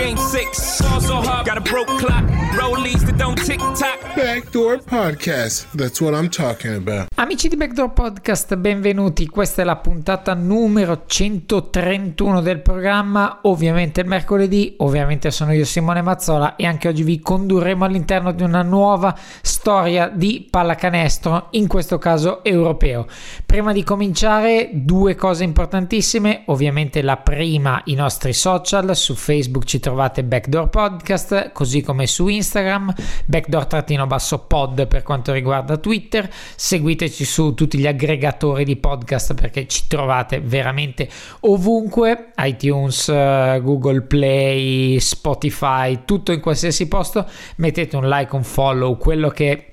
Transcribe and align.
game 0.00 0.16
six. 0.16 0.80
Ball 0.80 1.00
so 1.00 1.20
hard, 1.20 1.46
got 1.46 1.58
a 1.58 1.60
broke 1.60 1.88
clock, 1.98 2.24
rollies 2.56 3.04
that 3.04 3.18
don't 3.18 3.36
tick 3.36 3.60
tock. 3.74 3.98
Backdoor 4.16 4.78
Podcast. 4.78 5.66
That's 5.74 6.00
what 6.00 6.14
I'm 6.14 6.30
talking 6.30 6.74
about. 6.74 7.08
Amici 7.16 7.48
di 7.48 7.56
Backdoor 7.56 7.92
Podcast, 7.92 8.56
benvenuti. 8.56 9.26
Questa 9.26 9.60
è 9.60 9.64
la 9.64 9.76
puntata 9.76 10.32
numero 10.34 11.02
131 11.06 12.40
del 12.40 12.60
programma. 12.60 13.40
Ovviamente 13.42 14.00
il 14.00 14.06
mercoledì, 14.06 14.74
ovviamente 14.78 15.30
sono 15.30 15.52
io 15.52 15.64
Simone 15.64 16.00
Mazzola 16.00 16.56
e 16.56 16.66
anche 16.66 16.88
oggi 16.88 17.02
vi 17.02 17.20
condurremo 17.20 17.84
all'interno 17.84 18.32
di 18.32 18.42
una 18.42 18.62
nuova 18.62 19.14
storia 19.42 20.08
di 20.08 20.46
pallacanestro, 20.48 21.48
in 21.50 21.66
questo 21.66 21.98
caso 21.98 22.42
europeo. 22.42 23.06
Prima 23.44 23.72
di 23.72 23.84
cominciare, 23.84 24.70
due 24.72 25.14
cose 25.14 25.44
importantissime. 25.44 26.44
Ovviamente 26.46 27.02
la 27.02 27.18
prima, 27.18 27.82
i 27.84 27.94
nostri 27.94 28.32
social. 28.32 28.96
Su 28.96 29.14
Facebook 29.14 29.64
ci 29.64 29.78
trovate 29.78 29.89
Backdoor 30.22 30.68
Podcast, 30.68 31.52
così 31.52 31.82
come 31.82 32.06
su 32.06 32.28
Instagram, 32.28 32.92
backdoor-pod 33.26 34.86
per 34.86 35.02
quanto 35.02 35.32
riguarda 35.32 35.76
Twitter. 35.76 36.28
Seguiteci 36.56 37.24
su 37.24 37.54
tutti 37.54 37.78
gli 37.78 37.86
aggregatori 37.86 38.64
di 38.64 38.76
podcast 38.76 39.34
perché 39.34 39.66
ci 39.66 39.84
trovate 39.88 40.40
veramente 40.40 41.08
ovunque, 41.40 42.32
iTunes, 42.38 43.08
eh, 43.08 43.60
Google 43.62 44.02
Play, 44.02 44.98
Spotify, 45.00 46.00
tutto 46.04 46.32
in 46.32 46.40
qualsiasi 46.40 46.88
posto. 46.88 47.26
Mettete 47.56 47.96
un 47.96 48.08
like, 48.08 48.34
un 48.34 48.44
follow, 48.44 48.96
quello 48.96 49.28
che 49.28 49.64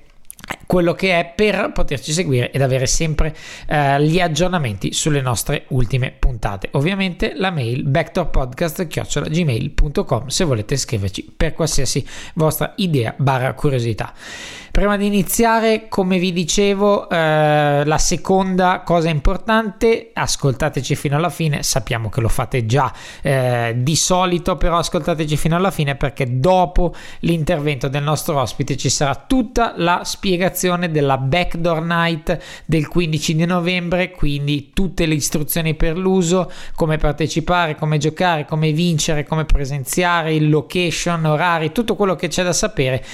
quello 0.68 0.92
che 0.92 1.18
è 1.18 1.32
per 1.34 1.72
poterci 1.72 2.12
seguire 2.12 2.50
ed 2.50 2.60
avere 2.60 2.84
sempre 2.84 3.34
eh, 3.66 4.02
gli 4.02 4.20
aggiornamenti 4.20 4.92
sulle 4.92 5.22
nostre 5.22 5.64
ultime 5.68 6.12
puntate. 6.16 6.68
Ovviamente 6.72 7.32
la 7.34 7.50
mail 7.50 7.84
backdoorpodcast.gmail.com 7.84 10.26
se 10.26 10.44
volete 10.44 10.76
scriverci 10.76 11.32
per 11.34 11.54
qualsiasi 11.54 12.06
vostra 12.34 12.74
idea 12.76 13.14
barra 13.16 13.54
curiosità. 13.54 14.12
Prima 14.70 14.98
di 14.98 15.06
iniziare, 15.06 15.88
come 15.88 16.18
vi 16.18 16.32
dicevo, 16.32 17.08
eh, 17.08 17.82
la 17.84 17.98
seconda 17.98 18.82
cosa 18.84 19.08
importante, 19.08 20.10
ascoltateci 20.12 20.94
fino 20.94 21.16
alla 21.16 21.30
fine, 21.30 21.64
sappiamo 21.64 22.08
che 22.10 22.20
lo 22.20 22.28
fate 22.28 22.64
già 22.66 22.92
eh, 23.22 23.74
di 23.78 23.96
solito, 23.96 24.56
però 24.56 24.76
ascoltateci 24.76 25.36
fino 25.36 25.56
alla 25.56 25.72
fine 25.72 25.96
perché 25.96 26.38
dopo 26.38 26.94
l'intervento 27.20 27.88
del 27.88 28.02
nostro 28.04 28.38
ospite 28.38 28.76
ci 28.76 28.90
sarà 28.90 29.16
tutta 29.16 29.72
la 29.76 30.02
spiegazione 30.04 30.56
della 30.90 31.18
Backdoor 31.18 31.82
Night 31.82 32.38
del 32.64 32.88
15 32.88 33.34
di 33.36 33.44
novembre, 33.44 34.10
quindi 34.10 34.72
tutte 34.74 35.06
le 35.06 35.14
istruzioni 35.14 35.74
per 35.74 35.96
l'uso, 35.96 36.50
come 36.74 36.96
partecipare, 36.96 37.76
come 37.76 37.98
giocare, 37.98 38.44
come 38.44 38.72
vincere, 38.72 39.24
come 39.24 39.44
presenziare, 39.44 40.34
il 40.34 40.50
location, 40.50 41.24
orari, 41.24 41.72
tutto 41.72 41.94
quello 41.94 42.16
che 42.16 42.28
c'è 42.28 42.42
da 42.42 42.52
sapere, 42.52 43.04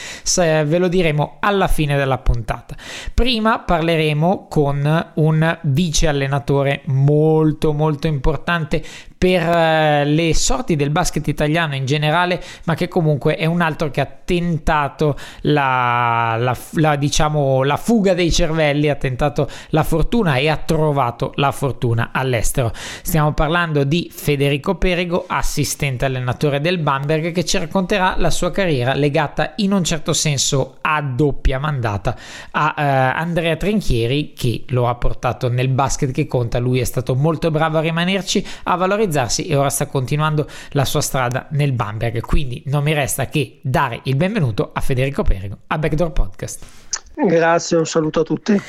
ve 0.64 0.78
lo 0.78 0.88
diremo 0.88 1.36
alla 1.40 1.68
fine 1.68 1.96
della 1.96 2.18
puntata. 2.18 2.74
Prima 3.12 3.58
parleremo 3.58 4.46
con 4.48 5.10
un 5.14 5.58
vice 5.62 6.08
allenatore 6.08 6.82
molto 6.86 7.72
molto 7.72 8.06
importante 8.06 8.82
per 9.24 9.40
eh, 9.40 10.04
le 10.04 10.34
sorti 10.34 10.76
del 10.76 10.90
basket 10.90 11.26
italiano 11.28 11.74
in 11.74 11.86
generale, 11.86 12.42
ma 12.64 12.74
che 12.74 12.88
comunque 12.88 13.36
è 13.36 13.46
un 13.46 13.62
altro 13.62 13.90
che 13.90 14.02
ha 14.02 14.08
tentato 14.22 15.16
la, 15.42 16.36
la, 16.38 16.54
la, 16.72 16.96
diciamo, 16.96 17.62
la 17.62 17.78
fuga 17.78 18.12
dei 18.12 18.30
cervelli, 18.30 18.90
ha 18.90 18.96
tentato 18.96 19.48
la 19.70 19.82
fortuna 19.82 20.36
e 20.36 20.50
ha 20.50 20.58
trovato 20.58 21.32
la 21.36 21.52
fortuna 21.52 22.10
all'estero. 22.12 22.70
Stiamo 22.74 23.32
parlando 23.32 23.84
di 23.84 24.10
Federico 24.14 24.74
Perigo, 24.74 25.24
assistente 25.26 26.04
allenatore 26.04 26.60
del 26.60 26.76
Bamberg, 26.76 27.32
che 27.32 27.46
ci 27.46 27.56
racconterà 27.56 28.16
la 28.18 28.30
sua 28.30 28.50
carriera 28.50 28.92
legata 28.92 29.54
in 29.56 29.72
un 29.72 29.84
certo 29.84 30.12
senso 30.12 30.76
a 30.82 31.00
doppia 31.00 31.58
mandata 31.58 32.14
a 32.50 32.74
uh, 32.76 33.18
Andrea 33.18 33.56
Trinchieri, 33.56 34.34
che 34.34 34.64
lo 34.68 34.86
ha 34.86 34.96
portato 34.96 35.48
nel 35.48 35.68
basket 35.68 36.10
che 36.10 36.26
conta. 36.26 36.58
Lui 36.58 36.80
è 36.80 36.84
stato 36.84 37.14
molto 37.14 37.50
bravo 37.50 37.78
a 37.78 37.80
rimanerci, 37.80 38.46
a 38.64 38.76
valorizzare 38.76 39.12
e 39.14 39.54
ora 39.56 39.70
sta 39.70 39.86
continuando 39.86 40.48
la 40.70 40.84
sua 40.84 41.00
strada 41.00 41.46
nel 41.50 41.72
Bamberg. 41.72 42.20
Quindi 42.20 42.62
non 42.66 42.82
mi 42.82 42.92
resta 42.92 43.26
che 43.26 43.60
dare 43.62 44.00
il 44.04 44.16
benvenuto 44.16 44.70
a 44.72 44.80
Federico 44.80 45.22
Perigo 45.22 45.58
a 45.68 45.78
Backdoor 45.78 46.12
Podcast. 46.12 46.66
Grazie, 47.14 47.76
un 47.76 47.86
saluto 47.86 48.20
a 48.20 48.24
tutti. 48.24 48.60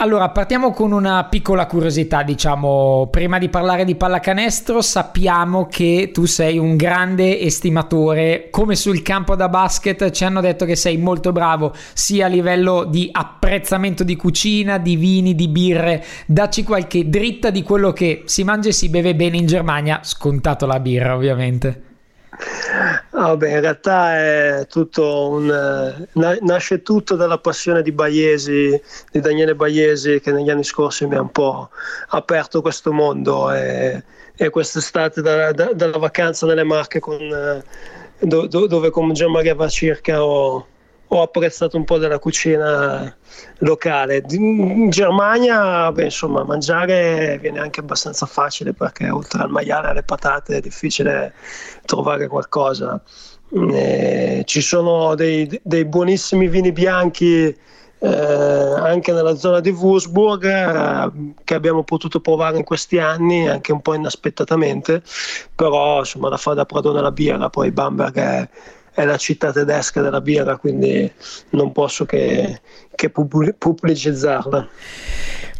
Allora, 0.00 0.28
partiamo 0.30 0.70
con 0.70 0.92
una 0.92 1.24
piccola 1.24 1.66
curiosità, 1.66 2.22
diciamo, 2.22 3.08
prima 3.10 3.38
di 3.38 3.48
parlare 3.48 3.84
di 3.84 3.96
pallacanestro, 3.96 4.80
sappiamo 4.80 5.66
che 5.66 6.10
tu 6.12 6.24
sei 6.24 6.56
un 6.56 6.76
grande 6.76 7.40
estimatore, 7.40 8.46
come 8.52 8.76
sul 8.76 9.02
campo 9.02 9.34
da 9.34 9.48
basket 9.48 10.10
ci 10.10 10.22
hanno 10.22 10.40
detto 10.40 10.64
che 10.64 10.76
sei 10.76 10.98
molto 10.98 11.32
bravo 11.32 11.74
sia 11.94 12.26
a 12.26 12.28
livello 12.28 12.84
di 12.84 13.08
apprezzamento 13.10 14.04
di 14.04 14.14
cucina, 14.14 14.78
di 14.78 14.94
vini, 14.94 15.34
di 15.34 15.48
birre, 15.48 16.04
dacci 16.26 16.62
qualche 16.62 17.08
dritta 17.08 17.50
di 17.50 17.64
quello 17.64 17.92
che 17.92 18.22
si 18.26 18.44
mangia 18.44 18.68
e 18.68 18.72
si 18.72 18.88
beve 18.90 19.16
bene 19.16 19.36
in 19.36 19.46
Germania, 19.46 19.98
scontato 20.04 20.64
la 20.66 20.78
birra 20.78 21.16
ovviamente. 21.16 21.87
Oh, 23.12 23.32
in 23.32 23.60
realtà 23.60 24.16
è 24.16 24.66
tutto 24.68 25.28
un, 25.30 26.06
nasce 26.12 26.82
tutto 26.82 27.16
dalla 27.16 27.38
passione 27.38 27.82
di 27.82 27.90
Baiesi, 27.90 28.80
di 29.10 29.20
Daniele 29.20 29.54
Baiesi, 29.54 30.20
che 30.20 30.30
negli 30.30 30.50
anni 30.50 30.62
scorsi 30.62 31.06
mi 31.06 31.16
ha 31.16 31.20
un 31.20 31.30
po' 31.30 31.70
aperto 32.08 32.62
questo 32.62 32.92
mondo 32.92 33.50
e, 33.50 34.02
e 34.36 34.50
quest'estate 34.50 35.20
da, 35.20 35.52
da, 35.52 35.72
dalla 35.72 35.98
vacanza 35.98 36.46
nelle 36.46 36.62
Marche 36.64 37.00
con, 37.00 37.18
do, 38.20 38.46
do, 38.46 38.66
dove 38.66 38.90
con 38.90 39.12
Gian 39.12 39.32
Maria 39.32 39.54
Vacirca 39.54 40.24
ho, 40.24 40.66
ho 41.08 41.22
apprezzato 41.22 41.76
un 41.76 41.84
po' 41.84 41.98
della 41.98 42.18
cucina 42.18 43.14
locale. 43.58 44.24
In 44.30 44.90
Germania, 44.90 45.90
beh, 45.90 46.04
insomma, 46.04 46.44
mangiare 46.44 47.38
viene 47.40 47.60
anche 47.60 47.80
abbastanza 47.80 48.26
facile 48.26 48.74
perché 48.74 49.08
oltre 49.08 49.42
al 49.42 49.50
maiale 49.50 49.88
e 49.88 49.90
alle 49.90 50.02
patate 50.02 50.56
è 50.56 50.60
difficile 50.60 51.34
trovare 51.86 52.26
qualcosa. 52.28 53.00
Eh, 53.50 54.42
ci 54.44 54.60
sono 54.60 55.14
dei, 55.14 55.48
dei, 55.62 55.86
buonissimi 55.86 56.48
vini 56.48 56.70
bianchi 56.70 57.56
eh, 58.00 58.06
anche 58.06 59.10
nella 59.12 59.34
zona 59.36 59.60
di 59.60 59.70
Würzburg 59.70 60.44
eh, 60.44 61.34
che 61.44 61.54
abbiamo 61.54 61.82
potuto 61.82 62.20
provare 62.20 62.58
in 62.58 62.64
questi 62.64 62.98
anni, 62.98 63.48
anche 63.48 63.72
un 63.72 63.80
po' 63.80 63.94
inaspettatamente, 63.94 65.02
però 65.54 66.00
insomma 66.00 66.28
da 66.28 66.36
fare 66.36 66.56
da 66.56 66.66
Pradone 66.66 66.98
alla 66.98 67.10
birra, 67.10 67.48
poi 67.48 67.70
Bamberg 67.72 68.16
è 68.16 68.48
è 68.98 69.04
la 69.04 69.16
città 69.16 69.52
tedesca 69.52 70.02
della 70.02 70.20
birra, 70.20 70.56
quindi 70.56 71.08
non 71.50 71.70
posso 71.70 72.04
che, 72.04 72.60
che 72.96 73.10
pubblicizzarla. 73.10 74.68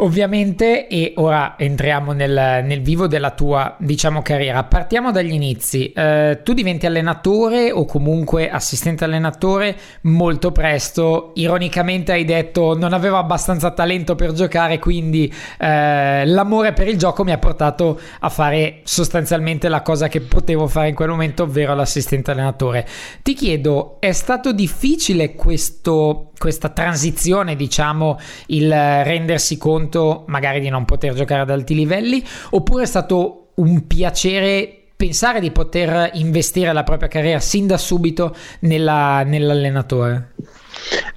Ovviamente, 0.00 0.86
e 0.86 1.14
ora 1.16 1.56
entriamo 1.58 2.12
nel, 2.12 2.62
nel, 2.64 2.80
vivo 2.82 3.08
della 3.08 3.32
tua, 3.32 3.74
diciamo, 3.80 4.22
carriera. 4.22 4.62
Partiamo 4.62 5.10
dagli 5.10 5.32
inizi. 5.32 5.90
Eh, 5.90 6.40
tu 6.44 6.52
diventi 6.52 6.86
allenatore 6.86 7.72
o 7.72 7.84
comunque 7.84 8.48
assistente 8.48 9.02
allenatore 9.02 9.76
molto 10.02 10.52
presto. 10.52 11.32
Ironicamente 11.34 12.12
hai 12.12 12.24
detto 12.24 12.76
non 12.78 12.92
avevo 12.92 13.16
abbastanza 13.16 13.72
talento 13.72 14.14
per 14.14 14.32
giocare, 14.34 14.78
quindi 14.78 15.32
eh, 15.58 16.24
l'amore 16.24 16.72
per 16.72 16.86
il 16.86 16.96
gioco 16.96 17.24
mi 17.24 17.32
ha 17.32 17.38
portato 17.38 17.98
a 18.20 18.28
fare 18.28 18.82
sostanzialmente 18.84 19.68
la 19.68 19.82
cosa 19.82 20.06
che 20.06 20.20
potevo 20.20 20.68
fare 20.68 20.90
in 20.90 20.94
quel 20.94 21.08
momento, 21.08 21.42
ovvero 21.42 21.74
l'assistente 21.74 22.30
allenatore. 22.30 22.86
Ti 23.20 23.34
chiedo, 23.34 23.96
è 23.98 24.12
stato 24.12 24.52
difficile 24.52 25.34
questo, 25.34 26.30
questa 26.38 26.68
transizione, 26.68 27.56
diciamo, 27.56 28.16
il 28.46 28.70
rendersi 28.70 29.58
conto 29.58 29.86
conto 29.88 30.24
magari 30.26 30.60
di 30.60 30.68
non 30.68 30.84
poter 30.84 31.14
giocare 31.14 31.40
ad 31.40 31.50
alti 31.50 31.74
livelli 31.74 32.22
oppure 32.50 32.84
è 32.84 32.86
stato 32.86 33.48
un 33.54 33.86
piacere 33.86 34.74
pensare 34.94 35.40
di 35.40 35.50
poter 35.50 36.10
investire 36.14 36.72
la 36.72 36.82
propria 36.82 37.08
carriera 37.08 37.40
sin 37.40 37.66
da 37.66 37.78
subito 37.78 38.34
nella, 38.60 39.22
nell'allenatore? 39.22 40.34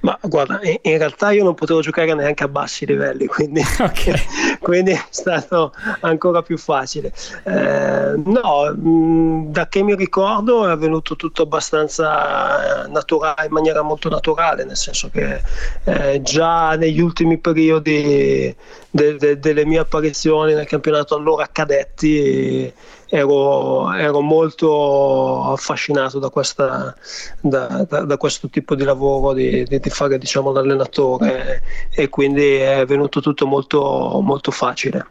Ma 0.00 0.18
guarda, 0.22 0.60
in 0.62 0.98
realtà 0.98 1.30
io 1.30 1.44
non 1.44 1.54
potevo 1.54 1.80
giocare 1.80 2.12
neanche 2.14 2.44
a 2.44 2.48
bassi 2.48 2.86
livelli, 2.86 3.26
quindi, 3.26 3.62
okay. 3.80 4.14
quindi 4.60 4.92
è 4.92 5.04
stato 5.10 5.72
ancora 6.00 6.42
più 6.42 6.58
facile. 6.58 7.12
Eh, 7.44 8.14
no, 8.16 8.74
mh, 8.74 9.52
da 9.52 9.68
che 9.68 9.82
mi 9.82 9.94
ricordo 9.94 10.68
è 10.68 10.76
venuto 10.76 11.16
tutto 11.16 11.42
abbastanza 11.42 12.86
naturale, 12.88 13.46
in 13.46 13.52
maniera 13.52 13.82
molto 13.82 14.08
naturale, 14.08 14.64
nel 14.64 14.76
senso 14.76 15.08
che 15.10 15.40
eh, 15.84 16.20
già 16.22 16.74
negli 16.76 17.00
ultimi 17.00 17.38
periodi 17.38 18.54
de, 18.90 19.16
de, 19.16 19.38
delle 19.38 19.64
mie 19.64 19.78
apparizioni 19.78 20.54
nel 20.54 20.66
campionato 20.66 21.14
allora 21.14 21.48
cadetti 21.50 22.72
ero, 23.14 23.92
ero 23.92 24.22
molto 24.22 25.44
affascinato 25.52 26.18
da, 26.18 26.30
questa, 26.30 26.96
da, 27.40 27.84
da, 27.86 28.04
da, 28.04 28.16
questo 28.16 28.48
tipo 28.48 28.74
di 28.74 28.84
lavoro, 28.84 29.34
di, 29.34 29.64
di, 29.64 29.78
di 29.78 29.90
fare 29.90 30.16
diciamo, 30.16 30.50
l'allenatore 30.50 31.62
e 31.90 32.08
quindi 32.08 32.54
è 32.54 32.86
venuto 32.86 33.20
tutto 33.20 33.46
molto, 33.46 34.18
molto 34.22 34.50
facile. 34.50 35.06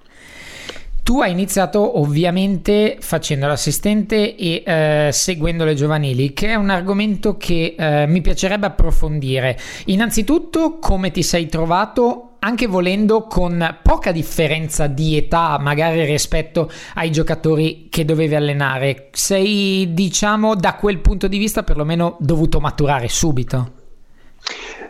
Tu 1.03 1.21
hai 1.21 1.29
iniziato 1.29 1.99
ovviamente 1.99 2.97
facendo 2.99 3.45
l'assistente 3.45 4.35
e 4.35 4.63
eh, 4.65 5.09
seguendo 5.11 5.63
le 5.63 5.75
giovanili, 5.75 6.33
che 6.33 6.47
è 6.47 6.55
un 6.55 6.71
argomento 6.71 7.37
che 7.37 7.75
eh, 7.77 8.07
mi 8.07 8.21
piacerebbe 8.21 8.65
approfondire. 8.65 9.59
Innanzitutto, 9.85 10.79
come 10.79 11.11
ti 11.11 11.21
sei 11.21 11.45
trovato 11.47 12.30
anche 12.43 12.67
volendo 12.67 13.23
con 13.23 13.77
poca 13.83 14.11
differenza 14.11 14.87
di 14.87 15.17
età 15.17 15.57
magari 15.59 16.05
rispetto 16.05 16.71
ai 16.95 17.11
giocatori 17.11 17.87
che 17.89 18.03
dovevi 18.05 18.35
allenare, 18.35 19.09
sei 19.11 19.93
diciamo 19.93 20.55
da 20.55 20.75
quel 20.75 20.99
punto 20.99 21.27
di 21.27 21.37
vista 21.37 21.63
perlomeno 21.63 22.17
dovuto 22.19 22.59
maturare 22.59 23.07
subito? 23.09 23.79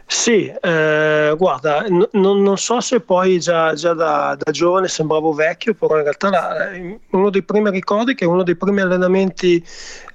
Sì, 0.06 0.46
eh, 0.46 1.34
guarda, 1.38 1.86
n- 1.88 2.08
non 2.12 2.58
so 2.58 2.82
se 2.82 3.00
poi 3.00 3.40
già, 3.40 3.74
già 3.74 3.94
da, 3.94 4.36
da, 4.38 4.52
giovane 4.52 4.90
sembravo 4.90 5.32
vecchio, 5.32 5.74
però 5.74 5.96
in 5.96 6.04
realtà 6.04 6.30
la, 6.30 6.70
uno 7.12 7.30
dei 7.30 7.44
primi 7.44 7.70
ricordi 7.70 8.14
che 8.14 8.26
uno 8.26 8.44
dei 8.44 8.58
primi 8.58 8.82
allenamenti, 8.82 9.66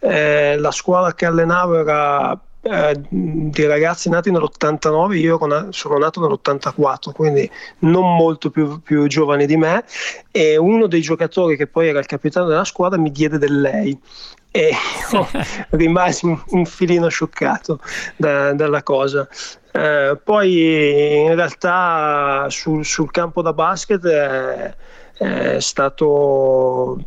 eh, 0.00 0.58
la 0.58 0.70
scuola 0.70 1.14
che 1.14 1.24
allenavo 1.24 1.80
era 1.80 2.38
eh, 2.68 3.00
di 3.08 3.64
ragazzi 3.66 4.08
nati 4.08 4.30
nell'89, 4.30 5.14
io 5.14 5.38
sono 5.70 5.98
nato 5.98 6.20
nell'84, 6.20 7.12
quindi 7.12 7.48
non 7.80 8.16
molto 8.16 8.50
più, 8.50 8.80
più 8.82 9.06
giovane 9.06 9.46
di 9.46 9.56
me, 9.56 9.84
e 10.30 10.56
uno 10.56 10.86
dei 10.86 11.00
giocatori 11.00 11.56
che 11.56 11.66
poi 11.66 11.88
era 11.88 12.00
il 12.00 12.06
capitano 12.06 12.48
della 12.48 12.64
squadra 12.64 12.98
mi 12.98 13.10
diede 13.10 13.38
del 13.38 13.60
lei 13.60 13.98
e 14.50 14.70
rimasi 15.70 16.26
un, 16.26 16.42
un, 16.48 16.64
filino 16.64 17.08
scioccato 17.08 17.80
da, 18.16 18.52
dalla 18.54 18.82
cosa. 18.82 19.28
Eh, 19.70 20.18
poi 20.22 21.24
in 21.24 21.34
realtà 21.34 22.46
sul, 22.48 22.84
sul 22.84 23.10
campo 23.10 23.42
da 23.42 23.52
basket 23.52 24.04
è, 24.06 24.74
è 25.18 25.60
stato 25.60 26.98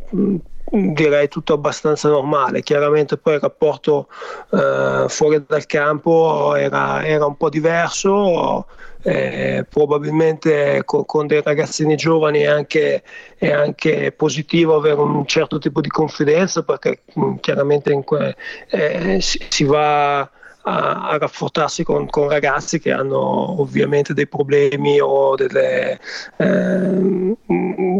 direi 0.70 1.28
tutto 1.28 1.54
abbastanza 1.54 2.08
normale. 2.08 2.62
Chiaramente 2.62 3.16
poi 3.16 3.34
il 3.34 3.40
rapporto 3.40 4.08
eh, 4.52 5.06
fuori 5.08 5.44
dal 5.46 5.66
campo 5.66 6.54
era, 6.54 7.04
era, 7.04 7.26
un 7.26 7.36
po' 7.36 7.48
diverso. 7.48 8.66
Eh, 9.02 9.64
probabilmente 9.66 10.82
con, 10.84 11.06
con, 11.06 11.26
dei 11.26 11.40
ragazzini 11.40 11.96
giovani 11.96 12.40
è 12.40 12.46
anche, 12.46 13.02
è 13.38 13.50
anche, 13.50 14.12
positivo 14.12 14.76
avere 14.76 15.00
un 15.00 15.24
certo 15.24 15.58
tipo 15.58 15.80
di 15.80 15.88
confidenza 15.88 16.62
perché 16.62 17.00
mh, 17.14 17.24
mm, 17.24 17.34
chiaramente 17.36 17.98
que- 18.04 18.36
eh, 18.68 19.18
si, 19.22 19.42
si 19.48 19.64
va 19.64 20.30
a, 20.62 21.08
a 21.10 21.18
rapportarsi 21.18 21.84
con, 21.84 22.08
con, 22.08 22.28
ragazzi 22.28 22.78
che 22.78 22.92
hanno 22.92 23.60
ovviamente 23.60 24.12
dei 24.12 24.26
problemi 24.26 25.00
o 25.00 25.34
delle, 25.34 25.98
eh, 26.36 27.36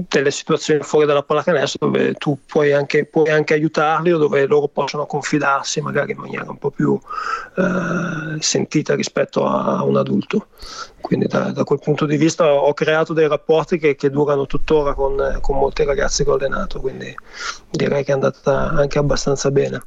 delle 0.09 0.31
situazioni 0.31 0.83
fuori 0.83 1.07
dalla 1.07 1.23
pallacanestro 1.23 1.89
dove 1.89 2.15
tu 2.15 2.39
puoi 2.47 2.73
anche, 2.73 3.07
puoi 3.07 3.31
anche, 3.31 3.55
aiutarli 3.55 4.13
o 4.13 4.19
dove 4.19 4.47
loro 4.47 4.69
possono 4.69 5.07
confidarsi 5.07 5.81
magari 5.81 6.13
in 6.13 6.19
maniera 6.19 6.45
un 6.49 6.59
po' 6.59 6.71
più 6.71 6.99
eh, 7.57 8.41
sentita 8.41 8.95
rispetto 8.95 9.47
a 9.47 9.83
un 9.83 9.97
adulto. 9.97 10.47
Quindi 11.01 11.27
da, 11.27 11.51
da, 11.51 11.65
quel 11.65 11.79
punto 11.79 12.07
di 12.07 12.17
vista 12.17 12.53
ho 12.53 12.73
creato 12.75 13.13
dei 13.13 13.29
rapporti 13.29 13.79
che, 13.79 13.97
che 13.97 14.11
durano 14.11 14.47
tuttora 14.47 14.95
con, 14.95 15.39
con 15.41 15.59
molti 15.59 15.85
ragazzi 15.85 16.25
che 16.25 16.31
ho 16.31 16.35
allenato, 16.35 16.81
quindi 16.81 17.15
direi 17.71 18.05
che 18.05 18.11
è 18.11 18.15
andata 18.15 18.71
anche 18.71 18.99
abbastanza 18.99 19.51
bene. 19.51 19.83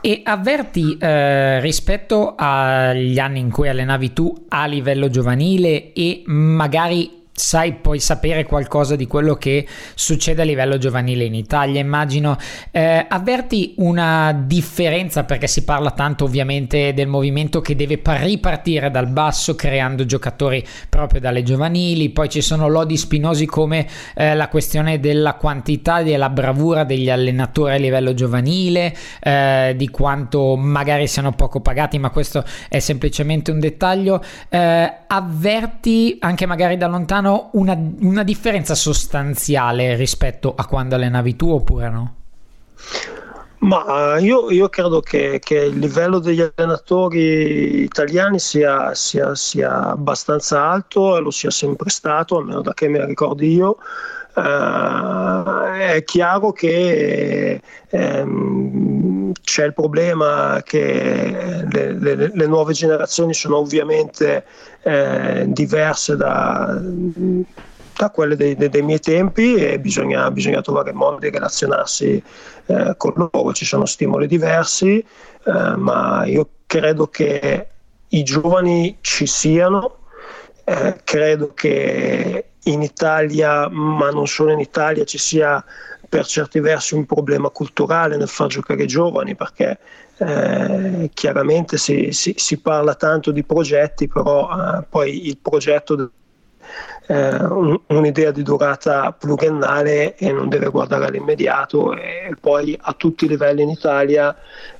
E 0.00 0.22
avverti 0.24 0.96
eh, 0.98 1.60
rispetto 1.60 2.34
agli 2.36 3.18
anni 3.18 3.40
in 3.40 3.50
cui 3.50 3.68
allenavi 3.68 4.12
tu 4.12 4.46
a 4.48 4.66
livello 4.66 5.08
giovanile 5.08 5.92
e 5.92 6.22
magari 6.26 7.23
sai 7.36 7.72
poi 7.72 7.98
sapere 7.98 8.44
qualcosa 8.44 8.94
di 8.94 9.08
quello 9.08 9.34
che 9.34 9.66
succede 9.94 10.42
a 10.42 10.44
livello 10.44 10.78
giovanile 10.78 11.24
in 11.24 11.34
Italia 11.34 11.80
immagino. 11.80 12.36
Eh, 12.70 13.04
avverti 13.08 13.74
una 13.78 14.32
differenza 14.32 15.24
perché 15.24 15.48
si 15.48 15.64
parla 15.64 15.90
tanto 15.90 16.24
ovviamente 16.24 16.94
del 16.94 17.08
movimento 17.08 17.60
che 17.60 17.74
deve 17.74 18.00
ripartire 18.04 18.88
dal 18.90 19.08
basso 19.08 19.56
creando 19.56 20.06
giocatori 20.06 20.64
proprio 20.88 21.20
dalle 21.20 21.42
giovanili. 21.42 22.10
Poi 22.10 22.28
ci 22.28 22.40
sono 22.40 22.68
lodi 22.68 22.96
spinosi 22.96 23.46
come 23.46 23.88
eh, 24.14 24.36
la 24.36 24.46
questione 24.46 25.00
della 25.00 25.34
quantità 25.34 25.98
e 25.98 26.04
della 26.04 26.30
bravura 26.30 26.84
degli 26.84 27.10
allenatori 27.10 27.74
a 27.74 27.78
livello 27.78 28.14
giovanile 28.14 28.94
eh, 29.20 29.74
di 29.76 29.88
quanto 29.88 30.54
magari 30.54 31.08
siano 31.08 31.32
poco 31.32 31.60
pagati 31.60 31.98
ma 31.98 32.10
questo 32.10 32.44
è 32.68 32.78
semplicemente 32.78 33.50
un 33.50 33.58
dettaglio. 33.58 34.22
Eh, 34.48 34.92
avverti 35.08 36.16
anche 36.20 36.46
magari 36.46 36.76
da 36.76 36.86
lontano 36.86 37.22
notano 37.24 37.48
una, 37.52 37.76
una 38.00 38.22
differenza 38.22 38.74
sostanziale 38.74 39.96
rispetto 39.96 40.54
a 40.54 40.66
quando 40.66 40.94
allenavi 40.94 41.36
tu 41.36 41.50
oppure 41.50 41.88
no? 41.88 42.14
Ma 43.58 44.18
io, 44.18 44.50
io 44.50 44.68
credo 44.68 45.00
che, 45.00 45.40
che, 45.42 45.64
il 45.64 45.78
livello 45.78 46.18
degli 46.18 46.46
allenatori 46.54 47.80
italiani 47.82 48.38
sia, 48.38 48.94
sia, 48.94 49.34
sia, 49.34 49.88
abbastanza 49.88 50.62
alto 50.62 51.16
e 51.16 51.20
lo 51.20 51.30
sia 51.30 51.50
sempre 51.50 51.88
stato, 51.88 52.36
almeno 52.36 52.60
da 52.60 52.74
che 52.74 52.88
me 52.88 53.06
ricordi 53.06 53.54
io. 53.54 53.78
Uh, 54.34 55.64
è 55.74 56.02
chiaro 56.04 56.50
che 56.50 57.60
ehm, 57.88 59.32
c'è 59.42 59.64
il 59.66 59.74
problema 59.74 60.60
che 60.64 61.64
le, 61.70 61.92
le, 61.92 62.30
le, 62.34 62.46
nuove 62.46 62.72
generazioni 62.72 63.32
sono 63.32 63.58
ovviamente 63.58 64.44
eh, 64.82 65.44
diverse 65.46 66.16
da, 66.16 66.80
da 67.96 68.10
quelle 68.10 68.34
dei, 68.36 68.56
dei, 68.56 68.68
dei, 68.68 68.82
miei 68.82 68.98
tempi 68.98 69.54
e 69.54 69.78
bisogna, 69.78 70.30
bisogna, 70.30 70.60
trovare 70.62 70.92
modo 70.92 71.18
di 71.18 71.30
relazionarsi 71.30 72.22
eh, 72.66 72.94
con 72.96 73.12
loro. 73.14 73.52
Ci 73.52 73.64
sono 73.64 73.86
stimoli 73.86 74.26
diversi, 74.26 74.98
eh, 74.98 75.76
ma 75.76 76.24
io 76.24 76.48
credo 76.66 77.06
che 77.06 77.68
i 78.08 78.22
giovani 78.22 78.98
ci 79.00 79.26
siano, 79.26 79.98
eh, 80.64 81.00
credo 81.04 81.52
che 81.54 82.44
in 82.64 82.82
Italia, 82.82 83.68
ma 83.68 84.10
non 84.10 84.26
solo 84.26 84.52
in 84.52 84.60
Italia, 84.60 85.04
ci 85.04 85.18
sia 85.18 85.62
per 86.08 86.26
certi 86.26 86.60
versi 86.60 86.94
un 86.94 87.06
problema 87.06 87.50
culturale 87.50 88.16
nel 88.16 88.28
far 88.28 88.46
giocare 88.46 88.84
i 88.84 88.86
giovani 88.86 89.34
perché 89.34 89.78
eh, 90.18 91.10
chiaramente 91.12 91.76
si, 91.76 92.12
si, 92.12 92.34
si, 92.36 92.60
parla 92.60 92.94
tanto 92.94 93.32
di 93.32 93.42
progetti, 93.42 94.06
però 94.06 94.48
eh, 94.48 94.84
poi 94.88 95.26
il 95.26 95.38
progetto 95.38 96.12
eh, 97.06 97.44
un, 97.44 97.78
un'idea 97.88 98.30
di 98.30 98.42
durata 98.42 99.12
pluriennale 99.12 100.16
e 100.16 100.32
non 100.32 100.48
deve 100.48 100.68
guardare 100.70 101.06
all'immediato 101.06 101.94
e 101.94 102.34
poi 102.40 102.78
a 102.80 102.92
tutti 102.92 103.24
i 103.24 103.28
livelli 103.28 103.62
in 103.62 103.70
Italia 103.70 104.34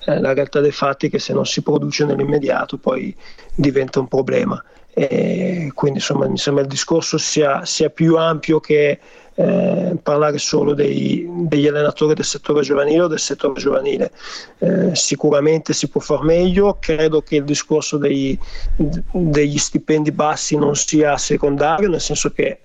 eh, 0.06 0.20
la 0.20 0.32
realtà 0.32 0.60
dei 0.60 0.72
fatti 0.72 1.08
è 1.08 1.10
che 1.10 1.18
se 1.18 1.32
non 1.32 1.44
si 1.44 1.62
produce 1.62 2.04
nell'immediato 2.04 2.78
poi 2.78 3.14
diventa 3.54 4.00
un 4.00 4.08
problema. 4.08 4.62
E 4.94 5.72
quindi 5.74 5.98
insomma 5.98 6.28
mi 6.28 6.38
sembra 6.38 6.62
il 6.62 6.68
discorso 6.68 7.18
sia, 7.18 7.64
sia 7.64 7.90
più 7.90 8.16
ampio 8.16 8.60
che 8.60 9.00
eh, 9.34 9.96
parlare 10.00 10.38
solo 10.38 10.74
dei, 10.74 11.28
degli 11.28 11.66
allenatori 11.66 12.14
del 12.14 12.24
settore 12.24 12.62
giovanile 12.62 13.02
o 13.02 13.06
del 13.08 13.18
settore 13.18 13.60
giovanile. 13.60 14.12
Eh, 14.58 14.94
sicuramente 14.94 15.72
si 15.72 15.88
può 15.88 16.00
far 16.00 16.22
meglio, 16.22 16.76
credo 16.78 17.22
che 17.22 17.36
il 17.36 17.44
discorso 17.44 17.96
dei, 17.96 18.38
degli 18.76 19.58
stipendi 19.58 20.12
bassi 20.12 20.56
non 20.56 20.76
sia 20.76 21.16
secondario, 21.16 21.88
nel 21.88 22.00
senso 22.00 22.30
che 22.30 22.60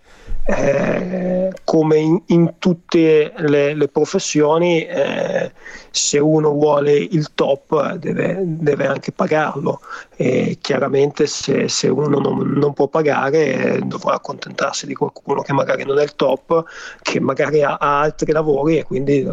eh, 0.45 1.51
come 1.63 1.97
in, 1.97 2.21
in, 2.27 2.53
tutte 2.57 3.33
le, 3.35 3.75
le 3.75 3.87
professioni, 3.87 4.83
eh, 4.83 5.51
se 5.91 6.17
uno 6.17 6.49
vuole 6.51 6.93
il 6.93 7.33
top 7.35 7.93
deve, 7.95 8.41
deve 8.43 8.87
anche 8.87 9.11
pagarlo 9.11 9.81
e 10.15 10.57
chiaramente 10.59 11.27
se, 11.27 11.69
se 11.69 11.87
uno 11.87 12.19
non, 12.19 12.51
non, 12.51 12.73
può 12.73 12.87
pagare 12.87 13.79
dovrà 13.83 14.15
accontentarsi 14.15 14.87
di 14.87 14.95
qualcuno 14.95 15.41
che 15.41 15.53
magari 15.53 15.85
non 15.85 15.99
è 15.99 16.03
il 16.03 16.15
top, 16.15 16.63
che 17.01 17.19
magari 17.19 17.61
ha, 17.61 17.77
ha 17.77 17.99
altri 17.99 18.31
lavori 18.31 18.79
e 18.79 18.83
quindi 18.83 19.29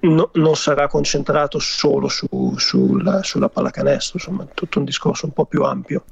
no, 0.00 0.30
non 0.32 0.56
sarà 0.56 0.88
concentrato 0.88 1.58
solo 1.58 2.08
su, 2.08 2.54
sulla, 2.56 3.22
sulla 3.22 3.48
pallacanestro, 3.48 4.18
insomma 4.18 4.46
tutto 4.54 4.78
un 4.78 4.84
discorso 4.86 5.26
un 5.26 5.32
po' 5.32 5.44
più 5.44 5.62
ampio. 5.62 6.04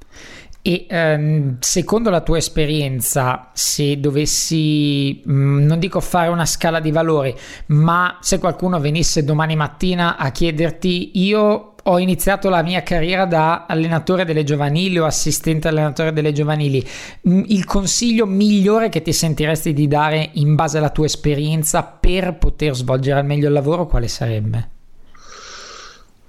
E 0.64 0.86
ehm, 0.88 1.56
secondo 1.58 2.08
la 2.08 2.20
tua 2.20 2.38
esperienza, 2.38 3.50
se 3.52 3.98
dovessi, 3.98 5.20
mh, 5.24 5.32
mm, 5.32 5.66
non 5.66 5.80
dico 5.80 5.98
fare 5.98 6.28
una 6.28 6.46
scala 6.46 6.78
di 6.78 6.92
valori, 6.92 7.34
ma 7.66 8.18
se 8.20 8.38
qualcuno 8.38 8.78
venisse 8.78 9.24
domani 9.24 9.56
mattina 9.56 10.16
a 10.16 10.30
chiederti 10.30 11.18
io 11.18 11.74
ho 11.82 11.98
iniziato 11.98 12.48
la 12.48 12.62
mia 12.62 12.84
carriera 12.84 13.24
da 13.24 13.66
allenatore 13.66 14.24
delle 14.24 14.44
giovanili 14.44 15.00
o 15.00 15.04
assistente 15.04 15.66
allenatore 15.66 16.12
delle 16.12 16.30
giovanili. 16.30 16.86
Mm, 17.28 17.42
il 17.48 17.64
consiglio 17.64 18.24
migliore 18.24 18.88
che 18.88 19.02
ti 19.02 19.12
sentiresti 19.12 19.72
di 19.72 19.88
dare 19.88 20.30
in 20.34 20.54
base 20.54 20.78
alla 20.78 20.90
tua 20.90 21.06
esperienza 21.06 21.82
per 21.82 22.34
poter 22.38 22.76
svolgere 22.76 23.18
al 23.18 23.26
meglio 23.26 23.48
il 23.48 23.52
lavoro, 23.52 23.86
quale 23.86 24.06
sarebbe? 24.06 24.68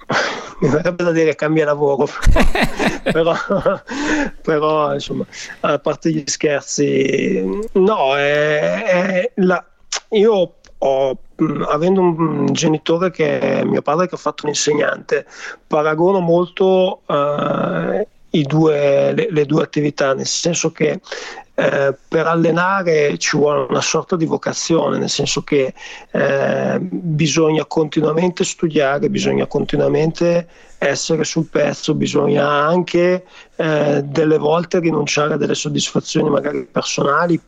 mi 0.60 0.70
verrebbe 0.70 1.04
da 1.04 1.12
dire 1.12 1.36
cambia 1.36 1.66
lavoro, 1.66 2.08
però, 3.12 3.36
però, 4.42 4.94
insomma, 4.94 5.26
a 5.62 5.80
parte 5.80 6.12
gli 6.12 6.24
scherzi, 6.26 7.62
no, 7.74 8.16
è, 8.16 8.84
è 8.84 9.32
la, 9.36 9.66
io 10.10 10.54
ho, 10.78 11.18
avendo 11.70 12.02
un 12.02 12.48
genitore 12.52 13.12
che 13.12 13.40
è 13.40 13.64
mio 13.64 13.82
padre 13.82 14.08
che 14.08 14.16
ha 14.16 14.18
fatto 14.18 14.44
un 14.44 14.50
insegnante, 14.50 15.26
paragono 15.66 16.20
molto 16.20 17.02
uh, 17.06 18.06
due, 18.30 19.14
le, 19.14 19.28
le, 19.30 19.46
due 19.46 19.64
attività, 19.64 20.14
nel 20.14 20.26
senso 20.26 20.72
che 20.72 21.00
eh, 21.56 21.96
per 22.08 22.26
allenare 22.26 23.18
ci 23.20 23.38
vuole 23.38 23.68
una 23.70 23.82
sorta 23.82 24.16
di 24.16 24.26
vocazione, 24.26 24.98
nel 24.98 25.10
senso 25.10 25.44
che 25.44 25.74
eh, 26.12 26.78
bisogna 26.80 27.66
continuamente 27.66 28.44
studiare, 28.44 29.10
bisogna 29.10 29.46
continuamente 29.46 30.48
essere 30.80 31.24
sul 31.24 31.46
pezzo, 31.46 31.94
bisogna 31.94 32.48
anche 32.48 33.26
eh, 33.56 34.02
delle 34.04 34.38
volte 34.38 34.80
rinunciare 34.80 35.36
a 35.36 35.38
delle 35.38 35.56
soddisfazioni 35.56 36.30
magari 36.30 36.64
personali 36.66 37.40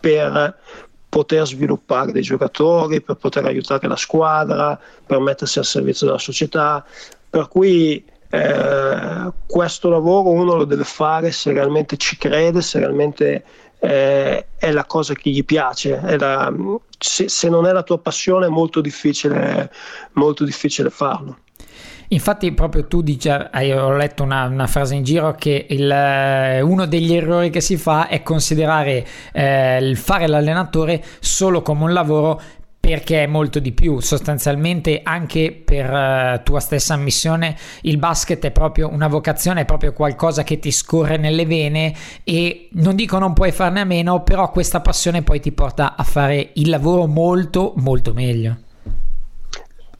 per 0.00 0.58
poter 1.10 1.46
sviluppare 1.46 2.12
dei 2.12 2.22
giocatori, 2.22 3.02
per 3.02 3.16
poter 3.16 3.44
aiutare 3.44 3.86
la 3.88 3.96
squadra, 3.96 4.78
per 5.04 5.18
mettersi 5.18 5.58
al 5.58 5.64
servizio 5.66 6.06
della 6.06 6.18
società. 6.18 6.84
Per 7.28 7.48
cui 7.48 8.02
eh, 8.30 9.32
questo 9.46 9.88
lavoro 9.88 10.30
uno 10.30 10.54
lo 10.54 10.64
deve 10.64 10.84
fare 10.84 11.32
se 11.32 11.52
realmente 11.52 11.96
ci 11.96 12.16
crede, 12.16 12.62
se 12.62 12.78
realmente 12.78 13.44
eh, 13.80 14.46
è 14.56 14.70
la 14.70 14.84
cosa 14.84 15.14
che 15.14 15.30
gli 15.30 15.44
piace. 15.44 16.00
La, 16.16 16.52
se, 16.96 17.28
se, 17.28 17.48
non 17.48 17.66
è 17.66 17.72
la 17.72 17.82
tua 17.82 17.98
passione 17.98 18.46
è 18.46 18.48
molto 18.50 18.80
difficile, 18.80 19.70
molto 20.12 20.44
difficile 20.44 20.90
farlo. 20.90 21.38
Infatti, 22.12 22.52
proprio 22.52 22.86
tu 22.86 23.02
dici, 23.02 23.28
ho 23.28 23.92
letto 23.92 24.24
una, 24.24 24.46
una 24.46 24.66
frase 24.66 24.96
in 24.96 25.04
giro 25.04 25.32
che 25.36 25.66
il, 25.68 25.88
eh, 25.88 26.60
uno 26.60 26.86
degli 26.86 27.14
errori 27.14 27.50
che 27.50 27.60
si 27.60 27.76
fa 27.76 28.08
è 28.08 28.22
considerare 28.24 29.06
eh, 29.32 29.78
il 29.78 29.96
fare 29.96 30.26
l'allenatore 30.26 31.04
solo 31.20 31.62
come 31.62 31.84
un 31.84 31.92
lavoro 31.92 32.40
perché 32.80 33.24
è 33.24 33.26
molto 33.26 33.58
di 33.60 33.72
più. 33.72 34.00
Sostanzialmente, 34.00 35.02
anche 35.04 35.52
per 35.52 35.90
uh, 35.90 36.42
tua 36.42 36.60
stessa 36.60 36.94
ammissione, 36.94 37.56
il 37.82 37.98
basket 37.98 38.42
è 38.46 38.50
proprio 38.50 38.88
una 38.88 39.06
vocazione, 39.06 39.60
è 39.60 39.64
proprio 39.66 39.92
qualcosa 39.92 40.42
che 40.42 40.58
ti 40.58 40.72
scorre 40.72 41.18
nelle 41.18 41.44
vene 41.44 41.94
e 42.24 42.68
non 42.72 42.96
dico 42.96 43.18
non 43.18 43.34
puoi 43.34 43.52
farne 43.52 43.80
a 43.80 43.84
meno, 43.84 44.22
però 44.22 44.50
questa 44.50 44.80
passione 44.80 45.22
poi 45.22 45.40
ti 45.40 45.52
porta 45.52 45.94
a 45.94 46.02
fare 46.02 46.50
il 46.54 46.70
lavoro 46.70 47.06
molto, 47.06 47.74
molto 47.76 48.14
meglio. 48.14 48.56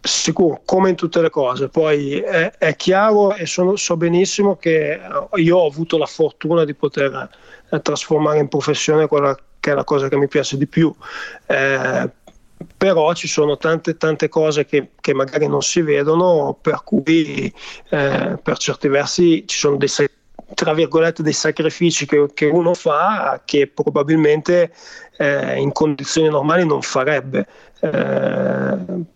Sicuro, 0.02 0.62
come 0.64 0.88
in 0.88 0.96
tutte 0.96 1.20
le 1.20 1.28
cose. 1.28 1.68
Poi 1.68 2.18
è, 2.18 2.52
è 2.56 2.74
chiaro 2.74 3.34
e 3.34 3.44
sono, 3.44 3.76
so 3.76 3.98
benissimo 3.98 4.56
che 4.56 4.98
io 5.34 5.56
ho 5.58 5.66
avuto 5.66 5.98
la 5.98 6.06
fortuna 6.06 6.64
di 6.64 6.74
poter 6.74 7.28
eh, 7.70 7.82
trasformare 7.82 8.38
in 8.38 8.48
professione 8.48 9.06
quella 9.06 9.36
che 9.60 9.72
è 9.72 9.74
la 9.74 9.84
cosa 9.84 10.08
che 10.08 10.16
mi 10.16 10.26
piace 10.26 10.56
di 10.56 10.66
più. 10.66 10.92
Eh, 11.46 12.10
però 12.76 13.12
ci 13.14 13.28
sono 13.28 13.56
tante 13.56 13.96
tante 13.96 14.28
cose 14.28 14.64
che, 14.66 14.90
che 15.00 15.14
magari 15.14 15.46
non 15.46 15.62
si 15.62 15.80
vedono 15.80 16.56
per 16.60 16.82
cui 16.84 17.52
eh, 17.90 18.38
per 18.42 18.58
certi 18.58 18.88
versi 18.88 19.44
ci 19.46 19.58
sono 19.58 19.76
dei 19.76 19.88
tra 20.54 20.74
virgolette 20.74 21.22
dei 21.22 21.32
sacrifici 21.32 22.06
che, 22.06 22.28
che 22.34 22.46
uno 22.46 22.74
fa 22.74 23.40
che 23.44 23.68
probabilmente 23.68 24.72
eh, 25.16 25.58
in 25.60 25.72
condizioni 25.72 26.28
normali 26.28 26.66
non 26.66 26.82
farebbe. 26.82 27.46
Eh, 27.80 29.08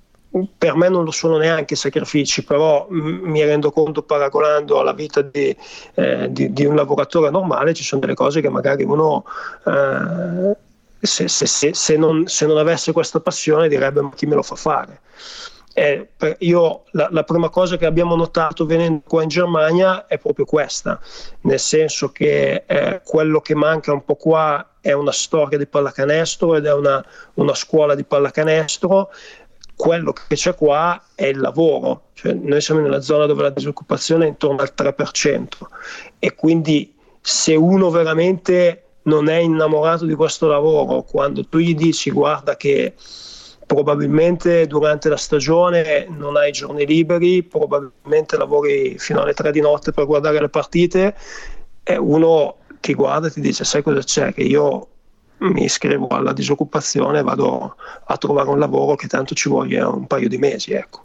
per 0.59 0.75
me 0.75 0.89
non 0.89 1.05
lo 1.05 1.13
sono 1.13 1.37
neanche 1.37 1.77
sacrifici, 1.77 2.43
però 2.43 2.89
mi 2.91 3.45
rendo 3.45 3.71
conto 3.71 4.03
paragonando 4.03 4.81
alla 4.81 4.93
vita 4.93 5.23
di, 5.23 5.57
eh, 5.95 6.27
di, 6.33 6.53
di, 6.53 6.65
un 6.65 6.75
lavoratore 6.75 7.31
normale, 7.31 7.73
ci 7.73 7.85
sono 7.85 8.01
delle 8.01 8.15
cose 8.15 8.41
che 8.41 8.49
magari 8.49 8.83
uno 8.83 9.25
eh, 9.65 10.57
se, 11.07 11.29
se, 11.29 11.75
se, 11.75 11.97
non, 11.97 12.27
se 12.27 12.47
non 12.47 12.59
avesse 12.59 12.93
questa 12.93 13.21
passione 13.21 13.69
direbbe 13.69 14.01
ma 14.01 14.11
chi 14.15 14.27
me 14.27 14.35
lo 14.35 14.43
fa 14.43 14.57
fare? 14.57 15.01
Eh, 15.77 16.11
io 16.39 16.85
la, 16.93 17.09
la, 17.11 17.25
prima 17.25 17.49
cosa 17.49 17.77
che 17.77 17.85
abbiamo 17.85 18.15
notato 18.15 18.65
venendo 18.65 19.03
qua 19.05 19.25
in 19.25 19.29
Germania 19.29 20.07
è 20.07 20.19
proprio 20.19 20.45
questa, 20.45 21.01
nel 21.41 21.59
senso 21.59 22.13
che 22.13 22.63
eh, 22.65 23.01
quello 23.05 23.41
che 23.41 23.57
manca 23.57 23.93
un 23.93 24.05
po' 24.05 24.15
qua 24.15 24.75
è 24.81 24.93
una 24.93 25.11
storia 25.11 25.59
di 25.59 25.67
pallacanestro 25.67 26.55
ed 26.55 26.67
è 26.67 26.73
una, 26.73 27.05
una 27.35 27.55
scuola 27.55 27.97
di 27.97 28.05
pallacanestro. 28.05 29.11
Quello 29.75 30.13
che 30.13 30.37
c'è 30.37 30.55
qua 30.55 31.03
è 31.17 31.25
il 31.25 31.41
lavoro, 31.41 32.11
cioè, 32.13 32.33
noi 32.35 32.61
siamo 32.61 32.81
nella 32.81 33.01
zona 33.01 33.27
dove 33.27 33.43
la 33.43 33.51
disoccupazione 33.51 34.27
è 34.27 34.29
intorno 34.29 34.61
al 34.61 34.73
3% 34.77 35.47
e 36.21 36.35
quindi 36.37 36.95
se 37.21 37.57
uno 37.57 37.91
veramente 37.91 38.84
non 39.05 39.29
è 39.29 39.37
innamorato 39.37 40.05
di 40.05 40.15
questo 40.15 40.47
lavoro, 40.47 41.03
quando 41.03 41.47
tu 41.47 41.59
gli 41.59 41.75
dici 41.75 42.11
guarda 42.11 42.57
che 42.57 42.95
probabilmente 43.67 44.67
durante 44.67 45.09
la 45.09 45.17
stagione 45.17 46.07
non 46.09 46.37
hai 46.37 46.53
giorni 46.53 46.87
liberi, 46.87 47.43
probabilmente 47.43 48.37
lavori 48.37 48.99
fino 48.99 49.23
alle 49.23 49.33
3 49.33 49.53
di 49.53 49.61
notte 49.61 49.93
per 49.93 50.07
guardare 50.07 50.41
le 50.41 50.49
partite, 50.49 51.17
e 51.83 51.97
uno 51.97 52.57
ti 52.81 52.95
guarda 52.95 53.29
e 53.29 53.31
ti 53.31 53.41
dice 53.41 53.65
sai 53.65 53.83
cosa 53.83 54.01
c'è 54.01 54.35
che 54.35 54.43
io 54.43 54.89
mi 55.39 55.65
iscrivo 55.65 56.07
alla 56.09 56.33
disoccupazione 56.33 57.19
e 57.19 57.23
vado 57.23 57.77
a 58.05 58.17
trovare 58.17 58.49
un 58.49 58.59
lavoro 58.59 58.95
che 58.95 59.09
tanto 59.09 59.35
ci 59.35 59.49
voglia 59.49 59.89
un 59.89 60.07
paio 60.07 60.29
di 60.29 60.39
mesi. 60.39 60.73
Ecco. 60.73 61.03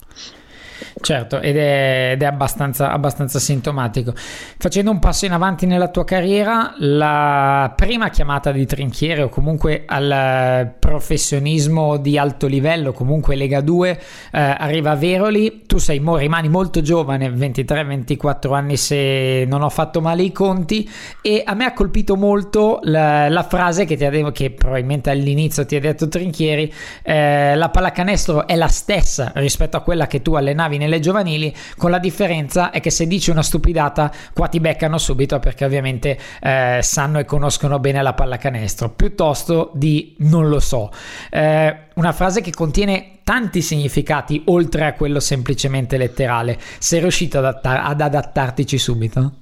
Certo, 1.00 1.40
ed 1.40 1.56
è, 1.56 2.10
ed 2.12 2.22
è 2.22 2.26
abbastanza, 2.26 2.92
abbastanza, 2.92 3.38
sintomatico. 3.38 4.12
Facendo 4.14 4.90
un 4.90 4.98
passo 4.98 5.26
in 5.26 5.32
avanti 5.32 5.66
nella 5.66 5.88
tua 5.88 6.04
carriera, 6.04 6.74
la 6.78 7.72
prima 7.74 8.10
chiamata 8.10 8.52
di 8.52 8.66
trinchiere 8.66 9.22
o 9.22 9.28
comunque 9.28 9.84
al 9.86 10.72
professionismo 10.78 11.96
di 11.96 12.18
alto 12.18 12.46
livello, 12.46 12.92
comunque 12.92 13.36
Lega 13.36 13.60
2, 13.60 13.90
eh, 13.90 13.98
arriva 14.32 14.92
a 14.92 14.96
Veroli. 14.96 15.62
Tu 15.66 15.78
sei, 15.78 16.02
rimani 16.04 16.48
molto 16.48 16.80
giovane, 16.82 17.28
23-24 17.30 18.54
anni 18.54 18.76
se 18.76 19.44
non 19.46 19.62
ho 19.62 19.70
fatto 19.70 20.00
male 20.00 20.22
i 20.22 20.32
conti, 20.32 20.88
e 21.22 21.42
a 21.44 21.54
me 21.54 21.64
ha 21.64 21.72
colpito 21.72 22.16
molto 22.16 22.80
la, 22.82 23.28
la 23.28 23.42
frase 23.42 23.84
che, 23.84 23.96
ti 23.96 24.04
ha 24.04 24.10
che 24.32 24.50
probabilmente 24.50 25.10
all'inizio 25.10 25.64
ti 25.64 25.76
ha 25.76 25.80
detto 25.80 26.08
Trinchieri, 26.08 26.72
eh, 27.02 27.54
la 27.54 27.68
pallacanestro 27.68 28.46
è 28.46 28.56
la 28.56 28.68
stessa 28.68 29.32
rispetto 29.36 29.76
a 29.76 29.80
quella 29.80 30.06
che 30.06 30.22
tu 30.22 30.34
allenavi 30.34 30.69
navi 30.70 30.78
nelle 30.78 31.00
giovanili, 31.00 31.54
con 31.76 31.90
la 31.90 31.98
differenza 31.98 32.70
è 32.70 32.80
che 32.80 32.90
se 32.90 33.06
dici 33.06 33.30
una 33.30 33.42
stupidata 33.42 34.12
qua 34.32 34.46
ti 34.46 34.60
beccano 34.60 34.98
subito 34.98 35.40
perché 35.40 35.64
ovviamente 35.64 36.16
eh, 36.40 36.78
sanno 36.82 37.18
e 37.18 37.24
conoscono 37.24 37.80
bene 37.80 38.00
la 38.00 38.12
pallacanestro, 38.12 38.90
piuttosto 38.90 39.70
di 39.74 40.14
non 40.18 40.48
lo 40.48 40.60
so. 40.60 40.90
Eh, 41.30 41.76
una 41.94 42.12
frase 42.12 42.40
che 42.40 42.52
contiene 42.52 43.18
tanti 43.24 43.60
significati 43.60 44.42
oltre 44.46 44.86
a 44.86 44.94
quello 44.94 45.18
semplicemente 45.18 45.96
letterale. 45.96 46.58
Sei 46.78 47.00
riuscito 47.00 47.38
ad, 47.38 47.44
adattar- 47.44 47.86
ad 47.86 48.00
adattartici 48.00 48.78
subito? 48.78 49.32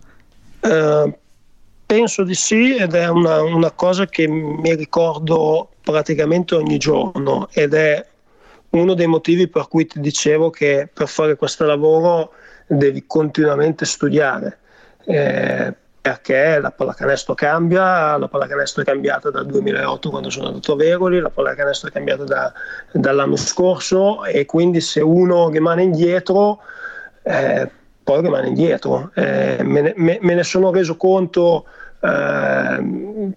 Uh, 0.60 1.14
penso 1.86 2.24
di 2.24 2.34
sì 2.34 2.74
ed 2.74 2.94
è 2.94 3.08
una, 3.08 3.42
una 3.42 3.70
cosa 3.70 4.06
che 4.06 4.26
mi 4.26 4.74
ricordo 4.74 5.70
praticamente 5.80 6.54
ogni 6.54 6.78
giorno 6.78 7.48
ed 7.52 7.74
è 7.74 8.04
uno 8.70 8.94
dei 8.94 9.06
motivi 9.06 9.48
per 9.48 9.68
cui 9.68 9.86
ti 9.86 10.00
dicevo 10.00 10.50
che 10.50 10.88
per 10.92 11.08
fare 11.08 11.36
questo 11.36 11.64
lavoro 11.64 12.32
devi 12.66 13.04
continuamente 13.06 13.84
studiare. 13.84 14.58
Eh, 15.04 15.74
perché 16.00 16.58
la 16.60 16.70
pallacanestro 16.70 17.34
cambia, 17.34 18.16
la 18.16 18.28
pallacanestro 18.28 18.82
è 18.82 18.84
cambiata 18.84 19.30
dal 19.30 19.46
2008 19.46 20.10
quando 20.10 20.30
sono 20.30 20.48
andato 20.48 20.72
a 20.72 20.76
Veroli, 20.76 21.20
la 21.20 21.28
pallacanestro 21.28 21.88
è 21.88 21.92
cambiata 21.92 22.24
da, 22.24 22.52
dall'anno 22.92 23.36
scorso 23.36 24.24
e 24.24 24.46
quindi 24.46 24.80
se 24.80 25.00
uno 25.00 25.50
rimane 25.50 25.82
indietro, 25.82 26.60
eh, 27.22 27.70
poi 28.02 28.22
rimane 28.22 28.48
indietro. 28.48 29.10
Eh, 29.14 29.58
me, 29.62 29.80
ne, 29.80 29.92
me, 29.96 30.18
me, 30.20 30.34
ne, 30.34 30.44
sono 30.44 30.70
reso 30.70 30.96
conto 30.96 31.66
eh, 32.00 33.34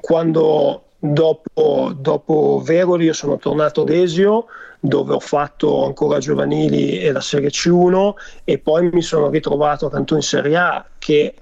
quando 0.00 0.84
Dopo, 1.02 1.92
dopo 1.96 2.60
Veroli 2.62 3.06
io 3.06 3.14
sono 3.14 3.38
tornato 3.38 3.82
ad 3.82 3.88
Esio 3.88 4.46
dove 4.78 5.14
ho 5.14 5.20
fatto 5.20 5.86
ancora 5.86 6.18
giovanili 6.18 6.98
e 6.98 7.10
la 7.10 7.22
Serie 7.22 7.48
C1 7.48 8.12
e 8.44 8.58
poi 8.58 8.90
mi 8.92 9.00
sono 9.00 9.30
ritrovato 9.30 9.86
a 9.86 9.90
Cantù 9.90 10.16
in 10.16 10.22
Serie 10.22 10.56
A 10.56 10.86
che 10.98 11.34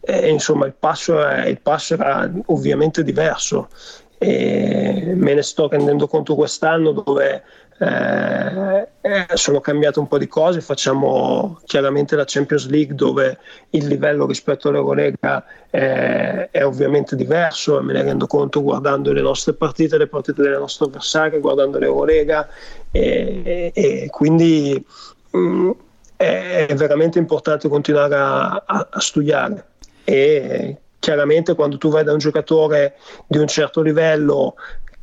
e 0.00 0.30
insomma 0.30 0.64
il 0.64 0.72
passo, 0.72 1.22
è, 1.22 1.48
il 1.48 1.60
passo 1.60 1.94
era 1.94 2.30
ovviamente 2.46 3.02
diverso. 3.02 3.68
E 4.16 5.12
me 5.14 5.34
ne 5.34 5.42
sto 5.42 5.68
rendendo 5.68 6.08
conto 6.08 6.34
quest'anno 6.34 6.92
dove 6.92 7.44
eh, 7.80 8.88
eh, 9.00 9.26
sono 9.34 9.60
cambiate 9.60 10.00
un 10.00 10.08
po' 10.08 10.18
di 10.18 10.26
cose, 10.26 10.60
facciamo 10.60 11.60
chiaramente 11.64 12.16
la 12.16 12.24
Champions 12.26 12.68
League 12.68 12.94
dove 12.94 13.38
il 13.70 13.86
livello 13.86 14.26
rispetto 14.26 14.68
all'Eurolega 14.68 15.44
eh, 15.70 16.50
è 16.50 16.64
ovviamente 16.64 17.14
diverso 17.14 17.78
e 17.78 17.82
me 17.82 17.92
ne 17.92 18.02
rendo 18.02 18.26
conto 18.26 18.62
guardando 18.62 19.12
le 19.12 19.20
nostre 19.20 19.52
partite, 19.52 19.96
le 19.96 20.08
partite 20.08 20.42
delle 20.42 20.58
nostre 20.58 20.86
avversarie, 20.86 21.38
guardando 21.38 21.78
l'Eurolega 21.78 22.48
e, 22.90 23.70
e, 23.72 23.72
e 23.74 24.08
quindi 24.10 24.84
mh, 25.30 25.38
mm, 25.38 25.70
è 26.16 26.74
veramente 26.74 27.20
importante 27.20 27.68
continuare 27.68 28.16
a, 28.16 28.64
a, 28.66 28.88
a 28.90 29.00
studiare. 29.00 29.66
E 30.02 30.76
chiaramente 30.98 31.54
quando 31.54 31.78
tu 31.78 31.90
vai 31.90 32.02
da 32.02 32.12
un 32.12 32.18
giocatore 32.18 32.96
di 33.28 33.38
un 33.38 33.46
certo 33.46 33.82
livello 33.82 34.56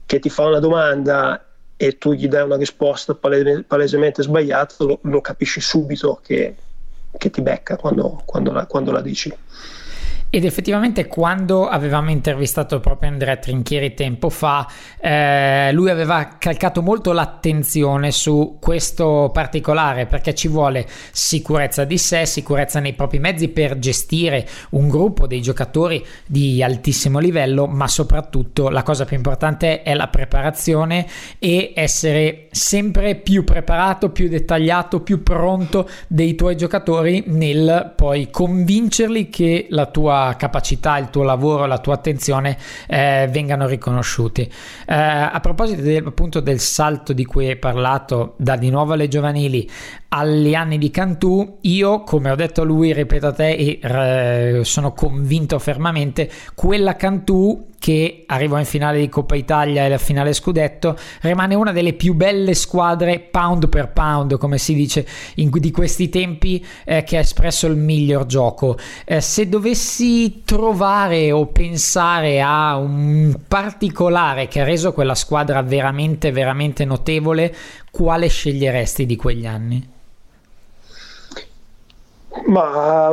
che 0.05 0.19
ti 0.19 0.29
fa 0.29 0.45
una 0.45 0.59
domanda 0.59 1.44
e 1.77 1.97
tu 1.97 2.13
gli 2.13 2.27
dai 2.27 2.43
una 2.43 2.55
risposta 2.55 3.13
palese, 3.15 3.63
palesemente 3.63 4.23
sbagliata, 4.23 4.75
lo, 4.79 4.99
lo, 5.01 5.21
capisci 5.21 5.59
subito 5.59 6.19
che, 6.23 6.55
che 7.17 7.29
ti 7.29 7.41
becca 7.41 7.75
quando, 7.75 8.21
quando, 8.25 8.51
la, 8.51 8.65
quando 8.65 8.91
la 8.91 9.01
dici. 9.01 9.33
Ed 10.29 10.43
effettivamente 10.43 11.07
quando 11.07 11.67
avevamo 11.67 12.09
intervistato 12.11 12.81
proprio 12.81 13.09
Andrea 13.09 13.37
Trinchieri 13.37 13.93
tempo 13.93 14.29
fa, 14.29 14.67
eh, 14.99 15.71
lui 15.71 15.89
aveva 15.89 16.35
calcato 16.37 16.81
molto 16.81 17.13
l'attenzione 17.13 18.11
su 18.11 18.57
questo 18.59 19.29
particolare 19.31 20.07
perché 20.07 20.35
ci 20.35 20.49
vuole 20.49 20.85
sicurezza 21.11 21.85
di 21.85 21.97
sé, 21.97 22.25
sicurezza 22.25 22.81
nei 22.81 22.93
propri 22.93 23.19
mezzi 23.19 23.47
per 23.47 23.79
gestire 23.79 24.45
un 24.71 24.89
gruppo 24.89 25.25
dei 25.25 25.41
giocatori 25.41 26.05
di 26.25 26.61
altissimo 26.61 27.19
livello, 27.19 27.65
ma 27.65 27.87
soprattutto 27.87 28.67
la 28.69 28.83
cosa 28.83 29.05
più 29.05 29.15
importante 29.15 29.83
è 29.83 29.93
la 29.93 30.09
preparazione 30.09 31.07
e 31.39 31.71
essere 31.75 32.47
sempre 32.51 33.15
più 33.15 33.45
preparato, 33.45 34.09
più 34.09 34.27
dettagliato, 34.27 34.99
più 34.99 35.23
pronto 35.23 35.87
dei 36.07 36.35
tuoi 36.35 36.57
giocatori 36.57 37.23
nel 37.27 37.93
poi 37.95 38.29
convincerli 38.29 39.29
che 39.29 39.67
la 39.69 39.85
tua 39.85 40.24
capacità, 40.33 40.97
il 40.97 41.09
tuo 41.09 41.23
lavoro, 41.23 41.65
la 41.65 41.77
tua 41.77 41.93
attenzione 41.93 42.57
eh, 42.87 43.27
vengano 43.29 43.67
riconosciuti. 43.67 44.41
Eh, 44.41 44.95
a 44.95 45.39
proposito 45.39 45.81
del, 45.81 46.05
appunto 46.05 46.39
del 46.39 46.59
salto 46.59 47.13
di 47.13 47.25
cui 47.25 47.47
hai 47.47 47.57
parlato 47.57 48.33
da 48.37 48.55
di 48.55 48.69
nuovo 48.69 48.93
alle 48.93 49.07
giovanili 49.07 49.69
agli 50.15 50.55
anni 50.55 50.77
di 50.77 50.89
Cantù, 50.91 51.57
io 51.61 52.03
come 52.03 52.31
ho 52.31 52.35
detto 52.35 52.61
a 52.61 52.63
lui, 52.63 52.93
ripeto 52.93 53.27
a 53.27 53.33
te 53.33 53.51
e 53.51 53.79
eh, 53.81 54.63
sono 54.63 54.93
convinto 54.93 55.59
fermamente, 55.59 56.31
quella 56.55 56.95
Cantù 56.95 57.73
che 57.77 58.23
arrivò 58.25 58.57
in 58.57 58.65
finale 58.65 58.99
di 58.99 59.09
Coppa 59.09 59.35
Italia 59.35 59.85
e 59.85 59.89
la 59.89 59.97
finale 59.97 60.31
scudetto, 60.31 60.97
rimane 61.21 61.53
una 61.53 61.73
delle 61.73 61.93
più 61.93 62.13
belle 62.13 62.53
squadre 62.53 63.19
pound 63.19 63.67
per 63.67 63.91
pound, 63.91 64.37
come 64.37 64.57
si 64.57 64.73
dice 64.73 65.05
in, 65.35 65.49
di 65.51 65.69
questi 65.69 66.07
tempi, 66.07 66.65
eh, 66.85 67.03
che 67.03 67.17
ha 67.17 67.19
espresso 67.19 67.67
il 67.67 67.75
miglior 67.75 68.25
gioco. 68.25 68.77
Eh, 69.03 69.19
se 69.19 69.49
dovessi 69.49 70.43
trovare 70.45 71.33
o 71.33 71.47
pensare 71.47 72.41
a 72.41 72.77
un 72.77 73.37
particolare 73.47 74.47
che 74.47 74.61
ha 74.61 74.63
reso 74.63 74.93
quella 74.93 75.13
squadra 75.13 75.61
veramente, 75.61 76.31
veramente 76.31 76.85
notevole, 76.85 77.53
quale 77.91 78.29
sceglieresti 78.29 79.05
di 79.05 79.15
quegli 79.17 79.45
anni? 79.45 79.93
Ma 82.47 83.11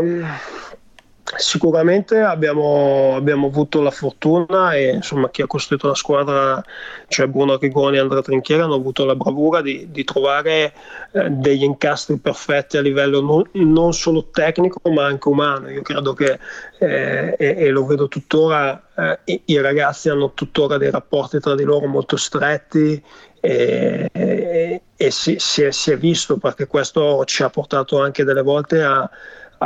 Sicuramente 1.37 2.19
abbiamo, 2.21 3.15
abbiamo, 3.17 3.47
avuto 3.47 3.81
la 3.81 3.91
fortuna 3.91 4.75
e 4.75 4.91
insomma 4.91 5.31
chi 5.31 5.41
ha 5.41 5.47
costruito 5.47 5.87
la 5.89 5.95
squadra, 5.95 6.63
cioè 7.09 7.27
Bruno 7.27 7.57
Rigoni 7.57 7.97
e 7.97 8.01
Andrea 8.01 8.21
Trinchieri, 8.21 8.61
hanno 8.61 8.75
avuto 8.75 9.07
la 9.07 9.15
bravura 9.15 9.63
di, 9.63 9.91
di 9.91 10.05
trovare 10.05 10.75
eh, 11.13 11.31
degli 11.31 11.63
incastri 11.63 12.19
perfetti 12.19 12.77
a 12.77 12.83
livello 12.83 13.23
non, 13.23 13.49
non, 13.53 13.95
solo 13.95 14.29
tecnico 14.31 14.91
ma 14.91 15.07
anche 15.07 15.29
umano. 15.29 15.71
Io 15.71 15.81
credo 15.81 16.13
che, 16.13 16.39
eh, 16.79 17.35
e, 17.39 17.55
e, 17.57 17.69
lo 17.71 17.87
vedo 17.87 18.09
tuttora, 18.09 18.89
eh, 18.95 19.19
i, 19.25 19.43
i, 19.47 19.61
ragazzi 19.61 20.11
hanno 20.11 20.33
tuttora 20.35 20.77
dei 20.77 20.91
rapporti 20.91 21.41
tra 21.41 21.55
di 21.55 21.65
loro 21.65 21.87
molto 21.87 22.17
stretti 22.17 23.03
e, 23.45 24.83
e, 24.97 25.11
si, 25.11 25.37
si, 25.39 25.63
è, 25.63 25.71
si 25.71 25.91
è 25.91 25.99
visto 25.99 26.37
perché 26.39 26.67
questo 26.67 27.25
ci 27.25 27.43
ha 27.43 27.51
portato 27.51 28.01
anche 28.01 28.25
delle 28.25 28.43
volte 28.43 28.83
a 28.83 29.11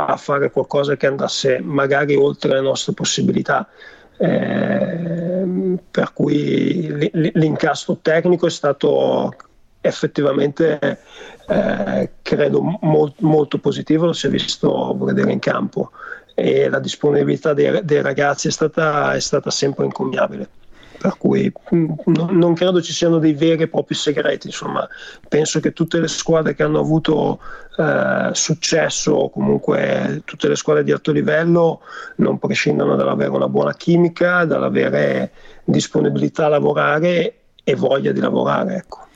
a 0.05 0.15
fare 0.15 0.51
qualcosa 0.51 0.95
che 0.95 1.07
andasse 1.07 1.59
magari 1.59 2.15
oltre 2.15 2.53
le 2.53 2.61
nostre 2.61 2.93
possibilità. 2.93 3.67
Eh, 4.19 5.77
per 5.91 6.13
cui 6.13 7.09
l'incastro 7.33 7.99
tecnico 8.01 8.47
è 8.47 8.49
stato 8.49 9.35
effettivamente 9.81 10.99
eh, 11.47 12.09
credo 12.21 12.61
molto, 12.81 13.15
molto 13.25 13.57
positivo, 13.59 14.05
lo 14.05 14.13
si 14.13 14.27
è 14.27 14.29
visto 14.29 14.95
vedere 14.99 15.31
in 15.31 15.39
campo 15.39 15.91
e 16.33 16.67
la 16.69 16.79
disponibilità 16.79 17.53
dei, 17.53 17.83
dei 17.83 18.01
ragazzi 18.01 18.47
è 18.47 18.51
stata, 18.51 19.13
è 19.13 19.19
stata 19.19 19.49
sempre 19.49 19.85
incommiabile 19.85 20.49
per 20.97 21.17
cui 21.17 21.51
non 21.69 22.53
credo 22.53 22.81
ci 22.81 22.93
siano 22.93 23.19
dei 23.19 23.33
veri 23.33 23.63
e 23.63 23.67
propri 23.67 23.95
segreti, 23.95 24.47
insomma, 24.47 24.87
penso 25.27 25.59
che 25.59 25.73
tutte 25.73 25.99
le 25.99 26.07
squadre 26.07 26.55
che 26.55 26.63
hanno 26.63 26.79
avuto 26.79 27.39
eh, 27.77 28.29
successo 28.33 29.13
o 29.13 29.29
comunque 29.29 30.21
tutte 30.25 30.47
le 30.47 30.55
squadre 30.55 30.83
di 30.83 30.91
alto 30.91 31.11
livello 31.11 31.81
non 32.17 32.39
prescindano 32.39 32.95
dall'avere 32.95 33.29
una 33.29 33.49
buona 33.49 33.73
chimica, 33.73 34.45
dall'avere 34.45 35.31
disponibilità 35.63 36.45
a 36.45 36.49
lavorare 36.49 37.33
e 37.63 37.75
voglia 37.75 38.11
di 38.11 38.19
lavorare, 38.19 38.75
ecco. 38.77 39.06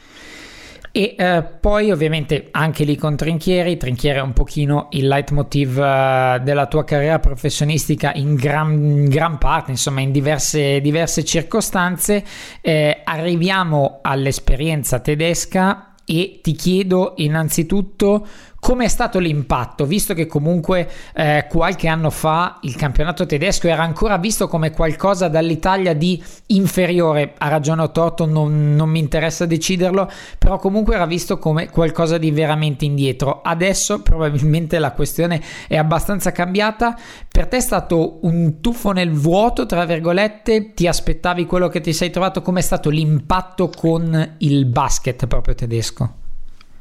E 0.93 1.15
eh, 1.17 1.43
poi 1.43 1.89
ovviamente 1.89 2.49
anche 2.51 2.84
lì 2.84 2.97
con 2.97 3.15
Trinchieri, 3.15 3.77
Trinchieri 3.77 4.19
è 4.19 4.21
un 4.21 4.34
pochino 4.34 4.88
il 4.91 5.08
leitmotiv 5.08 5.77
uh, 5.77 6.43
della 6.43 6.67
tua 6.67 6.84
carriera 6.84 7.17
professionistica 7.19 8.12
in 8.13 8.36
gran, 8.36 8.73
in 8.73 9.08
gran 9.08 9.38
parte, 9.38 9.71
insomma 9.71 10.01
in 10.01 10.12
diverse, 10.12 10.82
diverse 10.82 11.23
circostanze. 11.23 12.23
Eh, 12.60 13.01
arriviamo 13.06 13.99
all'esperienza 14.01 14.99
tedesca 14.99 15.95
e 16.04 16.39
ti 16.41 16.51
chiedo 16.54 17.13
innanzitutto 17.17 18.27
come 18.62 18.86
è 18.86 18.88
stato 18.89 19.17
l'impatto, 19.17 19.86
visto 19.86 20.13
che 20.13 20.28
comunque 20.28 20.88
eh, 21.15 21.47
qualche 21.50 21.88
anno 21.88 22.12
fa 22.12 22.60
il 22.62 22.76
campionato 22.76 23.26
tedesco 23.26 23.67
era 23.67 23.82
ancora 23.82 24.17
visto 24.17 24.47
come 24.47 24.69
qualcosa 24.69 25.28
dall'Italia 25.30 25.95
di 25.95 26.24
inferiore, 26.45 27.34
ha 27.39 27.47
ragione 27.47 27.82
o 27.82 27.89
torto, 27.89 28.28
non, 28.28 28.76
non 28.76 28.88
mi 28.88 29.00
interessa 29.00 29.47
deciderlo, 29.47 30.08
però 30.38 30.60
comunque 30.60 30.93
era 30.93 31.08
visto 31.08 31.39
come 31.39 31.71
qualcosa 31.71 32.19
di 32.19 32.30
veramente 32.30 32.86
indietro. 32.86 33.41
Adesso 33.41 34.04
probabilmente 34.04 34.78
la 34.78 34.91
questione 34.91 35.41
è 35.67 35.76
abbastanza 35.76 36.32
cambiata, 36.32 36.95
per 37.28 37.47
te 37.47 37.58
è 37.58 37.62
stato 37.62 38.19
un 38.21 38.62
tuffo 38.62 38.91
nel 38.91 39.12
vuoto, 39.12 39.65
tra 39.65 39.86
virgolette, 39.86 40.76
ti 40.76 40.86
aspettavi 40.86 41.47
quello 41.47 41.67
che 41.67 41.82
ti 41.82 41.93
sei 41.93 42.12
trovato, 42.12 42.43
come 42.43 42.60
è 42.60 42.63
stato 42.63 42.91
l'impatto 42.91 43.71
con 43.76 44.36
il 44.38 44.65
basket 44.65 45.26
proprio 45.26 45.56
tedesco? 45.56 46.19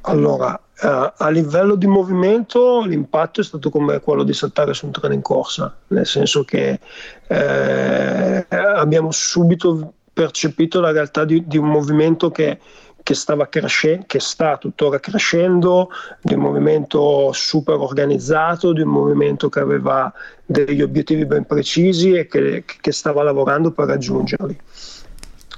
Allora, 0.03 0.59
Uh, 0.83 1.12
a 1.14 1.29
livello 1.29 1.75
di 1.75 1.87
movimento 1.87 2.83
l'impatto 2.83 3.43
è 3.43 3.45
stato 3.45 3.69
come 3.69 4.01
quello 4.01 4.23
di 4.23 4.33
saltare 4.33 4.73
su 4.73 4.87
un 4.87 4.93
treno 4.93 5.12
in 5.12 5.21
corsa, 5.21 5.77
nel 5.88 6.07
senso 6.07 6.43
che 6.43 6.81
eh, 7.27 8.47
abbiamo 8.49 9.11
subito 9.11 9.93
percepito 10.11 10.81
la 10.81 10.90
realtà 10.90 11.25
di, 11.25 11.47
di 11.47 11.59
un 11.59 11.69
movimento 11.69 12.31
che, 12.31 12.59
che, 13.03 13.14
stava 13.14 13.49
crescendo, 13.49 14.05
che 14.07 14.21
sta 14.21 14.57
tuttora 14.57 15.01
crescendo, 15.01 15.90
di 16.23 16.35
un 16.35 16.40
movimento 16.40 17.31
super 17.33 17.77
organizzato, 17.77 18.73
di 18.73 18.81
un 18.81 18.88
movimento 18.88 19.49
che 19.49 19.61
aveva 19.61 20.12
degli 20.45 20.83
obiettivi 20.83 21.27
ben 21.27 21.45
precisi 21.45 22.12
e 22.12 22.27
che, 22.27 22.64
che 22.64 22.93
stava 22.93 23.23
lavorando 23.23 23.71
per 23.71 23.87
raggiungerli. 23.87 24.59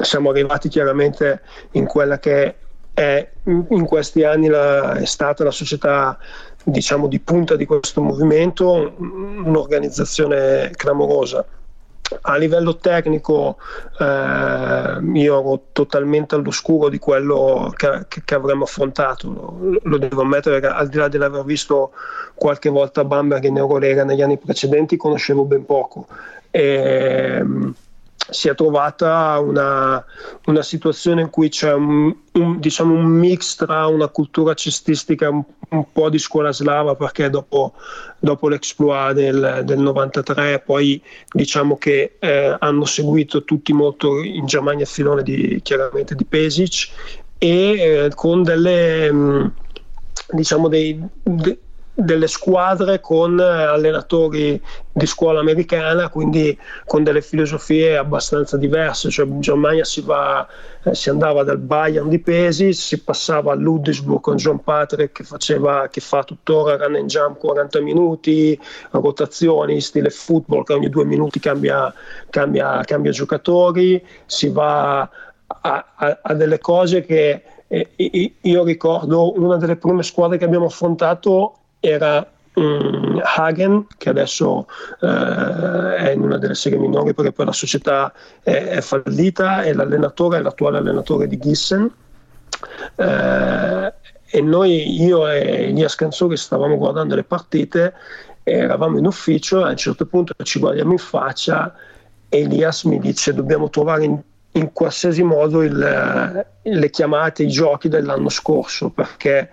Siamo 0.01 0.31
arrivati 0.31 0.69
chiaramente 0.69 1.43
in 1.73 1.87
quella 1.87 2.19
che 2.19 2.57
è 2.95 3.31
in 3.45 3.85
questi 3.87 4.25
anni 4.25 4.49
la, 4.49 4.95
è 4.95 5.05
stata 5.05 5.45
la 5.45 5.51
società 5.51 6.19
diciamo 6.65 7.09
di 7.09 7.19
punta 7.19 7.57
di 7.57 7.65
questo 7.65 8.01
movimento 8.01 8.95
un'organizzazione 8.97 10.71
clamorosa. 10.77 11.45
A 12.21 12.37
livello 12.37 12.77
tecnico 12.77 13.57
eh, 13.99 15.01
io 15.15 15.41
ero 15.41 15.63
totalmente 15.73 16.35
all'oscuro 16.35 16.91
di 16.91 16.99
quello 16.99 17.73
che, 17.75 18.05
che, 18.23 18.35
avremmo 18.35 18.65
affrontato. 18.65 19.57
Lo, 19.59 19.81
lo, 19.83 19.97
devo 19.97 20.21
ammettere 20.21 20.61
al 20.67 20.89
di 20.89 20.99
là 20.99 21.09
dell'aver 21.09 21.43
visto 21.43 21.93
qualche 22.35 22.69
volta 22.69 23.05
Bamberg 23.05 23.45
in 23.45 23.57
Eurolega 23.57 24.05
negli 24.05 24.21
anni 24.21 24.37
precedenti 24.37 24.99
conoscevo 24.99 25.45
ben 25.45 25.65
poco. 25.65 26.07
E, 26.51 27.43
si 28.33 28.49
è 28.49 28.55
trovata 28.55 29.39
una, 29.39 30.05
una, 30.47 30.63
situazione 30.63 31.21
in 31.23 31.31
cui 31.31 31.49
c'è 31.49 31.73
un, 31.73 32.15
un, 32.33 32.59
diciamo 32.59 32.95
un, 32.95 33.05
mix 33.05 33.57
tra 33.57 33.87
una 33.87 34.09
cultura 34.09 34.55
cestistica 34.55 35.29
un, 35.29 35.45
un 35.69 35.93
po' 35.93 36.09
di 36.09 36.19
scuola 36.19 36.53
slava 36.53 36.95
perché 36.95 37.31
dopo, 37.31 37.75
dopo 38.19 38.49
l'exploit 38.49 39.15
del, 39.15 39.63
del, 39.65 39.79
93 39.79 40.61
poi 40.61 41.01
diciamo 41.31 41.77
che 41.77 42.17
eh, 42.19 42.57
hanno 42.59 42.85
seguito 42.85 43.45
tutti 43.45 43.73
molto 43.73 44.23
in 44.23 44.47
Germania 44.47 44.83
il 44.83 44.89
filone 44.89 45.23
di, 45.23 45.61
chiaramente 45.63 46.15
di 46.15 46.25
Pesic 46.25 46.89
e 47.39 47.49
eh, 47.49 48.11
con 48.15 48.43
delle 48.43 49.13
mm, 49.13 49.47
diciamo 50.31 50.69
dei, 50.69 51.01
de, 51.23 51.59
delle 51.95 52.27
squadre 52.27 53.01
con 53.01 53.39
eh, 53.39 53.43
allenatori 53.43 54.61
di 54.93 55.07
scuola 55.07 55.41
americana, 55.41 56.09
quindi 56.09 56.59
con 56.87 57.03
delle 57.03 57.21
filosofie 57.21 57.97
abbastanza 57.97 58.57
diverse. 58.57 59.11
Cioè 59.11 59.27
in 59.27 59.41
Germania 59.41 59.85
si, 59.85 60.01
va, 60.01 60.47
eh, 60.85 60.95
si 60.95 61.11
andava 61.11 61.43
dal 61.45 61.59
Bayern 61.59 62.09
di 62.09 62.19
Pesi, 62.19 62.73
si 62.73 63.03
passava 63.03 63.53
a 63.53 63.55
Ludwigsburg 63.55 64.21
con 64.21 64.37
John 64.37 64.63
Patrick 64.63 65.13
che, 65.13 65.25
faceva, 65.25 65.89
che 65.89 66.01
fa 66.01 66.25
tuttora 66.25 66.77
run 66.77 66.97
and 66.97 67.09
jump 67.09 67.39
40 67.39 67.81
minuti, 67.81 68.59
rotazioni, 68.91 69.81
stile 69.81 70.11
football 70.11 70.65
che 70.65 70.73
ogni 70.73 70.89
due 70.89 71.05
minuti 71.05 71.41
cambia, 71.41 71.93
cambia, 72.31 72.81
cambia 72.85 73.11
giocatori, 73.11 74.03
si 74.25 74.49
va 74.49 75.01
a, 75.01 75.11
a, 75.95 76.19
a 76.23 76.35
delle 76.35 76.59
cose 76.59 77.05
che 77.05 77.43
eh, 77.69 78.35
io 78.41 78.65
ricordo 78.65 79.39
una 79.39 79.57
delle 79.57 79.77
prime 79.77 80.03
squadre 80.03 80.39
che 80.39 80.45
abbiamo 80.45 80.67
affrontato 80.67 81.57
era 81.85 82.25
um, 82.55 83.21
Hagen, 83.25 83.87
che 83.99 84.09
adesso 84.09 84.67
uh, 85.01 85.07
è 85.07 86.13
in 86.13 86.23
una 86.23 86.39
delle 86.39 86.55
serie 86.55 86.79
minori 86.79 87.13
perché 87.13 87.33
poi 87.33 87.47
la 87.47 87.53
società 87.53 88.13
è, 88.43 88.69
è 88.69 88.81
fallita 88.81 89.63
e 89.63 89.73
l'allenatore 89.75 90.39
è 90.39 90.41
l'attuale 90.41 90.79
allenatore 90.79 91.27
di 91.27 91.39
Gissen. 91.39 91.91
Uh, 92.95 93.93
e 94.35 94.41
noi, 94.41 95.03
io 95.03 95.29
e 95.29 95.65
Elias 95.69 95.97
Canzori, 95.97 96.37
stavamo 96.37 96.77
guardando 96.79 97.17
le 97.17 97.25
partite, 97.25 97.95
eravamo 98.45 98.99
in 98.99 99.07
ufficio, 99.07 99.65
a 99.65 99.71
un 99.71 99.77
certo 99.77 100.07
punto 100.07 100.35
ci 100.43 100.59
guardiamo 100.59 100.93
in 100.93 100.99
faccia 100.99 101.75
e 102.29 102.41
Elias 102.41 102.85
mi 102.85 102.99
dice 102.99 103.35
dobbiamo 103.35 103.69
trovare 103.69 104.05
in, 104.05 104.19
in 104.53 104.73
qualsiasi 104.73 105.23
modo 105.23 105.63
il, 105.63 106.47
le 106.63 106.91
chiamate, 106.91 107.43
i 107.43 107.49
giochi 107.49 107.89
dell'anno 107.89 108.29
scorso 108.29 108.89
perché 108.89 109.51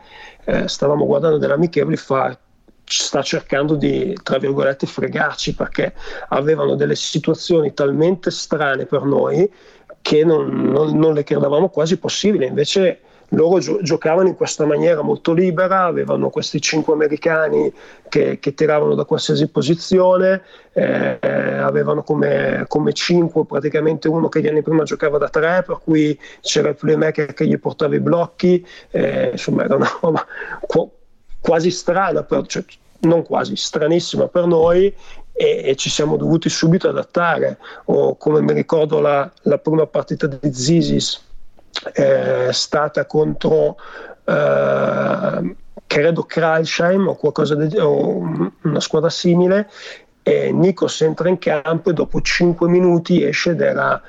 eh, 0.50 0.68
stavamo 0.68 1.06
guardando 1.06 1.38
delle 1.38 1.54
amichevoli 1.54 1.96
fa 1.96 2.38
sta 2.84 3.22
cercando 3.22 3.76
di, 3.76 4.18
tra 4.24 4.40
virgolette, 4.40 4.88
fregarci 4.88 5.54
perché 5.54 5.94
avevano 6.30 6.74
delle 6.74 6.96
situazioni 6.96 7.74
talmente 7.74 8.32
strane 8.32 8.88
per 8.88 9.04
noi 9.04 9.50
che 10.02 10.26
non, 10.26 10.50
non, 10.64 10.98
non 10.98 11.14
le 11.14 11.24
credevamo 11.24 11.70
quasi 11.70 11.98
possibili. 12.00 12.48
Invece 12.48 13.02
loro 13.30 13.60
gio- 13.60 13.82
giocavano 13.82 14.28
in 14.28 14.36
questa 14.36 14.66
maniera 14.66 15.02
molto 15.02 15.34
libera, 15.34 15.84
avevano 15.84 16.30
questi 16.30 16.62
cinque 16.62 16.94
americani 16.94 17.72
che, 18.08 18.40
che 18.40 18.54
tiravano 18.54 18.96
da 18.96 19.06
qualsiasi 19.06 19.48
posizione, 19.50 20.42
eh, 20.74 21.18
avevano 21.22 22.04
come, 22.04 22.66
cinque 22.94 23.46
praticamente 23.46 24.08
uno 24.08 24.30
che 24.30 24.42
gli 24.42 24.48
anni 24.48 24.64
prima 24.64 24.84
giocava 24.84 25.18
da 25.18 25.30
tre, 25.30 25.64
per 25.66 25.80
cui 25.84 26.18
c'era 26.42 26.70
il 26.70 26.76
playmaker 26.76 27.34
che 27.34 27.46
gli 27.46 27.58
portava 27.60 27.96
i 27.96 28.00
blocchi, 28.00 28.66
eh, 28.92 29.30
insomma 29.32 29.64
era 29.64 29.76
una 29.76 29.98
roba 30.02 30.26
qu- 30.66 30.90
quasi 31.40 31.72
strana, 31.72 32.24
per, 32.24 32.46
cioè, 32.48 32.64
non 33.02 33.24
quasi, 33.24 33.56
stranissima 33.56 34.28
per 34.28 34.46
noi 34.46 34.94
e, 35.32 35.76
ci 35.78 35.90
siamo 35.90 36.18
dovuti 36.18 36.50
subito 36.50 36.90
adattare. 36.90 37.58
O 37.86 38.18
come 38.18 38.42
mi 38.42 38.54
ricordo 38.54 39.00
la, 39.00 39.32
la 39.44 39.58
prima 39.58 39.86
partita 39.86 40.28
di 40.28 40.54
Zisis 40.54 41.28
è 41.94 42.50
stata 42.52 43.06
contro 43.06 43.78
eh, 44.26 45.56
credo 45.88 46.24
Kralsheim 46.24 47.08
o 47.08 47.16
qualcosa 47.16 47.56
di, 47.56 47.78
o 47.78 48.20
una 48.62 48.80
squadra 48.80 49.10
simile 49.10 49.70
e 50.22 50.52
Nikos 50.52 51.02
entra 51.02 51.30
in 51.30 51.40
campo 51.40 51.90
e 51.90 51.94
dopo 51.94 52.22
5 52.22 52.68
minuti 52.68 53.24
esce 53.24 53.52
ed 53.52 53.62
era 53.62 54.00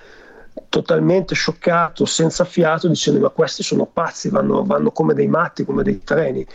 totalmente 0.69 1.35
scioccato, 1.35 2.05
senza 2.05 2.45
fiato, 2.45 2.89
dicendo 2.89 3.21
ma 3.21 3.31
questi 3.31 3.63
sono 3.63 3.87
pazzi, 3.87 4.29
vanno, 4.29 4.65
vanno 4.65 4.91
come 4.91 5.15
dei 5.15 5.29
matti, 5.29 5.65
come 5.65 5.83
dei 5.83 6.03
treni. 6.05 6.47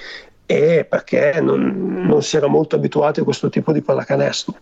E 0.45 0.85
perché 0.87 1.39
non, 1.41 2.05
non 2.05 2.21
si 2.21 2.37
era 2.37 2.47
molto 2.47 2.75
abituati 2.75 3.21
a 3.21 3.23
questo 3.23 3.49
tipo 3.49 3.71
di 3.71 3.81
pallacanestro. 3.81 4.55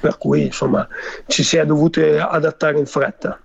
Per 0.00 0.16
cui 0.16 0.46
insomma 0.46 0.88
ci 1.26 1.42
si 1.42 1.58
è 1.58 1.66
dovuti 1.66 2.00
adattare 2.00 2.78
in 2.78 2.86
fretta 2.86 3.38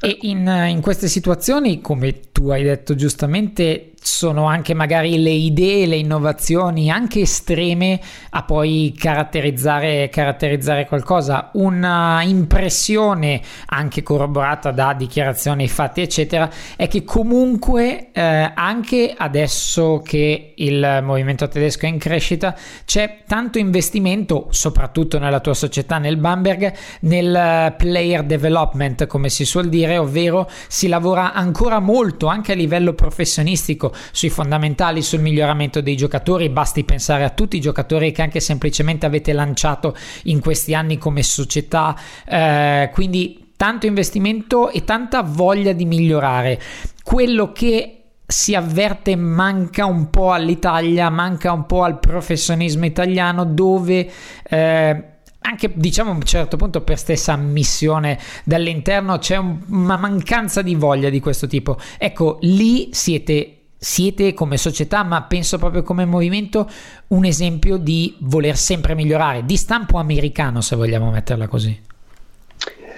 e 0.00 0.18
in, 0.22 0.46
in, 0.68 0.80
queste 0.80 1.08
situazioni, 1.08 1.80
come 1.80 2.20
tu 2.32 2.50
hai 2.50 2.62
detto 2.62 2.94
giustamente, 2.94 3.92
sono 4.00 4.46
anche 4.46 4.74
magari 4.74 5.20
le 5.22 5.30
idee, 5.30 5.86
le 5.86 5.96
innovazioni, 5.96 6.90
anche 6.90 7.20
estreme, 7.20 8.00
a 8.30 8.42
poi 8.42 8.94
caratterizzare, 8.96 10.08
caratterizzare 10.08 10.86
qualcosa. 10.86 11.50
Una 11.54 12.22
impressione, 12.22 13.40
anche 13.66 14.02
corroborata 14.02 14.70
da 14.70 14.94
dichiarazioni, 14.94 15.68
fatti, 15.68 16.00
eccetera, 16.00 16.50
è 16.76 16.88
che 16.88 17.04
comunque, 17.04 18.10
eh, 18.12 18.52
anche 18.54 19.14
adesso 19.16 20.00
che 20.04 20.54
il 20.56 21.00
movimento 21.02 21.48
tedesco 21.48 21.86
è 21.86 21.88
in 21.88 21.98
crescita, 21.98 22.54
c'è 22.84 23.18
tanto 23.26 23.58
investimento, 23.58 24.48
soprattutto 24.50 25.18
nella 25.18 25.40
tua 25.40 25.54
società, 25.54 25.98
nel 25.98 26.16
Bamberg, 26.16 26.72
nel 27.00 27.74
player 27.76 28.22
development, 28.22 29.06
come 29.06 29.28
si 29.28 29.44
suol 29.44 29.68
dire, 29.68 29.98
ovvero 29.98 30.48
si 30.68 30.88
lavora 30.88 31.32
ancora 31.32 31.78
molto 31.78 32.26
anche 32.26 32.52
a 32.52 32.54
livello 32.54 32.92
professionistico 32.94 33.87
sui 34.12 34.30
fondamentali, 34.30 35.02
sul 35.02 35.20
miglioramento 35.20 35.80
dei 35.80 35.96
giocatori, 35.96 36.48
basti 36.48 36.84
pensare 36.84 37.24
a 37.24 37.30
tutti 37.30 37.56
i 37.56 37.60
giocatori 37.60 38.12
che 38.12 38.22
anche 38.22 38.40
semplicemente 38.40 39.06
avete 39.06 39.32
lanciato 39.32 39.96
in 40.24 40.40
questi 40.40 40.74
anni 40.74 40.98
come 40.98 41.22
società, 41.22 41.96
eh, 42.26 42.90
quindi 42.92 43.52
tanto 43.56 43.86
investimento 43.86 44.70
e 44.70 44.84
tanta 44.84 45.22
voglia 45.22 45.72
di 45.72 45.84
migliorare. 45.84 46.60
Quello 47.02 47.52
che 47.52 47.94
si 48.30 48.54
avverte 48.54 49.16
manca 49.16 49.86
un 49.86 50.10
po' 50.10 50.32
all'Italia, 50.32 51.08
manca 51.08 51.50
un 51.50 51.64
po' 51.64 51.82
al 51.82 51.98
professionismo 51.98 52.84
italiano 52.84 53.44
dove 53.44 54.10
eh, 54.48 55.04
anche 55.40 55.72
diciamo 55.74 56.10
a 56.10 56.14
un 56.14 56.22
certo 56.22 56.58
punto 56.58 56.82
per 56.82 56.98
stessa 56.98 57.32
ammissione 57.32 58.18
dall'interno 58.44 59.16
c'è 59.16 59.36
un, 59.36 59.60
una 59.68 59.96
mancanza 59.96 60.60
di 60.60 60.74
voglia 60.74 61.08
di 61.08 61.20
questo 61.20 61.46
tipo. 61.46 61.78
Ecco, 61.96 62.36
lì 62.42 62.90
siete 62.92 63.57
siete 63.78 64.34
come 64.34 64.56
società, 64.56 65.04
ma 65.04 65.22
penso 65.22 65.56
proprio 65.58 65.82
come 65.82 66.04
movimento, 66.04 66.68
un 67.08 67.24
esempio 67.24 67.76
di 67.76 68.16
voler 68.20 68.56
sempre 68.56 68.94
migliorare, 68.94 69.44
di 69.44 69.56
stampo 69.56 69.98
americano, 69.98 70.60
se 70.60 70.74
vogliamo 70.76 71.10
metterla 71.10 71.46
così. 71.46 71.86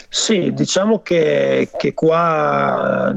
Sì, 0.08 0.52
diciamo 0.52 1.02
che, 1.02 1.68
che 1.76 1.94
qua 1.94 3.14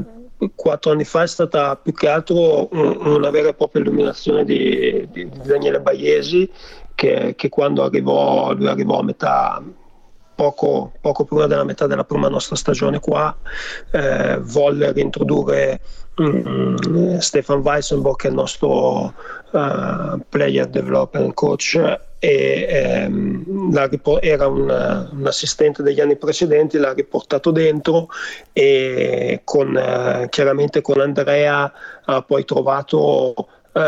quattro 0.56 0.92
anni 0.92 1.06
fa 1.06 1.24
è 1.24 1.28
stata 1.28 1.76
più 1.76 1.94
che 1.94 2.10
altro 2.10 2.68
una 2.72 3.30
vera 3.30 3.50
e 3.50 3.54
propria 3.54 3.82
illuminazione 3.82 4.44
di, 4.44 5.08
di 5.12 5.30
Daniele 5.44 5.80
Baiesi 5.80 6.50
che, 6.94 7.34
che 7.36 7.50
quando 7.50 7.84
arrivò, 7.84 8.54
lui 8.54 8.68
arrivò 8.68 9.00
a 9.00 9.04
metà, 9.04 9.64
poco, 10.36 10.92
poco, 11.00 11.26
prima 11.26 11.48
della 11.48 11.64
metà 11.64 11.88
della 11.88 12.04
prima 12.04 12.28
nostra 12.28 12.56
stagione 12.56 13.00
qua, 13.00 13.36
eh, 13.92 14.40
volle 14.42 14.92
reintrodurre 14.92 15.82
um, 16.18 17.18
Stefan 17.20 17.60
Weissenbock, 17.60 18.26
è 18.26 18.28
il 18.28 18.34
nostro 18.34 19.14
uh, 19.52 20.20
player 20.30 20.68
development 20.68 21.34
coach, 21.34 22.00
e 22.24 22.66
ehm, 22.70 23.76
era 24.22 24.48
un, 24.48 25.10
un, 25.12 25.28
assistente 25.28 25.84
degli 25.84 26.00
anni 26.00 26.16
precedenti, 26.16 26.78
l'ha 26.78 26.94
riportato 26.94 27.52
dentro 27.52 28.08
e 28.54 29.42
con, 29.44 29.76
eh, 29.76 30.28
chiaramente 30.30 30.80
con 30.80 31.02
Andrea 31.02 31.70
ha 32.06 32.22
poi 32.22 32.46
trovato 32.46 33.34
eh, 33.74 33.82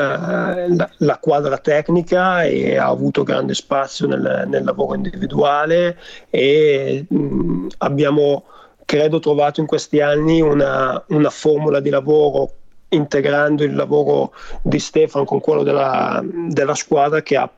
la, 0.76 0.90
la, 0.98 1.18
quadra 1.22 1.58
tecnica 1.60 2.44
e 2.44 2.76
ha 2.76 2.88
avuto 2.88 3.24
grande 3.24 3.54
spazio 3.54 4.06
nel, 4.06 4.44
nel 4.48 4.66
lavoro 4.66 4.96
individuale 4.96 5.98
e 6.30 7.06
mh, 7.08 7.68
abbiamo 7.78 8.48
credo 8.86 9.20
trovato 9.20 9.60
in 9.60 9.66
questi 9.66 10.00
anni 10.00 10.40
una, 10.42 11.04
una 11.08 11.30
formula 11.30 11.80
di 11.80 11.90
lavoro 11.90 12.52
integrando 12.90 13.64
il 13.64 13.76
lavoro 13.76 14.34
di 14.62 14.80
Stefano 14.80 15.26
con 15.26 15.40
quello 15.42 15.64
della, 15.64 16.24
della 16.24 16.76
squadra 16.76 17.22
che 17.22 17.36
ha 17.36 17.50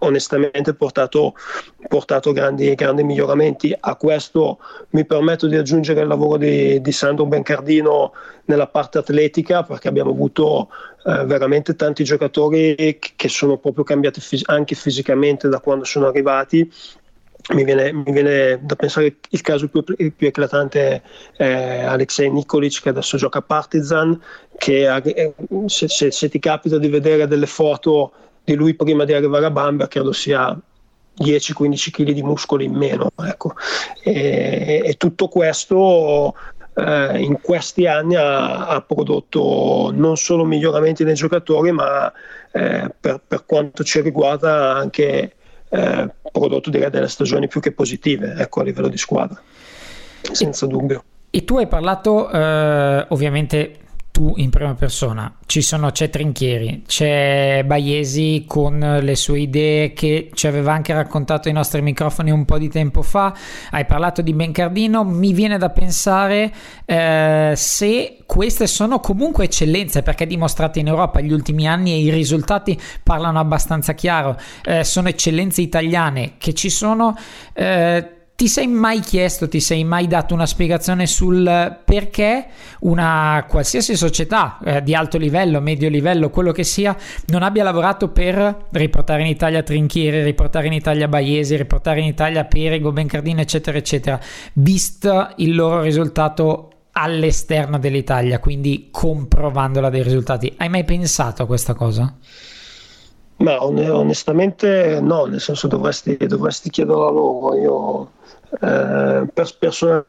onestamente 0.00 0.74
portato, 0.74 1.34
portato 1.88 2.32
grandi, 2.32 2.74
grandi, 2.74 3.02
miglioramenti. 3.02 3.74
A 3.78 3.96
questo 3.96 4.58
mi 4.90 5.04
permetto 5.04 5.46
di 5.46 5.56
aggiungere 5.56 6.00
il 6.00 6.06
lavoro 6.06 6.38
di, 6.38 6.80
di 6.80 6.92
Sandro 6.92 7.26
Bencardino 7.26 8.12
nella 8.46 8.66
parte 8.66 8.98
atletica 8.98 9.62
perché 9.62 9.88
abbiamo 9.88 10.10
avuto 10.10 10.68
eh, 11.04 11.24
veramente 11.24 11.76
tanti 11.76 12.04
giocatori 12.04 12.98
che 12.98 13.28
sono 13.28 13.58
proprio 13.58 13.84
cambiati 13.84 14.20
fis- 14.20 14.48
anche 14.48 14.74
fisicamente 14.74 15.48
da 15.48 15.60
quando 15.60 15.84
sono 15.84 16.06
arrivati 16.06 16.70
mi 17.52 17.64
viene, 17.64 17.92
mi 17.92 18.12
viene, 18.12 18.58
da 18.62 18.76
pensare 18.76 19.16
il 19.28 19.40
caso 19.40 19.68
più, 19.68 19.82
più 19.82 20.26
eclatante 20.26 21.02
è 21.36 21.82
Alexei 21.82 22.30
Nikolic 22.30 22.82
che 22.82 22.88
adesso 22.90 23.16
gioca 23.16 23.38
a 23.38 23.42
Partizan 23.42 24.20
che 24.56 24.86
eh, 24.94 25.34
se, 25.66 25.88
se, 25.88 26.10
se, 26.10 26.28
ti 26.28 26.38
capita 26.38 26.78
di 26.78 26.88
vedere 26.88 27.26
delle 27.26 27.46
foto 27.46 28.12
di 28.44 28.54
lui 28.54 28.74
prima 28.74 29.04
di 29.04 29.12
arrivare 29.12 29.46
a 29.46 29.50
Bamba 29.50 29.88
credo 29.88 30.12
sia 30.12 30.56
10-15 31.18 31.90
kg 31.90 32.10
di 32.12 32.22
muscoli 32.22 32.64
in 32.64 32.74
meno 32.74 33.10
ecco. 33.24 33.54
e, 34.02 34.82
e, 34.84 34.94
tutto 34.94 35.28
questo 35.28 36.34
eh, 36.74 37.18
in 37.18 37.40
questi 37.40 37.86
anni 37.86 38.14
ha, 38.14 38.68
ha, 38.68 38.80
prodotto 38.80 39.90
non 39.92 40.16
solo 40.16 40.44
miglioramenti 40.44 41.04
nei 41.04 41.14
giocatori 41.14 41.72
ma 41.72 42.10
eh, 42.52 42.92
per, 42.98 43.20
per 43.26 43.44
quanto 43.44 43.82
ci 43.82 44.00
riguarda 44.00 44.74
anche 44.74 45.34
eh, 45.70 46.10
prodotto 46.30 46.68
direi 46.70 46.90
delle 46.90 47.08
stagioni 47.08 47.48
più 47.48 47.60
che 47.60 47.72
positive 47.72 48.34
ecco, 48.36 48.60
a 48.60 48.64
livello 48.64 48.88
di 48.88 48.98
squadra, 48.98 49.40
senza 50.20 50.66
dubbio. 50.66 51.02
E 51.30 51.44
tu 51.44 51.56
hai 51.56 51.66
parlato 51.68 52.30
eh, 52.30 53.06
ovviamente 53.08 53.78
tu 54.20 54.34
in 54.36 54.50
prima 54.50 54.74
persona, 54.74 55.34
ci 55.46 55.62
sono, 55.62 55.92
c'è 55.92 56.10
Trinchieri, 56.10 56.82
c'è 56.86 57.62
Baiesi 57.64 58.44
con 58.46 58.98
le 59.00 59.16
sue 59.16 59.40
idee 59.40 59.94
che 59.94 60.28
ci 60.34 60.46
aveva 60.46 60.74
anche 60.74 60.92
raccontato 60.92 61.48
ai 61.48 61.54
nostri 61.54 61.80
microfoni 61.80 62.30
un 62.30 62.44
po' 62.44 62.58
di 62.58 62.68
tempo 62.68 63.00
fa, 63.00 63.34
hai 63.70 63.86
parlato 63.86 64.20
di 64.20 64.34
Bencardino, 64.34 65.04
mi 65.04 65.32
viene 65.32 65.56
da 65.56 65.70
pensare 65.70 66.52
eh, 66.84 67.54
se 67.56 68.18
queste 68.26 68.66
sono 68.66 69.00
comunque 69.00 69.44
eccellenze 69.44 70.02
perché 70.02 70.26
dimostrate 70.26 70.80
in 70.80 70.88
Europa 70.88 71.22
gli 71.22 71.32
ultimi 71.32 71.66
anni 71.66 71.92
e 71.92 72.00
i 72.00 72.10
risultati 72.10 72.78
parlano 73.02 73.38
abbastanza 73.38 73.94
chiaro, 73.94 74.36
eh, 74.64 74.84
sono 74.84 75.08
eccellenze 75.08 75.62
italiane 75.62 76.34
che 76.36 76.52
ci 76.52 76.68
sono... 76.68 77.16
Eh, 77.54 78.18
ti 78.40 78.48
sei 78.48 78.68
mai 78.68 79.00
chiesto, 79.00 79.48
ti 79.48 79.60
sei 79.60 79.84
mai 79.84 80.06
dato 80.06 80.32
una 80.32 80.46
spiegazione 80.46 81.06
sul 81.06 81.78
perché 81.84 82.46
una 82.80 83.44
qualsiasi 83.46 83.94
società 83.94 84.58
eh, 84.64 84.82
di 84.82 84.94
alto 84.94 85.18
livello, 85.18 85.60
medio 85.60 85.90
livello, 85.90 86.30
quello 86.30 86.50
che 86.50 86.64
sia, 86.64 86.96
non 87.26 87.42
abbia 87.42 87.62
lavorato 87.62 88.08
per 88.08 88.68
riportare 88.70 89.20
in 89.20 89.26
Italia 89.26 89.62
Trinchieri, 89.62 90.22
riportare 90.22 90.68
in 90.68 90.72
Italia 90.72 91.06
Baiesi, 91.06 91.54
riportare 91.54 92.00
in 92.00 92.06
Italia 92.06 92.46
Perego, 92.46 92.92
Bencardino, 92.92 93.42
eccetera, 93.42 93.76
eccetera, 93.76 94.18
visto 94.54 95.32
il 95.36 95.54
loro 95.54 95.82
risultato 95.82 96.70
all'esterno 96.92 97.78
dell'Italia, 97.78 98.38
quindi 98.38 98.88
comprovandola 98.90 99.90
dei 99.90 100.02
risultati. 100.02 100.54
Hai 100.56 100.70
mai 100.70 100.84
pensato 100.84 101.42
a 101.42 101.46
questa 101.46 101.74
cosa? 101.74 102.16
Ma 103.36 103.62
onestamente 103.62 104.98
no, 105.02 105.26
nel 105.26 105.40
senso 105.40 105.66
dovresti, 105.66 106.16
dovresti 106.26 106.70
chiederlo 106.70 107.06
a 107.06 107.10
loro. 107.10 107.54
Io 107.56 108.10
eh, 108.52 109.26
per 109.32 109.56
personalmente 109.58 110.08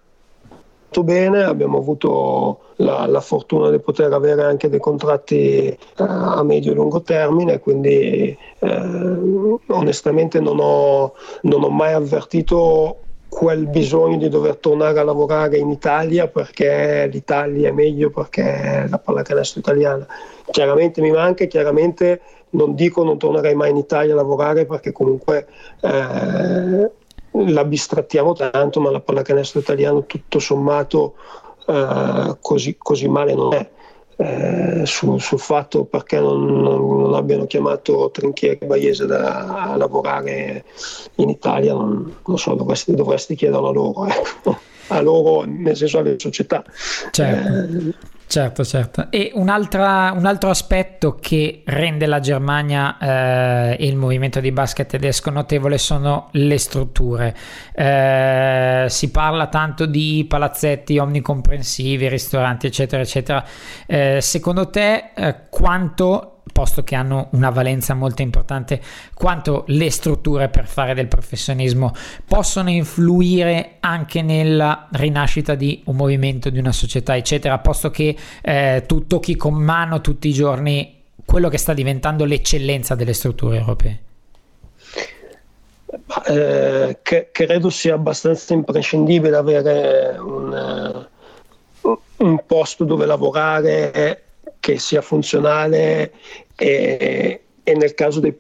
bene, 1.00 1.44
abbiamo 1.44 1.78
avuto 1.78 2.60
la, 2.78 3.06
la, 3.06 3.22
fortuna 3.22 3.70
di 3.70 3.80
poter 3.80 4.12
avere 4.12 4.44
anche 4.44 4.70
dei 4.70 4.80
contratti 4.80 5.38
eh, 5.38 5.78
a 5.96 6.44
medio 6.44 6.72
e 6.72 6.76
lungo 6.76 7.02
termine, 7.02 7.60
quindi 7.60 8.38
eh, 8.60 9.60
onestamente 9.68 10.42
non 10.42 10.58
ho, 10.60 11.14
non 11.44 11.64
ho 11.64 11.70
mai 11.70 11.94
avvertito 11.94 12.98
quel 13.30 13.68
bisogno 13.68 14.18
di 14.18 14.28
dover 14.28 14.58
tornare 14.58 15.00
a 15.00 15.04
lavorare 15.04 15.58
in 15.58 15.70
Italia 15.70 16.28
perché 16.28 17.08
l'Italia 17.10 17.70
è 17.70 17.72
meglio 17.72 18.10
perché 18.10 18.86
la 18.90 18.98
pallacanestro 18.98 19.62
italiana. 19.62 20.06
Chiaramente 20.52 21.00
mi 21.00 21.12
manca, 21.12 21.46
chiaramente 21.46 22.20
non 22.50 22.76
dico 22.76 23.06
non 23.06 23.18
tornerei 23.18 23.56
mai 23.56 23.70
in 23.70 23.78
Italia 23.78 24.12
a 24.12 24.18
lavorare 24.18 24.66
perché 24.66 24.92
comunque 24.92 25.48
eh, 25.80 26.92
la 27.32 27.64
bistrattiamo 27.64 28.34
tanto, 28.34 28.80
ma 28.80 28.92
la 28.92 29.00
pallacanestro 29.00 29.60
italiano 29.60 30.06
tutto 30.06 30.40
sommato 30.40 31.16
eh, 31.68 32.38
così, 32.42 32.76
così, 32.78 33.08
male 33.08 33.34
non 33.34 33.54
è. 33.54 33.70
Eh, 34.18 34.86
sul, 34.86 35.20
sul, 35.20 35.40
fatto 35.40 35.86
perché 35.86 36.20
non, 36.20 36.62
non, 36.62 37.16
abbiano 37.16 37.48
chiamato 37.48 38.12
Trinchieri 38.12 38.60
e 38.62 38.66
Baiese 38.68 39.08
da, 39.08 39.72
a 39.72 39.76
lavorare 39.76 40.64
in 41.16 41.30
Italia, 41.30 41.74
non, 41.74 42.18
non 42.28 42.38
so, 42.38 42.54
dovresti, 42.54 42.94
dovresti 42.94 43.34
chiederlo 43.36 43.70
a 43.70 43.72
loro, 43.72 44.06
ecco. 44.06 44.58
a 44.94 45.02
loro, 45.02 45.44
nel 45.46 45.76
senso 45.76 46.00
alle 46.00 46.20
società. 46.20 46.64
Certo. 47.10 47.88
Eh, 47.88 47.94
Certo, 48.32 48.64
certo. 48.64 49.08
E 49.10 49.32
un 49.34 49.50
altro 49.50 50.50
aspetto 50.50 51.18
che 51.20 51.64
rende 51.66 52.06
la 52.06 52.22
Germania 52.22 52.98
eh, 52.98 53.76
e 53.78 53.86
il 53.86 53.98
movimento 53.98 54.40
di 54.40 54.54
basket 54.54 54.88
tedesco 54.88 55.32
notevole 55.32 55.78
sono 55.78 56.30
le 56.32 56.58
strutture. 56.58 57.36
Eh, 57.74 58.86
si 58.88 59.12
parla 59.12 59.48
tanto 59.48 59.86
di 59.86 60.26
palazzetti 60.30 60.98
omnicomprensivi, 60.98 62.08
ristoranti, 62.08 62.68
eccetera, 62.68 63.02
eccetera. 63.02 63.46
Eh, 63.86 64.20
secondo 64.22 64.70
te 64.70 65.12
eh, 65.14 65.36
posto 66.52 66.84
che 66.84 66.96
hanno 66.96 67.30
una 67.32 67.50
valenza 67.50 67.94
molto 67.94 68.22
importante, 68.22 68.82
quanto 69.14 69.64
le 69.68 69.90
strutture 69.90 70.50
per 70.50 70.68
fare 70.68 70.94
del 70.94 71.08
professionismo 71.08 71.94
possono 72.26 72.70
influire 72.70 73.78
anche 73.80 74.22
nella 74.22 74.88
rinascita 74.92 75.56
di 75.56 75.82
un 75.86 75.96
movimento, 75.96 76.50
di 76.50 76.60
una 76.60 76.72
società, 76.72 77.16
eccetera, 77.16 77.60
posto 77.60 77.90
che 77.90 78.16
eh, 78.42 78.84
tu 78.86 79.08
tocchi 79.08 79.36
con 79.36 79.54
mano 79.54 80.02
tutti 80.02 80.28
i 80.28 80.34
giorni 80.34 81.00
quello 81.26 81.50
che 81.50 81.58
sta 81.58 81.74
diventando 81.74 82.26
l'eccellenza 82.26 82.96
delle 82.96 83.14
strutture 83.14 83.58
europee. 83.58 84.00
Eh, 86.28 87.00
che, 87.02 87.30
credo 87.32 87.70
sia 87.70 87.96
abbastanza 87.96 88.54
imprescindibile 88.54 89.36
avere 89.36 90.18
un, 90.18 91.08
uh, 91.82 92.00
un 92.18 92.44
posto 92.46 92.84
dove 92.84 93.06
lavorare 93.06 94.24
che 94.62 94.80
sia 94.80 95.02
funzionale 95.02 96.14
e, 96.56 97.42
e 97.64 97.76
nel 97.76 97.94
caso 97.94 98.20
di 98.20 98.36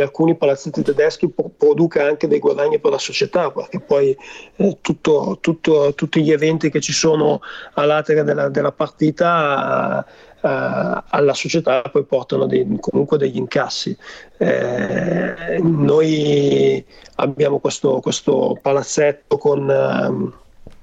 alcuni 0.00 0.34
palazzetti 0.36 0.82
tedeschi, 0.82 1.32
produca 1.56 2.04
anche 2.04 2.26
dei 2.26 2.40
guadagni 2.40 2.80
per 2.80 2.90
la 2.90 2.98
società, 2.98 3.50
perché 3.50 3.80
poi 3.80 4.16
eh, 4.56 4.78
tutto, 4.80 5.38
tutto, 5.40 5.94
tutti 5.94 6.22
gli 6.22 6.32
eventi 6.32 6.70
che 6.70 6.80
ci 6.80 6.92
sono 6.92 7.40
all'atere 7.74 8.24
della, 8.24 8.48
della 8.48 8.72
partita 8.72 10.04
eh, 10.04 11.02
alla 11.08 11.34
società 11.34 11.82
poi 11.82 12.04
portano 12.04 12.46
dei, 12.46 12.66
comunque 12.80 13.16
degli 13.18 13.36
incassi. 13.36 13.96
Eh, 14.38 15.58
noi 15.62 16.84
abbiamo 17.16 17.58
questo, 17.60 18.00
questo 18.00 18.58
palazzetto 18.60 19.38
con... 19.38 20.40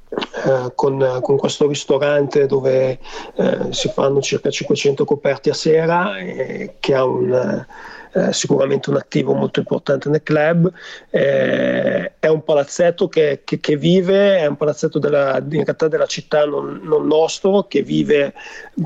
Eh, 0.09 0.71
con, 0.73 1.19
con, 1.21 1.37
questo 1.37 1.67
ristorante 1.67 2.47
dove 2.47 2.97
eh, 3.35 3.67
si 3.69 3.89
fanno 3.89 4.19
circa 4.21 4.49
500 4.49 5.05
coperti 5.05 5.49
a 5.49 5.53
sera 5.53 6.17
e 6.17 6.77
che 6.79 6.95
ha 6.95 7.03
un, 7.03 7.65
eh, 8.13 8.33
sicuramente 8.33 8.89
un 8.89 8.95
attivo 8.95 9.33
molto 9.33 9.59
importante 9.59 10.09
nel 10.09 10.23
club. 10.23 10.71
Eh, 11.11 12.13
è 12.17 12.27
un 12.27 12.43
palazzetto 12.43 13.07
che, 13.07 13.41
che, 13.43 13.59
che, 13.59 13.77
vive, 13.77 14.39
è 14.39 14.47
un 14.47 14.57
palazzetto 14.57 14.97
della, 14.97 15.37
in 15.37 15.63
realtà 15.63 15.87
della 15.87 16.07
città 16.07 16.43
non, 16.45 16.79
non 16.83 17.05
nostro, 17.05 17.67
che 17.67 17.83
vive 17.83 18.33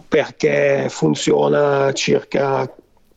perché 0.07 0.87
funziona 0.89 1.93
circa 1.93 2.69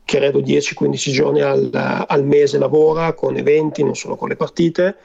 credo 0.04 0.38
10-15 0.38 1.10
giorni 1.10 1.40
al, 1.40 1.68
al 2.06 2.24
mese 2.24 2.58
lavora 2.58 3.12
con 3.14 3.36
eventi, 3.36 3.82
non 3.82 3.96
solo 3.96 4.14
con 4.14 4.28
le 4.28 4.36
partite 4.36 4.96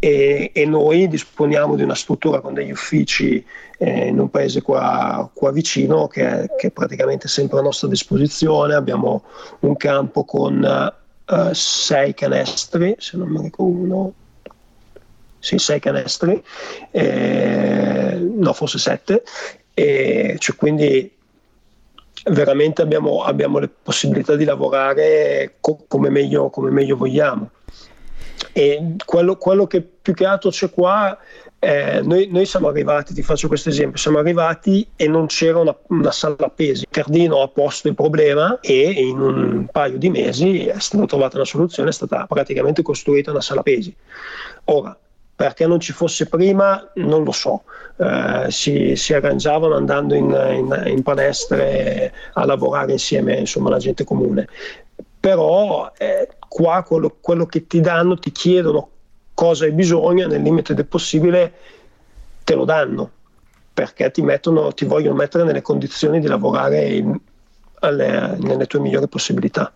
e, 0.00 0.50
e, 0.54 0.64
noi 0.64 1.08
disponiamo 1.08 1.76
di 1.76 1.82
una 1.82 1.94
struttura 1.94 2.40
con 2.40 2.54
degli 2.54 2.70
uffici 2.70 3.44
eh, 3.78 4.06
in 4.06 4.18
un 4.18 4.30
paese 4.30 4.62
qua, 4.62 5.30
qua 5.32 5.52
vicino 5.52 6.08
che 6.08 6.26
è, 6.26 6.54
che 6.56 6.68
è, 6.68 6.70
praticamente 6.70 7.28
sempre 7.28 7.58
a 7.58 7.62
nostra 7.62 7.86
disposizione. 7.86 8.74
Abbiamo 8.74 9.24
un 9.60 9.76
campo 9.76 10.24
con 10.24 10.92
uh, 11.26 11.52
sei 11.52 12.14
canestri, 12.14 12.96
se 12.98 13.18
non 13.18 13.28
mi 13.28 13.42
ricordo 13.42 13.78
uno, 13.78 14.12
sì, 15.38 15.58
sei 15.58 15.80
canestri, 15.80 16.42
eh, 16.90 18.16
no, 18.18 18.52
forse 18.54 18.78
sette, 18.78 19.22
e 19.74 20.36
cioè, 20.38 20.56
quindi 20.56 21.12
veramente 22.24 22.80
abbiamo, 22.80 23.22
abbiamo, 23.22 23.58
le 23.58 23.68
possibilità 23.68 24.34
di 24.34 24.44
lavorare 24.44 25.56
co- 25.60 25.84
come, 25.86 26.08
meglio, 26.08 26.48
come 26.48 26.70
meglio 26.70 26.96
vogliamo. 26.96 27.50
E 28.52 28.96
quello, 29.04 29.36
quello 29.36 29.66
che 29.66 29.80
più 29.82 30.14
che 30.14 30.26
altro 30.26 30.50
c'è 30.50 30.70
qua 30.70 31.16
eh, 31.62 32.00
noi, 32.02 32.26
noi, 32.30 32.46
siamo 32.46 32.68
arrivati, 32.68 33.12
ti 33.12 33.22
faccio 33.22 33.46
questo 33.46 33.68
esempio, 33.68 33.98
siamo 33.98 34.16
arrivati 34.16 34.88
e 34.96 35.06
non 35.08 35.26
c'era 35.26 35.58
una, 35.58 35.76
una, 35.88 36.10
sala 36.10 36.48
pesi. 36.48 36.86
Cardino 36.88 37.42
ha 37.42 37.48
posto 37.48 37.88
il 37.88 37.94
problema 37.94 38.58
e 38.60 38.90
in 38.90 39.20
un 39.20 39.66
paio 39.70 39.98
di 39.98 40.08
mesi 40.08 40.64
è 40.64 40.78
stata 40.78 41.04
trovata 41.04 41.36
una 41.36 41.44
soluzione, 41.44 41.90
è 41.90 41.92
stata 41.92 42.24
praticamente 42.26 42.80
costruita 42.80 43.30
una 43.30 43.42
sala 43.42 43.62
pesi. 43.62 43.94
Ora, 44.64 44.96
perché 45.36 45.66
non 45.66 45.80
ci 45.80 45.92
fosse 45.92 46.28
prima 46.28 46.90
non 46.94 47.24
lo 47.24 47.32
so, 47.32 47.64
eh, 47.98 48.46
si, 48.48 48.96
si, 48.96 49.12
arrangiavano 49.12 49.74
andando 49.74 50.14
in, 50.14 50.30
in, 50.30 50.82
in, 50.86 51.02
palestre 51.02 52.12
a 52.32 52.44
lavorare 52.46 52.92
insieme 52.92 53.34
insomma 53.36 53.68
alla 53.68 53.78
gente 53.78 54.04
comune, 54.04 54.48
però 55.18 55.92
eh, 55.98 56.26
qua 56.50 56.82
quello, 56.82 57.16
quello 57.20 57.46
che 57.46 57.68
ti 57.68 57.80
danno, 57.80 58.16
ti 58.16 58.32
chiedono 58.32 58.88
cosa 59.34 59.66
hai 59.66 59.72
bisogno 59.72 60.26
nel 60.26 60.42
limite 60.42 60.74
del 60.74 60.86
possibile 60.86 61.52
te 62.42 62.54
lo 62.56 62.64
danno 62.64 63.10
perché 63.72 64.10
ti, 64.10 64.20
mettono, 64.20 64.72
ti 64.72 64.84
vogliono 64.84 65.14
mettere 65.14 65.44
nelle 65.44 65.62
condizioni 65.62 66.18
di 66.18 66.26
lavorare 66.26 66.88
in, 66.88 67.16
alle, 67.78 68.36
nelle 68.40 68.66
tue 68.66 68.80
migliori 68.80 69.06
possibilità. 69.08 69.72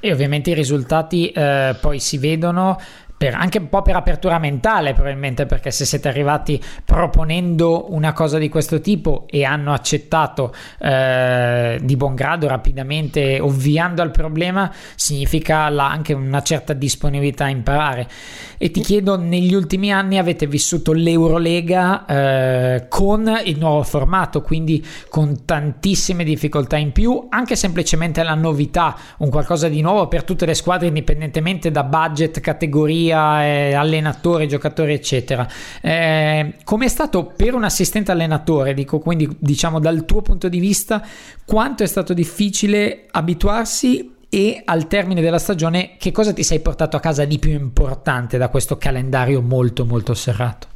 E 0.00 0.12
ovviamente 0.12 0.50
i 0.50 0.54
risultati 0.54 1.30
eh, 1.30 1.76
poi 1.80 2.00
si 2.00 2.18
vedono 2.18 2.76
per, 3.18 3.34
anche 3.34 3.58
un 3.58 3.68
po' 3.68 3.82
per 3.82 3.96
apertura 3.96 4.38
mentale 4.38 4.94
probabilmente 4.94 5.44
perché 5.44 5.72
se 5.72 5.84
siete 5.84 6.06
arrivati 6.06 6.62
proponendo 6.84 7.92
una 7.92 8.12
cosa 8.12 8.38
di 8.38 8.48
questo 8.48 8.80
tipo 8.80 9.26
e 9.28 9.44
hanno 9.44 9.72
accettato 9.72 10.54
eh, 10.78 11.80
di 11.82 11.96
buon 11.96 12.14
grado 12.14 12.46
rapidamente 12.46 13.40
ovviando 13.40 14.02
al 14.02 14.12
problema 14.12 14.72
significa 14.94 15.68
la, 15.68 15.90
anche 15.90 16.12
una 16.12 16.42
certa 16.42 16.72
disponibilità 16.72 17.46
a 17.46 17.48
imparare. 17.48 18.08
E 18.56 18.70
ti 18.70 18.80
chiedo 18.80 19.18
negli 19.18 19.52
ultimi 19.52 19.92
anni 19.92 20.18
avete 20.18 20.46
vissuto 20.46 20.92
l'Eurolega 20.92 22.06
eh, 22.06 22.86
con 22.88 23.40
il 23.44 23.58
nuovo 23.58 23.82
formato 23.82 24.42
quindi 24.42 24.84
con 25.08 25.44
tantissime 25.44 26.22
difficoltà 26.22 26.76
in 26.76 26.92
più 26.92 27.26
anche 27.30 27.56
semplicemente 27.56 28.22
la 28.22 28.34
novità 28.34 28.96
un 29.18 29.30
qualcosa 29.30 29.68
di 29.68 29.80
nuovo 29.80 30.06
per 30.06 30.22
tutte 30.22 30.46
le 30.46 30.54
squadre 30.54 30.86
indipendentemente 30.86 31.72
da 31.72 31.82
budget 31.82 32.38
categorie 32.40 33.07
categoria 33.08 33.44
eh, 33.44 33.74
allenatore, 33.74 34.46
giocatore, 34.46 34.94
eccetera. 34.94 35.46
Eh, 35.80 36.54
Come 36.64 36.86
è 36.86 36.88
stato 36.88 37.24
per 37.24 37.54
un 37.54 37.64
assistente 37.64 38.12
allenatore, 38.12 38.74
dico 38.74 38.98
quindi 38.98 39.28
diciamo 39.38 39.78
dal 39.80 40.04
tuo 40.04 40.22
punto 40.22 40.48
di 40.48 40.58
vista, 40.58 41.02
quanto 41.44 41.82
è 41.82 41.86
stato 41.86 42.12
difficile 42.12 43.06
abituarsi 43.10 44.14
e 44.28 44.62
al 44.64 44.86
termine 44.86 45.22
della 45.22 45.38
stagione 45.38 45.96
che 45.98 46.12
cosa 46.12 46.32
ti 46.32 46.42
sei 46.42 46.60
portato 46.60 46.96
a 46.96 47.00
casa 47.00 47.24
di 47.24 47.38
più 47.38 47.52
importante 47.52 48.36
da 48.36 48.48
questo 48.48 48.76
calendario 48.76 49.40
molto 49.40 49.86
molto 49.86 50.12
serrato? 50.14 50.66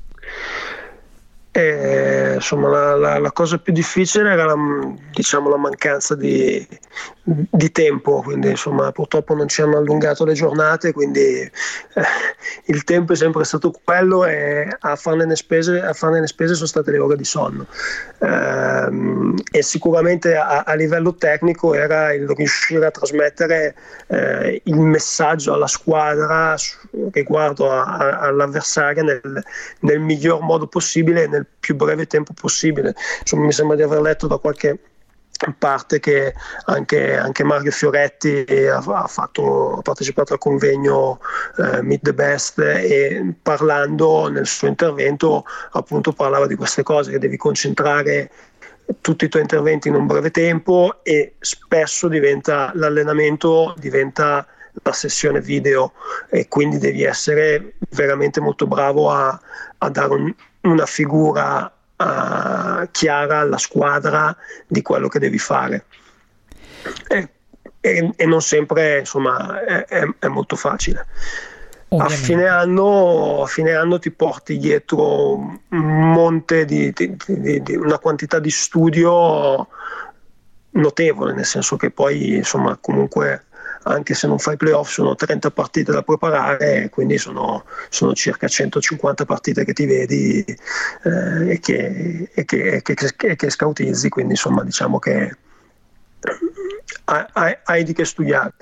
E, 1.55 2.33
insomma, 2.37 2.69
la, 2.69 2.97
la, 2.97 3.19
la, 3.19 3.31
cosa 3.31 3.59
più 3.59 3.75
difficile 3.75 4.31
era 4.31 4.47
la, 4.47 4.57
diciamo, 5.13 5.51
la 5.51 5.59
mancanza 5.59 6.15
di, 6.15 6.67
di, 7.23 7.71
tempo, 7.71 8.23
quindi 8.23 8.49
insomma, 8.49 8.91
purtroppo 8.91 9.35
non 9.35 9.49
ci 9.49 9.61
hanno 9.61 9.77
allungato 9.77 10.25
le 10.25 10.33
giornate, 10.33 10.93
quindi 10.93 11.21
eh, 11.21 11.51
il 12.67 12.85
tempo 12.85 13.13
è 13.13 13.17
sempre 13.17 13.45
stato 13.45 13.71
quello 13.85 14.25
e 14.25 14.67
a 14.81 14.97
farne 14.97 15.27
le 15.27 15.37
spese, 15.37 15.79
a 15.83 15.93
farne 15.93 16.21
le 16.21 16.27
spese 16.27 16.55
sono 16.55 16.67
state 16.67 16.91
le 16.91 16.99
ore 16.99 17.17
di 17.17 17.25
sonno. 17.25 17.67
Eh, 18.19 19.35
e 19.51 19.63
sicuramente 19.63 20.35
a, 20.35 20.63
a, 20.63 20.73
livello 20.73 21.15
tecnico 21.15 21.75
era 21.75 22.15
il 22.15 22.29
riuscire 22.29 22.87
a 22.87 22.91
trasmettere 22.91 23.75
eh, 24.07 24.63
il 24.65 24.79
messaggio 24.79 25.53
alla 25.53 25.67
squadra 25.67 26.57
riguardo 27.11 27.71
a, 27.71 28.21
all'avversaria 28.21 29.03
nel, 29.03 29.45
nel 29.81 30.01
miglior 30.01 30.41
modo 30.41 30.67
possibile. 30.67 31.27
Nel 31.27 31.42
nel 31.43 31.47
più 31.59 31.75
breve 31.75 32.07
tempo 32.07 32.33
possibile. 32.33 32.95
Insomma, 33.21 33.47
mi 33.47 33.53
sembra 33.53 33.77
di 33.77 33.83
aver 33.83 34.01
letto 34.01 34.27
da 34.27 34.39
qualche 34.39 34.79
parte 35.59 35.99
che 35.99 36.35
anche, 36.67 37.17
anche 37.17 37.43
Mario 37.43 37.73
Fioretti 37.73 38.45
ha, 38.69 38.77
ha, 38.77 39.07
fatto, 39.09 39.79
ha, 39.79 39.83
partecipato 39.83 40.35
al 40.35 40.39
convegno 40.39 41.19
eh, 41.59 41.83
Meet 41.83 42.03
the 42.03 42.15
Best 42.15 42.59
e 42.61 43.35
parlando 43.43 44.29
nel 44.29 44.47
suo 44.47 44.69
intervento 44.69 45.45
appunto 45.73 46.13
parlava 46.13 46.47
di 46.47 46.55
queste 46.55 46.85
cose 46.85 47.11
che 47.11 47.19
devi 47.19 47.37
concentrare 47.37 48.31
tutti 49.01 49.25
i 49.25 49.29
tuoi 49.29 49.43
interventi 49.43 49.89
in 49.89 49.95
un 49.95 50.07
breve 50.07 50.31
tempo 50.31 51.01
e 51.03 51.35
spesso 51.41 52.07
diventa 52.07 52.71
l'allenamento 52.75 53.75
diventa 53.79 54.47
la 54.83 54.93
sessione 54.93 55.41
video 55.41 55.93
e 56.31 56.47
quindi 56.47 56.79
devi 56.79 57.03
essere 57.03 57.75
veramente 57.91 58.41
molto 58.41 58.67
bravo 58.67 59.11
a, 59.11 59.39
a 59.79 59.89
dare 59.91 60.13
un, 60.13 60.35
una 60.63 60.87
figura 60.87 61.73
uh, 61.97 62.89
chiara 62.91 63.39
alla 63.41 63.59
squadra 63.59 64.37
di 64.67 64.83
quello 64.83 65.09
che 65.09 65.19
devi 65.19 65.39
fare. 65.39 65.87
E, 67.09 67.29
e, 67.81 68.13
e 68.17 68.27
non 68.27 68.41
sempre 68.41 69.01
insomma, 69.01 69.65
è, 69.65 69.85
è, 69.85 70.09
è 70.19 70.27
molto 70.29 70.57
facile. 70.57 71.07
A 71.99 72.09
fine, 72.09 72.47
anno, 72.47 73.43
a 73.43 73.47
fine, 73.47 73.75
anno, 73.75 73.99
ti 73.99 74.11
porti 74.11 74.57
dietro 74.57 75.35
un 75.35 75.59
monte 75.69 76.65
di, 76.65 76.91
di, 76.93 77.15
di, 77.27 77.63
di, 77.63 77.77
una 77.77 77.99
quantità 77.99 78.39
di 78.39 78.51
studio 78.51 79.69
notevole, 80.71 81.35
nel 81.35 81.45
senso 81.45 81.77
che 81.77 81.91
poi 81.91 82.37
insomma 82.37 82.79
comunque 82.81 83.45
anche 83.85 84.15
se 84.15 84.27
non 84.27 84.39
fai 84.39 84.57
playoff 84.57 84.91
sono 84.91 85.15
30 85.15 85.51
partite 85.51 85.93
da 85.93 86.03
preparare, 86.03 86.89
quindi 86.91 87.19
sono, 87.19 87.65
sono 87.89 88.13
circa 88.15 88.49
150 88.49 89.25
partite 89.25 89.65
che 89.65 89.73
ti 89.73 89.87
vedi 89.87 90.45
eh, 90.45 91.53
e, 91.53 91.61
che, 91.61 92.31
e, 92.33 92.45
che, 92.45 92.75
e, 92.75 92.83
che, 92.83 93.15
e, 93.17 93.37
che, 93.37 93.51
scautizzi, 93.51 94.09
quindi 94.09 94.33
insomma 94.33 94.63
diciamo 94.63 94.99
che 94.99 95.37
hai, 97.05 97.59
hai, 97.65 97.85
di 97.85 97.93
che 97.93 98.05
studiare. 98.05 98.53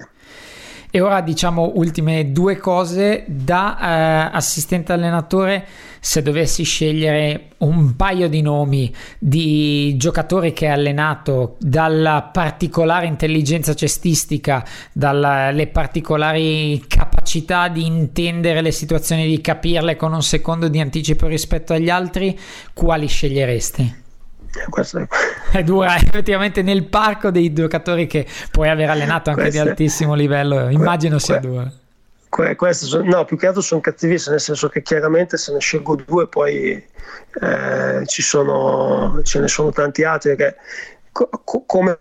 E 0.93 1.01
ora 1.01 1.21
diciamo 1.21 1.73
ultime 1.77 2.33
due 2.33 2.57
cose 2.57 3.25
da 3.29 3.79
eh, 3.79 4.37
assistente 4.37 4.93
allenatore 4.93 5.65
se 6.01 6.23
dovessi 6.23 6.65
scegliere 6.65 7.51
un 7.59 7.95
paio 7.95 8.29
di 8.29 8.41
nomi 8.41 8.93
di 9.19 9.95
giocatori 9.97 10.53
che 10.53 10.67
hai 10.67 10.73
allenato 10.73 11.57
dalla 11.61 12.31
particolare 12.33 13.07
intelligenza 13.07 13.75
cestistica, 13.75 14.65
dalle 14.93 15.67
particolari 15.67 16.83
capacità 16.89 17.69
di 17.69 17.85
intendere 17.85 18.63
le 18.63 18.73
situazioni, 18.73 19.27
di 19.27 19.41
capirle 19.41 19.97
con 19.97 20.15
un 20.15 20.23
secondo 20.23 20.69
di 20.69 20.81
anticipo 20.81 21.27
rispetto 21.27 21.75
agli 21.75 21.91
altri, 21.91 22.39
quali 22.73 23.07
sceglieresti? 23.07 23.99
Questo 24.69 25.07
è 25.53 25.63
dura 25.63 25.97
effettivamente 25.97 26.63
nel 26.63 26.85
parco 26.85 27.31
dei 27.31 27.53
giocatori 27.53 28.07
che 28.07 28.27
puoi 28.51 28.69
aver 28.69 28.91
allenato 28.91 29.31
anche 29.31 29.43
Queste... 29.43 29.63
di 29.63 29.69
altissimo 29.69 30.15
livello 30.15 30.69
immagino 30.71 31.17
que... 31.17 31.25
sia 31.25 31.39
dura 31.39 31.73
questo, 32.57 33.03
no, 33.03 33.25
più 33.25 33.37
che 33.37 33.49
altro 33.49 33.61
sono 33.61 33.81
cattivissimi, 33.81 34.31
nel 34.31 34.41
senso 34.41 34.69
che 34.69 34.83
chiaramente 34.83 35.37
se 35.37 35.53
ne 35.53 35.59
scelgo 35.59 35.97
due 35.97 36.29
poi 36.29 36.73
eh, 37.41 38.03
ci 38.07 38.23
sono, 38.23 39.21
ce 39.23 39.41
ne 39.41 39.49
sono 39.49 39.71
tanti 39.73 40.05
altri 40.05 40.37
che 40.37 40.57
co- 41.13 41.29
come 41.67 41.99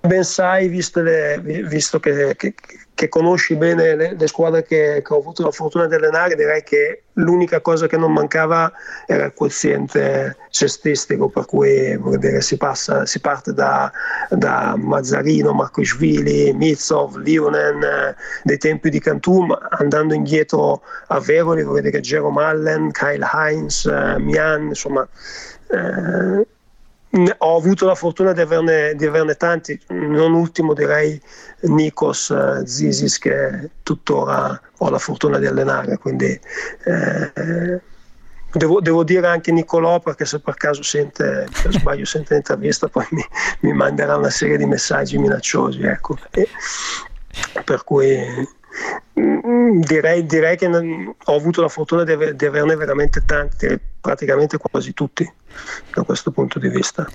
ben 0.00 0.24
sai, 0.24 0.68
le, 1.02 1.38
visto 1.40 2.00
che, 2.00 2.34
che, 2.36 2.54
che, 2.94 3.08
conosci 3.08 3.56
bene 3.56 3.94
le, 3.96 4.16
le 4.18 4.26
squadre 4.26 4.62
che, 4.62 5.02
che, 5.04 5.12
ho 5.12 5.18
avuto 5.18 5.42
la 5.42 5.50
fortuna 5.50 5.86
di 5.86 5.94
allenare, 5.94 6.34
direi 6.34 6.62
che 6.62 7.02
l'unica 7.14 7.60
cosa 7.60 7.86
che 7.86 7.96
non 7.96 8.12
mancava 8.12 8.72
era 9.06 9.24
il 9.24 9.34
quoziente 9.34 10.36
cestistico, 10.50 11.28
per 11.28 11.46
cui 11.46 11.98
dire, 12.18 12.40
si, 12.40 12.56
passa, 12.56 13.06
si 13.06 13.20
parte 13.20 13.52
da, 13.52 13.90
da 14.30 14.74
Mazzarino, 14.76 15.52
Marcoishvili, 15.52 16.52
Mitsov, 16.52 17.16
Liunen, 17.16 17.82
eh, 17.82 18.16
dei 18.44 18.58
tempi 18.58 18.90
di 18.90 19.00
Cantum, 19.00 19.56
andando 19.70 20.14
indietro 20.14 20.82
a 21.08 21.18
Veroli, 21.20 21.64
vuol 21.64 21.80
dire 21.80 22.00
Jerome 22.00 22.42
Allen, 22.42 22.90
Kyle 22.92 23.28
Heinz, 23.32 23.84
eh, 23.86 24.18
Mian, 24.18 24.68
insomma... 24.68 25.06
Eh, 25.70 26.46
ho 27.38 27.56
avuto 27.56 27.84
la 27.84 27.94
fortuna 27.94 28.32
di 28.32 28.40
averne, 28.40 28.94
di 28.94 29.04
averne, 29.04 29.34
tanti, 29.34 29.78
non 29.88 30.32
ultimo 30.32 30.72
direi 30.72 31.20
Nikos 31.62 32.30
uh, 32.30 32.64
Zisis 32.64 33.18
che 33.18 33.70
tuttora 33.82 34.58
ho 34.78 34.88
la 34.88 34.98
fortuna 34.98 35.38
di 35.38 35.44
allenare, 35.44 35.98
quindi 35.98 36.26
eh, 36.84 37.80
devo, 38.52 38.80
devo, 38.80 39.04
dire 39.04 39.26
anche 39.26 39.52
Nicolò 39.52 40.00
perché 40.00 40.24
se 40.24 40.40
per 40.40 40.54
caso 40.54 40.82
sente, 40.82 41.46
per 41.62 41.72
sbaglio 41.72 42.06
sente 42.06 42.32
l'intervista 42.32 42.88
poi 42.88 43.06
mi, 43.10 43.22
mi, 43.60 43.72
manderà 43.74 44.16
una 44.16 44.30
serie 44.30 44.56
di 44.56 44.64
messaggi 44.64 45.18
minacciosi, 45.18 45.82
ecco. 45.82 46.16
E, 46.30 46.48
per 47.62 47.84
cui 47.84 48.18
mm, 49.20 49.80
direi, 49.80 50.24
direi, 50.24 50.56
che 50.56 50.66
ho 50.66 51.36
avuto 51.36 51.60
la 51.60 51.68
fortuna 51.68 52.04
di, 52.04 52.12
aver, 52.12 52.34
di 52.34 52.46
averne 52.46 52.74
veramente 52.74 53.22
tanti, 53.26 53.78
praticamente 54.00 54.56
quasi 54.56 54.94
tutti 54.94 55.30
da 55.94 56.02
questo 56.02 56.30
punto 56.30 56.58
di 56.58 56.68
vista. 56.68 57.08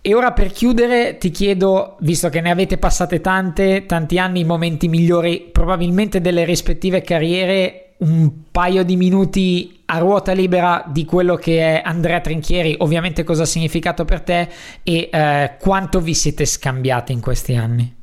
E 0.00 0.14
ora 0.14 0.32
per 0.32 0.52
chiudere 0.52 1.18
ti 1.18 1.30
chiedo, 1.30 1.96
visto 2.00 2.28
che 2.28 2.40
ne 2.40 2.50
avete 2.50 2.78
passate 2.78 3.20
tante, 3.20 3.84
tanti 3.86 4.18
anni, 4.18 4.40
i 4.40 4.44
momenti 4.44 4.88
migliori 4.88 5.48
probabilmente 5.52 6.20
delle 6.20 6.44
rispettive 6.44 7.02
carriere, 7.02 7.94
un 7.98 8.50
paio 8.52 8.84
di 8.84 8.96
minuti 8.96 9.82
a 9.86 9.98
ruota 9.98 10.32
libera 10.32 10.84
di 10.86 11.04
quello 11.04 11.34
che 11.34 11.58
è 11.58 11.82
Andrea 11.84 12.20
Trinchieri, 12.20 12.76
ovviamente 12.78 13.24
cosa 13.24 13.42
ha 13.42 13.46
significato 13.46 14.04
per 14.04 14.20
te 14.20 14.48
e 14.82 15.08
eh, 15.12 15.56
quanto 15.58 16.00
vi 16.00 16.14
siete 16.14 16.46
scambiati 16.46 17.12
in 17.12 17.20
questi 17.20 17.56
anni? 17.56 17.96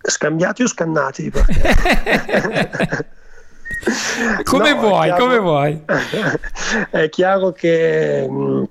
Scambiati 0.00 0.62
o 0.62 0.66
scannati? 0.66 1.30
come 4.44 4.72
no, 4.72 4.80
vuoi, 4.80 5.06
chiaro, 5.06 5.24
come 5.24 5.38
vuoi. 5.38 5.84
È 6.90 7.08
chiaro 7.08 7.52
che 7.52 8.26
mm, 8.28 8.64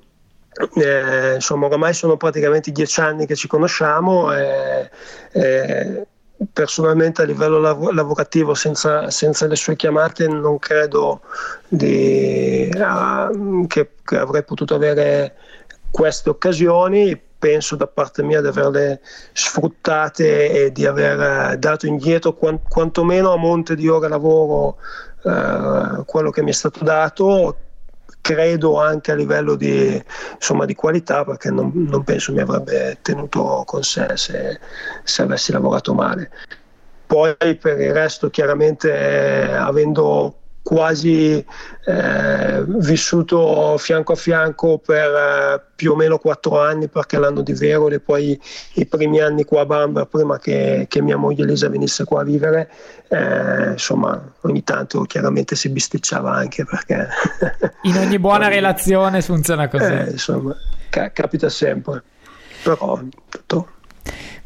eh, 0.76 1.36
insomma 1.36 1.68
ormai 1.68 1.94
sono 1.94 2.18
praticamente 2.18 2.72
dieci 2.72 3.00
anni 3.00 3.26
che 3.26 3.36
ci 3.36 3.48
conosciamo 3.48 4.34
e, 4.34 4.90
e 5.32 6.08
personalmente 6.52 7.22
a 7.22 7.26
livello 7.26 7.60
lav- 7.60 7.92
lavorativo 7.92 8.54
senza, 8.54 9.10
senza, 9.10 9.48
le 9.48 9.56
sue 9.56 9.76
chiamate 9.76 10.28
non 10.28 10.60
credo 10.60 11.22
di, 11.68 12.70
uh, 12.74 13.66
che, 13.68 13.92
che, 14.04 14.18
avrei 14.18 14.44
potuto 14.44 14.76
avere 14.76 15.36
queste 15.90 16.30
occasioni 16.30 17.20
penso 17.40 17.76
da 17.76 17.88
parte 17.88 18.24
mia 18.24 18.42
di 18.42 18.48
averle 18.48 19.02
sfruttate 19.34 20.52
e 20.52 20.72
di 20.72 20.86
aver 20.86 21.58
dato 21.58 21.86
indietro 21.86 22.34
quant- 22.34 22.68
quantomeno 22.68 23.32
a 23.32 23.38
monte 23.38 23.76
di 23.76 23.88
ore 23.88 24.08
lavoro 24.08 24.78
uh, 25.24 26.04
quello 26.06 26.32
che 26.32 26.42
mi 26.42 26.50
è 26.50 26.54
stato 26.54 26.84
dato 26.84 27.58
credo 28.22 28.80
anche 28.80 29.12
a 29.12 29.16
livello 29.16 29.56
di, 29.56 30.04
insomma, 30.34 30.66
di 30.66 30.76
qualità 30.76 31.24
perché 31.24 31.50
non, 31.50 31.72
non, 31.74 32.04
penso 32.04 32.34
mi 32.34 32.42
avrebbe 32.42 32.98
tenuto 33.02 33.64
con 33.66 33.84
sé 33.84 34.16
se, 34.16 34.60
se 35.04 35.22
avessi 35.22 35.52
lavorato 35.52 35.94
male. 35.94 36.32
Poi 37.06 37.36
per 37.38 37.80
il 37.80 37.94
resto 37.94 38.30
chiaramente 38.30 38.92
eh, 38.92 39.54
avendo 39.54 40.36
quasi 40.68 41.46
eh, 41.86 42.64
vissuto 42.66 43.78
fianco 43.78 44.12
a 44.12 44.16
fianco 44.18 44.80
per 44.80 45.10
eh, 45.10 45.62
più 45.74 45.94
o 45.94 45.96
meno 45.96 46.18
quattro 46.18 46.60
anni 46.60 46.90
perché 46.90 47.18
l'anno 47.18 47.40
di 47.40 47.54
Veroli 47.54 47.96
e 47.96 48.00
poi 48.02 48.38
i 48.74 48.86
primi 48.86 49.22
anni 49.22 49.46
qua 49.46 49.62
a 49.62 49.66
Bamber 49.66 50.08
prima 50.08 50.38
che, 50.40 50.88
che, 50.90 51.02
mia 51.02 51.16
moglie 51.16 51.44
Elisa 51.44 51.70
venisse 51.70 52.04
qua 52.04 52.20
a 52.20 52.26
vivere 52.26 52.70
eh, 53.08 53.72
insomma 53.72 54.22
ogni 54.42 54.62
tanto 54.66 55.04
chiaramente 55.04 55.56
si 55.56 55.70
bisticciava 55.70 56.34
anche 56.34 56.66
perché 56.66 57.08
in 57.84 57.96
ogni 57.96 58.20
buona 58.20 58.50
relazione 58.50 59.22
funziona 59.22 59.70
così. 59.70 59.86
Eh, 59.86 60.10
insomma 60.10 60.54
ca- 60.90 61.12
capita 61.14 61.48
sempre. 61.48 62.04
Però 62.62 63.00
tutto 63.30 63.70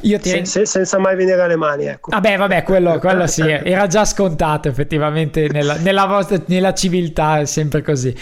io 0.02 0.20
ti... 0.20 0.30
Se, 0.30 0.46
se, 0.46 0.66
senza 0.66 1.00
mai 1.00 1.16
venire 1.16 1.42
alle 1.42 1.56
mani, 1.56 1.86
ecco. 1.86 2.10
Vabbè, 2.12 2.38
vabbè, 2.38 2.64
quello, 2.64 3.00
quello 3.00 3.28
sì, 3.28 3.42
era 3.48 3.88
già 3.88 4.06
scontato 4.06 4.68
effettivamente 4.68 5.48
nella, 5.52 5.76
nella, 5.82 6.06
vostra, 6.06 6.42
nella, 6.48 6.74
civiltà, 6.74 7.40
è 7.40 7.46
sempre 7.46 7.82
così. 7.82 8.16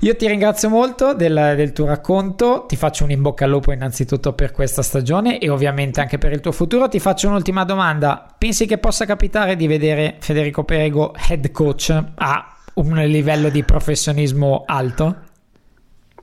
Io 0.00 0.16
ti 0.16 0.26
ringrazio 0.26 0.68
molto 0.68 1.14
del, 1.14 1.54
del, 1.56 1.72
tuo 1.72 1.86
racconto, 1.86 2.64
ti 2.66 2.76
faccio 2.76 3.04
un 3.04 3.10
in 3.10 3.22
bocca 3.22 3.44
al 3.44 3.50
lupo 3.50 3.72
innanzitutto 3.72 4.32
per 4.32 4.52
questa 4.52 4.82
stagione 4.82 5.38
e 5.38 5.48
ovviamente 5.48 6.00
anche 6.00 6.18
per 6.18 6.32
il 6.32 6.40
tuo 6.40 6.52
futuro. 6.52 6.88
Ti 6.88 7.00
faccio 7.00 7.28
un'ultima 7.28 7.64
domanda, 7.64 8.26
pensi 8.36 8.66
che 8.66 8.78
possa 8.78 9.04
capitare 9.04 9.56
di 9.56 9.66
vedere 9.66 10.16
Federico 10.20 10.64
Perego 10.64 11.14
head 11.28 11.50
coach 11.50 12.04
a 12.14 12.56
un 12.74 12.94
livello 12.94 13.48
di 13.48 13.62
professionismo 13.62 14.64
alto? 14.66 15.25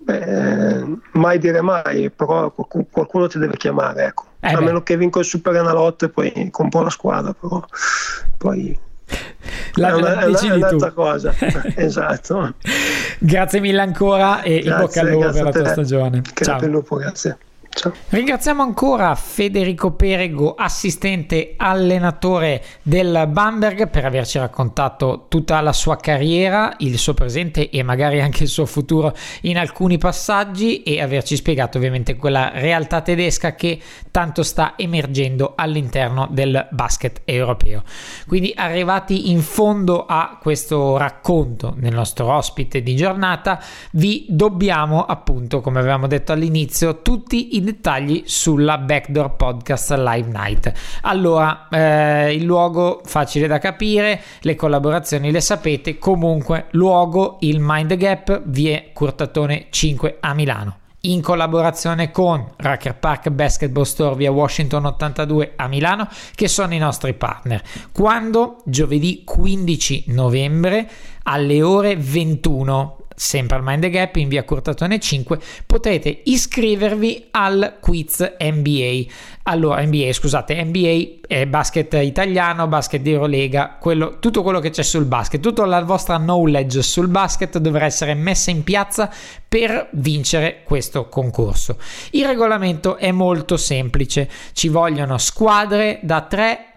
Beh, 0.03 0.83
mai 1.13 1.39
dire 1.39 1.61
mai, 1.61 2.09
però 2.09 2.51
qualcuno 2.51 3.27
ti 3.27 3.39
deve 3.39 3.55
chiamare, 3.57 4.05
ecco. 4.05 4.25
Eh 4.41 4.51
a 4.51 4.59
meno 4.59 4.83
che 4.83 4.97
vinco 4.97 5.19
il 5.19 5.25
Super 5.25 5.55
Enalotto 5.55 6.05
e 6.05 6.09
poi 6.09 6.49
compro 6.51 6.81
la 6.83 6.89
squadra, 6.89 7.33
però 7.33 7.63
poi 8.37 8.77
la, 9.75 9.89
è, 9.89 9.93
una, 9.93 10.19
è, 10.19 10.25
una, 10.25 10.39
è 10.39 10.51
un'altra 10.51 10.91
cosa. 10.91 11.33
esatto. 11.75 12.53
Grazie 13.19 13.59
mille 13.61 13.81
ancora 13.81 14.41
e 14.41 14.59
grazie, 14.59 14.71
in 14.71 14.77
bocca 14.77 14.99
al 14.99 15.09
lupo 15.09 15.31
per 15.31 15.43
la 15.43 15.51
tua 15.51 15.67
stagione. 15.69 16.21
Grazie 16.21 16.43
Ciao. 16.43 16.67
Lupo, 16.67 16.95
grazie. 16.97 17.37
Ciao. 17.75 17.91
Ringraziamo 18.09 18.61
ancora 18.61 19.15
Federico 19.15 19.93
Perego, 19.93 20.53
assistente 20.53 21.55
allenatore 21.57 22.63
del 22.83 23.27
Bamberg, 23.27 23.89
per 23.89 24.05
averci 24.05 24.37
raccontato 24.37 25.25
tutta 25.27 25.59
la 25.59 25.73
sua 25.73 25.97
carriera, 25.97 26.75
il 26.77 26.99
suo 26.99 27.15
presente 27.15 27.71
e 27.71 27.81
magari 27.81 28.21
anche 28.21 28.43
il 28.43 28.49
suo 28.49 28.67
futuro 28.67 29.15
in 29.41 29.57
alcuni 29.57 29.97
passaggi 29.97 30.83
e 30.83 31.01
averci 31.01 31.35
spiegato 31.35 31.79
ovviamente 31.79 32.15
quella 32.15 32.51
realtà 32.53 33.01
tedesca 33.01 33.55
che 33.55 33.79
tanto 34.11 34.43
sta 34.43 34.75
emergendo 34.77 35.53
all'interno 35.55 36.27
del 36.29 36.67
basket 36.69 37.21
europeo. 37.25 37.81
Quindi 38.27 38.53
arrivati 38.55 39.31
in 39.31 39.41
fondo 39.41 40.05
a 40.05 40.37
questo 40.39 40.95
racconto 40.97 41.73
nel 41.75 41.93
nostro 41.93 42.31
ospite 42.31 42.83
di 42.83 42.95
giornata, 42.95 43.59
vi 43.93 44.27
dobbiamo 44.29 45.03
appunto, 45.03 45.59
come 45.61 45.79
avevamo 45.79 46.05
detto 46.05 46.31
all'inizio, 46.31 47.01
tutti 47.01 47.55
i 47.55 47.61
dettagli 47.63 48.23
sulla 48.25 48.77
Backdoor 48.77 49.35
Podcast 49.35 49.91
Live 49.93 50.29
Night. 50.29 50.71
Allora, 51.01 51.67
eh, 51.69 52.33
il 52.33 52.43
luogo 52.43 53.01
facile 53.05 53.47
da 53.47 53.59
capire, 53.59 54.21
le 54.41 54.55
collaborazioni 54.55 55.31
le 55.31 55.41
sapete, 55.41 55.97
comunque 55.97 56.67
luogo 56.71 57.37
il 57.41 57.59
Mind 57.59 57.95
Gap, 57.95 58.41
vie 58.45 58.91
Curtatone 58.93 59.67
5 59.69 60.17
a 60.19 60.33
Milano 60.33 60.77
in 61.05 61.21
collaborazione 61.21 62.11
con 62.11 62.53
Racker 62.55 62.97
Park 62.97 63.29
Basketball 63.29 63.83
Store 63.83 64.15
via 64.15 64.31
Washington 64.31 64.85
82 64.85 65.53
a 65.55 65.67
Milano, 65.67 66.07
che 66.33 66.47
sono 66.47 66.73
i 66.73 66.77
nostri 66.77 67.13
partner. 67.13 67.61
Quando? 67.91 68.61
Giovedì 68.65 69.23
15 69.25 70.05
novembre 70.07 70.89
alle 71.23 71.61
ore 71.61 71.95
21 71.97 73.02
sempre 73.15 73.57
al 73.57 73.63
Mind 73.63 73.81
the 73.81 73.89
Gap 73.89 74.15
in 74.15 74.27
via 74.27 74.43
Curtatone 74.43 74.99
5 74.99 75.39
potrete 75.65 76.21
iscrivervi 76.25 77.27
al 77.31 77.77
quiz 77.79 78.35
NBA 78.39 79.03
allora 79.43 79.81
NBA 79.83 80.13
scusate 80.13 80.63
NBA 80.63 81.21
è 81.27 81.45
basket 81.45 81.93
italiano 82.01 82.67
basket 82.67 83.01
di 83.01 83.11
Eurolega 83.11 83.77
quello, 83.79 84.19
tutto 84.19 84.41
quello 84.41 84.59
che 84.59 84.69
c'è 84.69 84.83
sul 84.83 85.05
basket 85.05 85.41
tutta 85.41 85.65
la 85.65 85.83
vostra 85.83 86.17
knowledge 86.17 86.81
sul 86.81 87.07
basket 87.07 87.57
dovrà 87.57 87.85
essere 87.85 88.13
messa 88.13 88.51
in 88.51 88.63
piazza 88.63 89.11
per 89.53 89.89
vincere 89.91 90.63
questo 90.63 91.09
concorso. 91.09 91.77
Il 92.11 92.25
regolamento 92.25 92.97
è 92.97 93.11
molto 93.11 93.55
semplice 93.55 94.27
ci 94.53 94.67
vogliono 94.67 95.17
squadre 95.17 95.99
da 96.01 96.21
3 96.21 96.73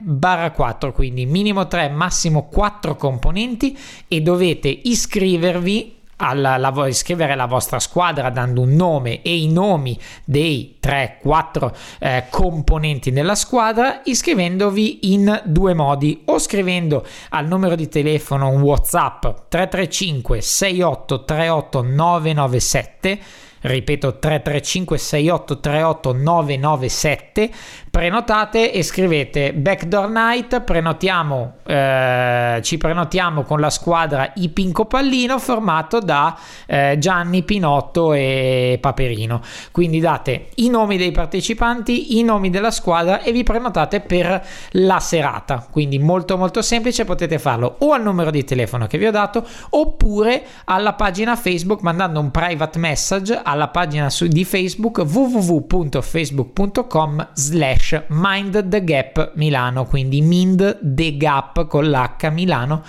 4 0.55 0.93
quindi 0.93 1.25
minimo 1.25 1.67
3 1.67 1.89
massimo 1.89 2.49
4 2.49 2.97
componenti 2.97 3.79
e 4.09 4.21
dovete 4.21 4.69
iscrivervi 4.69 5.96
alla, 6.17 6.57
la, 6.57 6.73
iscrivere 6.87 7.35
la 7.35 7.47
vostra 7.47 7.79
squadra 7.79 8.31
dando 8.31 8.63
un 8.63 8.75
nome 8.75 9.23
e 9.23 9.37
i 9.37 9.49
nomi 9.53 9.99
dei 10.25 10.79
3-4 10.83 11.73
eh, 11.99 12.25
componenti 12.31 13.13
della 13.13 13.35
squadra 13.35 14.01
iscrivendovi 14.05 15.13
in 15.13 15.43
due 15.45 15.75
modi. 15.75 16.23
O 16.27 16.39
scrivendo 16.39 17.05
al 17.31 17.47
numero 17.47 17.75
di 17.75 17.89
telefono 17.89 18.49
un 18.49 18.63
whatsapp 18.63 19.21
335 19.49 20.41
6838 20.41 21.83
997 21.83 23.19
ripeto 23.67 24.19
335 24.19 24.99
6838 24.99 26.13
997 26.13 27.51
prenotate 27.97 28.73
e 28.73 28.83
scrivete 28.83 29.55
Backdoor 29.55 30.11
Night 30.11 30.61
prenotiamo 30.61 31.57
eh, 31.67 32.61
ci 32.63 32.79
prenotiamo 32.79 33.43
con 33.43 33.59
la 33.59 33.71
squadra 33.71 34.31
I 34.37 34.51
Pinco 34.51 34.85
Pallino 34.85 35.37
formato 35.39 35.99
da 35.99 36.39
eh, 36.67 36.97
Gianni 36.99 37.43
Pinotto 37.43 38.13
e 38.13 38.79
Paperino. 38.81 39.41
Quindi 39.73 39.99
date 39.99 40.51
i 40.57 40.69
nomi 40.69 40.97
dei 40.97 41.11
partecipanti 41.11 42.19
i 42.19 42.23
nomi 42.23 42.51
della 42.51 42.71
squadra 42.71 43.23
e 43.23 43.33
vi 43.33 43.43
prenotate 43.43 44.01
per 44.01 44.47
la 44.73 45.01
serata. 45.01 45.67
Quindi 45.71 45.99
molto 45.99 46.37
molto 46.37 46.61
semplice 46.63 47.05
potete 47.05 47.39
farlo 47.39 47.77
o 47.79 47.93
al 47.93 48.03
numero 48.03 48.31
di 48.31 48.45
telefono 48.45 48.87
che 48.87 48.99
vi 48.99 49.07
ho 49.07 49.11
dato 49.11 49.45
oppure 49.71 50.45
alla 50.67 50.93
pagina 50.93 51.35
Facebook 51.35 51.81
mandando 51.81 52.21
un 52.21 52.31
private 52.31 52.79
message 52.79 53.41
alla 53.43 53.69
pagina 53.69 54.11
su, 54.11 54.29
di 54.29 54.45
Facebook 54.45 54.99
www.facebook.com 54.99 57.29
slash 57.33 57.86
mind 58.09 58.69
the 58.69 58.85
gap 58.85 59.33
Milano, 59.35 59.85
quindi 59.85 60.23
mind 60.23 60.79
the 60.83 61.17
gap 61.17 61.67
con 61.67 61.89
l'H 61.89 62.31
Milano 62.31 62.85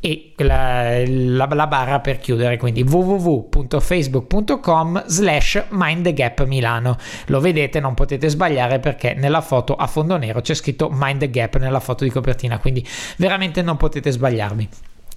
e 0.00 0.32
la, 0.36 1.06
la, 1.06 1.46
la, 1.50 1.66
barra 1.66 2.00
per 2.00 2.18
chiudere 2.18 2.56
quindi 2.56 2.82
www.facebook.com 2.82 5.04
slash 5.06 5.66
mind 5.70 6.04
the 6.04 6.12
gap 6.14 6.44
Milano. 6.46 6.96
Lo 7.26 7.40
vedete 7.40 7.80
non 7.80 7.92
potete 7.94 8.28
sbagliare 8.28 8.78
perché 8.80 9.14
nella 9.14 9.42
foto 9.42 9.76
a 9.76 9.86
fondo 9.86 10.16
nero 10.16 10.40
c'è 10.40 10.54
scritto 10.54 10.88
mind 10.90 11.28
gap 11.28 11.58
nella 11.58 11.80
foto 11.80 12.04
di 12.04 12.10
copertina 12.10 12.58
quindi 12.58 12.86
veramente 13.18 13.60
non 13.62 13.76
potete 13.76 14.10
sbagliarvi. 14.10 14.68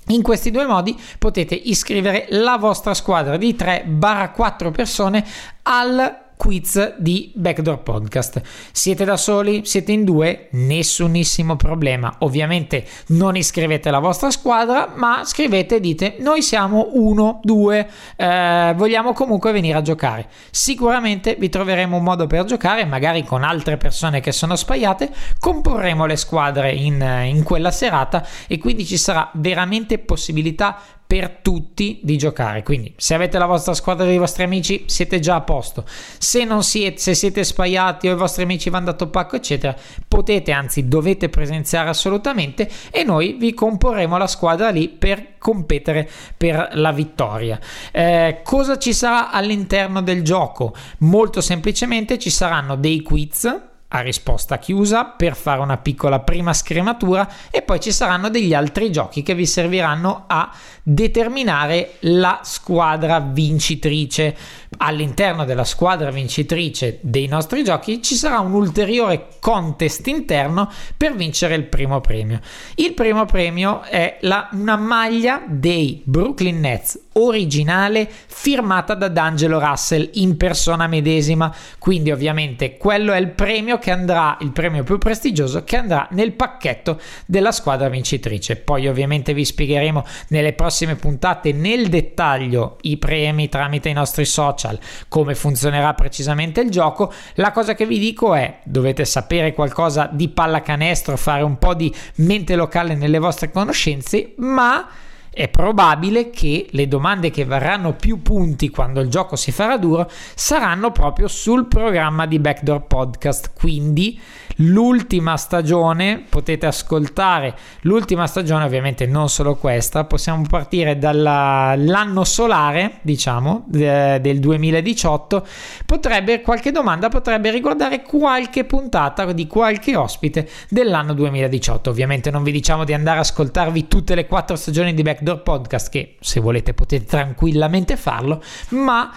In 0.08 0.22
questi 0.22 0.52
due 0.52 0.66
modi 0.66 1.00
potete 1.18 1.56
iscrivere 1.56 2.26
la 2.32 2.58
vostra 2.58 2.94
squadra 2.94 3.38
di 3.38 3.56
3-4 3.58 4.72
persone 4.72 5.26
al 5.62 6.23
quiz 6.36 6.96
di 6.98 7.32
Backdoor 7.36 7.80
Podcast. 7.80 8.42
Siete 8.72 9.06
da 9.06 9.18
soli? 9.18 9.62
Siete 9.66 9.92
in 9.92 10.04
due? 10.04 10.48
Nessunissimo 10.52 11.56
problema. 11.56 12.16
Ovviamente 12.20 12.86
non 13.08 13.36
iscrivete 13.36 13.90
la 13.92 14.00
vostra 14.00 14.32
squadra, 14.32 14.92
ma 14.96 15.24
scrivete 15.24 15.76
e 15.76 15.80
dite 15.80 16.16
noi 16.20 16.42
siamo 16.42 16.90
uno, 16.94 17.40
due, 17.44 17.88
eh, 18.16 18.74
vogliamo 18.76 19.14
comunque 19.14 19.52
venire 19.52 19.78
a 19.78 19.82
giocare. 19.82 20.28
Sicuramente 20.52 21.36
vi 21.40 21.50
troveremo 21.50 21.98
un 21.98 22.04
modo 22.04 22.28
per 22.28 22.46
giocare, 22.46 22.86
magari 22.86 23.24
con 23.24 23.44
altre 23.44 23.78
persone 23.78 24.20
che 24.20 24.32
sono 24.32 24.56
spaiate, 24.56 25.12
comporremo 25.40 26.06
le 26.06 26.16
squadre 26.16 26.72
in, 26.72 27.02
in 27.26 27.44
quella 27.44 27.72
serata 27.72 28.26
e 28.48 28.58
quindi 28.58 28.86
ci 28.86 28.98
sarà 28.98 29.30
veramente 29.34 30.00
possibilità 30.00 30.78
per 31.14 31.30
tutti 31.44 32.00
di 32.02 32.18
giocare. 32.18 32.64
Quindi, 32.64 32.92
se 32.98 33.14
avete 33.14 33.38
la 33.38 33.46
vostra 33.46 33.76
squadra 33.76 34.04
dei 34.04 34.18
vostri 34.18 34.42
amici, 34.42 34.86
siete 34.88 35.20
già 35.20 35.36
a 35.36 35.42
posto. 35.42 35.86
Se 36.18 36.44
non 36.44 36.64
siete, 36.64 36.98
se 36.98 37.14
siete 37.14 37.44
spaiati 37.44 38.08
o 38.08 38.14
i 38.14 38.16
vostri 38.16 38.42
amici 38.42 38.72
vanno 38.72 38.86
da 38.86 38.94
topacco, 38.94 39.36
eccetera, 39.36 39.76
potete, 40.08 40.52
anzi, 40.52 40.88
dovete 40.88 41.30
presenziare 41.30 41.90
assolutamente 41.90 42.68
e 42.90 43.04
noi 43.04 43.34
vi 43.34 43.54
comporremo 43.54 44.18
la 44.18 44.26
squadra 44.26 44.72
lì 44.72 44.90
per 44.90 45.38
competere 45.38 46.10
per 46.36 46.70
la 46.72 46.92
vittoria. 46.92 47.60
Eh, 47.92 48.40
cosa 48.44 48.80
ci 48.80 48.92
sarà 48.92 49.30
all'interno 49.30 50.02
del 50.02 50.24
gioco? 50.24 50.74
Molto 51.00 51.42
semplicemente 51.42 52.18
ci 52.18 52.32
saranno 52.32 52.76
dei 52.76 53.04
quiz 53.04 53.72
a 53.96 54.02
risposta 54.02 54.58
chiusa 54.58 55.06
per 55.06 55.36
fare 55.36 55.62
una 55.62 55.78
piccola 55.78 56.20
prima 56.20 56.54
scrematura 56.54 57.30
e 57.52 57.62
poi 57.62 57.80
ci 57.80 57.92
saranno 57.92 58.30
degli 58.30 58.54
altri 58.54 58.92
giochi 58.92 59.22
che 59.22 59.36
vi 59.36 59.46
serviranno 59.46 60.24
a 60.28 60.52
determinare 60.82 61.94
la 62.02 62.40
squadra 62.44 63.20
vincitrice. 63.20 64.36
All'interno 64.78 65.46
della 65.46 65.64
squadra 65.64 66.10
vincitrice 66.10 66.98
dei 67.02 67.28
nostri 67.28 67.64
giochi 67.64 68.02
ci 68.02 68.16
sarà 68.16 68.40
un 68.40 68.54
ulteriore 68.54 69.28
contest 69.40 70.08
interno 70.08 70.72
per 70.98 71.16
vincere 71.16 71.54
il 71.54 71.66
primo 71.66 72.02
premio. 72.02 72.40
Il 72.76 72.94
primo 72.94 73.26
premio 73.26 73.84
è 73.84 74.18
la, 74.22 74.50
una 74.54 74.76
maglia 74.76 75.44
dei 75.48 76.02
Brooklyn 76.04 76.60
Nets 76.60 77.00
originale 77.14 78.10
firmata 78.10 78.94
da 78.94 79.08
D'Angelo 79.08 79.60
Russell 79.60 80.10
in 80.14 80.38
persona 80.38 80.88
medesima. 80.88 81.54
Quindi 81.78 82.12
ovviamente 82.12 82.78
quello 82.78 83.14
è 83.14 83.18
il 83.18 83.30
premio 83.30 83.78
che 83.78 83.92
andrà, 83.92 84.38
il 84.42 84.52
premio 84.52 84.84
più 84.84 84.98
prestigioso 84.98 85.64
che 85.64 85.78
andrà 85.78 86.08
nel 86.12 86.34
pacchetto 86.34 87.00
della 87.26 87.52
squadra 87.52 87.90
vincitrice. 87.90 88.56
Poi 88.56 88.88
ovviamente 88.88 89.34
vi 89.34 89.46
spiegheremo 89.46 90.04
nelle 90.30 90.54
prossime 90.54 90.96
puntate 90.96 91.52
nel 91.52 91.90
dettaglio 91.90 92.78
i 92.82 92.98
premi 92.98 93.50
tramite 93.50 93.90
i 93.90 93.94
nostri 93.94 94.26
social, 94.26 94.80
come 95.08 95.36
funzionerà 95.36 95.94
precisamente 95.94 96.62
il 96.62 96.70
gioco. 96.70 97.12
La 97.36 97.52
cosa 97.52 97.76
che 97.76 97.86
vi 97.86 98.00
dico 98.00 98.34
è 98.34 98.60
dovete 98.64 99.06
sapere 99.06 99.54
qualcosa 99.54 100.10
di 100.12 100.30
pallacanestro, 100.30 101.18
fare 101.18 101.44
un 101.44 101.58
po' 101.58 101.74
di 101.74 101.94
mente 102.16 102.56
locale 102.56 102.96
nelle 102.96 103.20
vostre 103.20 103.52
conoscenze, 103.52 104.34
ma 104.38 104.88
è 105.34 105.50
probabile 105.50 106.30
che 106.30 106.68
le 106.70 106.88
domande 106.88 107.32
che 107.32 107.44
varranno 107.44 107.94
più 107.94 108.22
punti 108.22 108.70
quando 108.70 109.02
il 109.02 109.10
gioco 109.10 109.36
si 109.36 109.52
farà 109.52 109.78
duro 109.78 110.10
saranno 110.36 110.92
proprio 110.92 111.28
sul 111.28 111.66
programma 111.66 112.28
di 112.28 112.38
Backdoor 112.38 112.86
Podcast. 112.86 113.52
Quindi 113.54 114.20
l'ultima 114.58 115.38
stagione 115.38 116.24
potete 116.28 116.66
ascoltare 116.66 117.56
l'ultima 117.82 118.28
stagione 118.28 118.64
ovviamente 118.64 119.06
non 119.06 119.30
solo 119.30 119.56
questa 119.56 120.04
possiamo 120.06 120.44
partire 120.48 120.98
dall'anno 120.98 122.24
solare 122.24 123.00
diciamo 123.02 123.64
de, 123.68 124.20
del 124.22 124.40
2018 124.40 125.46
potrebbe 125.86 126.42
qualche 126.42 126.72
domanda 126.72 127.10
potrebbe 127.10 127.52
riguardare 127.52 128.02
qualche 128.02 128.66
puntata 128.66 129.32
di 129.32 129.48
qualche 129.48 129.96
ospite 129.96 130.50
dell'anno 130.70 131.14
2018 131.14 131.90
ovviamente 131.90 132.32
non 132.32 132.44
vi 132.44 132.52
diciamo 132.52 132.84
di 132.84 132.94
andare 132.94 133.18
a 133.18 133.22
ascoltarvi 133.22 133.88
tutte 133.88 134.16
le 134.16 134.28
quattro 134.28 134.56
stagioni 134.56 134.94
di 134.94 135.02
Backdoor 135.02 135.42
Podcast 135.42 135.90
che 135.90 136.16
se 136.20 136.40
volete 136.40 136.74
potete 136.74 137.06
tranquillamente 137.06 137.98
farlo 137.98 138.42
ma 138.70 139.12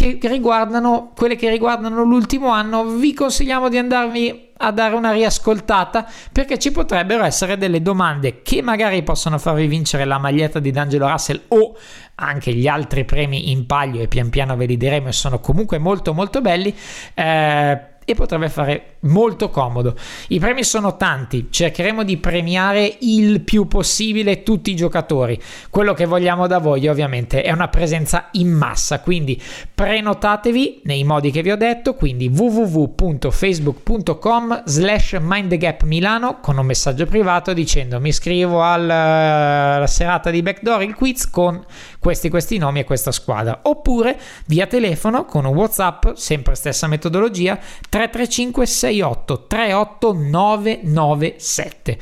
che 0.00 0.28
riguardano 0.28 1.12
quelle 1.14 1.36
che 1.36 1.50
riguardano 1.50 2.02
l'ultimo 2.04 2.48
anno 2.48 2.84
vi 2.86 3.12
consigliamo 3.12 3.68
di 3.68 3.76
andarvi 3.76 4.48
a 4.56 4.70
dare 4.72 4.94
una 4.94 5.12
riascoltata 5.12 6.06
perché 6.32 6.58
ci 6.58 6.70
potrebbero 6.70 7.24
essere 7.24 7.58
delle 7.58 7.82
domande 7.82 8.40
che 8.42 8.62
magari 8.62 9.02
possono 9.02 9.36
farvi 9.38 9.66
vincere 9.66 10.04
la 10.04 10.18
maglietta 10.18 10.58
di 10.58 10.70
D'Angelo 10.70 11.08
Russell 11.08 11.42
o 11.48 11.76
anche 12.14 12.52
gli 12.52 12.66
altri 12.66 13.04
premi 13.04 13.50
in 13.50 13.66
palio 13.66 14.00
e 14.00 14.08
pian 14.08 14.30
piano 14.30 14.56
ve 14.56 14.66
li 14.66 14.76
diremo 14.76 15.08
e 15.08 15.12
sono 15.12 15.38
comunque 15.40 15.78
molto 15.78 16.12
molto 16.12 16.40
belli. 16.40 16.74
Eh, 17.14 17.89
e 18.12 18.14
potrebbe 18.14 18.48
fare 18.48 18.96
molto 19.00 19.50
comodo. 19.50 19.94
I 20.28 20.38
premi 20.38 20.62
sono 20.64 20.96
tanti, 20.96 21.48
cercheremo 21.50 22.04
di 22.04 22.16
premiare 22.16 22.96
il 23.00 23.40
più 23.40 23.66
possibile 23.66 24.42
tutti 24.42 24.70
i 24.70 24.76
giocatori. 24.76 25.38
Quello 25.70 25.94
che 25.94 26.04
vogliamo 26.06 26.46
da 26.46 26.58
voi 26.58 26.86
ovviamente 26.88 27.42
è 27.42 27.52
una 27.52 27.68
presenza 27.68 28.28
in 28.32 28.50
massa, 28.50 29.00
quindi 29.00 29.40
prenotatevi 29.74 30.82
nei 30.84 31.04
modi 31.04 31.30
che 31.30 31.42
vi 31.42 31.50
ho 31.50 31.56
detto, 31.56 31.94
quindi 31.94 32.28
www.facebook.com 32.28 34.62
slash 34.64 35.16
mindthegapmilano 35.20 36.40
con 36.40 36.56
un 36.58 36.66
messaggio 36.66 37.06
privato 37.06 37.52
dicendo 37.52 38.00
mi 38.00 38.08
iscrivo 38.08 38.64
alla 38.64 39.84
serata 39.86 40.30
di 40.30 40.42
Backdoor, 40.42 40.82
il 40.82 40.94
quiz 40.94 41.30
con 41.30 41.64
questi 41.98 42.28
questi 42.28 42.58
nomi 42.58 42.80
e 42.80 42.84
questa 42.84 43.12
squadra 43.12 43.60
oppure 43.62 44.18
via 44.46 44.66
telefono 44.66 45.24
con 45.24 45.44
un 45.44 45.54
whatsapp 45.54 46.14
sempre 46.14 46.54
stessa 46.54 46.86
metodologia 46.86 47.58
335 48.08 48.66
68 48.66 49.46
38 49.46 50.12
997 50.12 51.98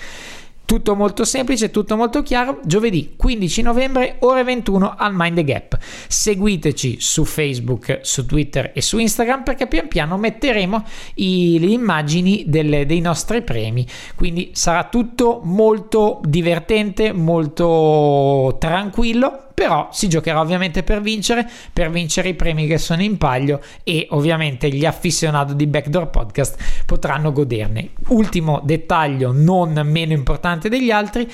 tutto 0.68 0.94
molto 0.94 1.24
semplice, 1.24 1.70
tutto 1.70 1.96
molto 1.96 2.22
chiaro. 2.22 2.60
Giovedì 2.62 3.14
15 3.16 3.62
novembre, 3.62 4.16
ore 4.18 4.44
21 4.44 4.96
al 4.98 5.14
Mind 5.14 5.36
the 5.36 5.44
Gap. 5.44 5.78
Seguiteci 5.80 7.00
su 7.00 7.24
Facebook, 7.24 8.00
su 8.02 8.26
Twitter 8.26 8.72
e 8.74 8.82
su 8.82 8.98
Instagram 8.98 9.44
perché 9.44 9.66
pian 9.66 9.88
piano 9.88 10.18
metteremo 10.18 10.84
i, 11.14 11.56
le 11.58 11.68
immagini 11.68 12.44
delle, 12.48 12.84
dei 12.84 13.00
nostri 13.00 13.40
premi. 13.40 13.86
Quindi 14.14 14.50
sarà 14.52 14.84
tutto 14.84 15.40
molto 15.42 16.20
divertente, 16.22 17.14
molto 17.14 18.56
tranquillo 18.58 19.47
però 19.58 19.88
si 19.90 20.08
giocherà 20.08 20.38
ovviamente 20.38 20.84
per 20.84 21.00
vincere, 21.00 21.44
per 21.72 21.90
vincere 21.90 22.28
i 22.28 22.34
premi 22.34 22.68
che 22.68 22.78
sono 22.78 23.02
in 23.02 23.18
palio 23.18 23.60
e 23.82 24.06
ovviamente 24.10 24.68
gli 24.68 24.84
affissionati 24.84 25.56
di 25.56 25.66
Backdoor 25.66 26.10
Podcast 26.10 26.84
potranno 26.86 27.32
goderne. 27.32 27.90
Ultimo 28.10 28.60
dettaglio 28.62 29.32
non 29.32 29.72
meno 29.84 30.12
importante 30.12 30.68
degli 30.68 30.92
altri 30.92 31.28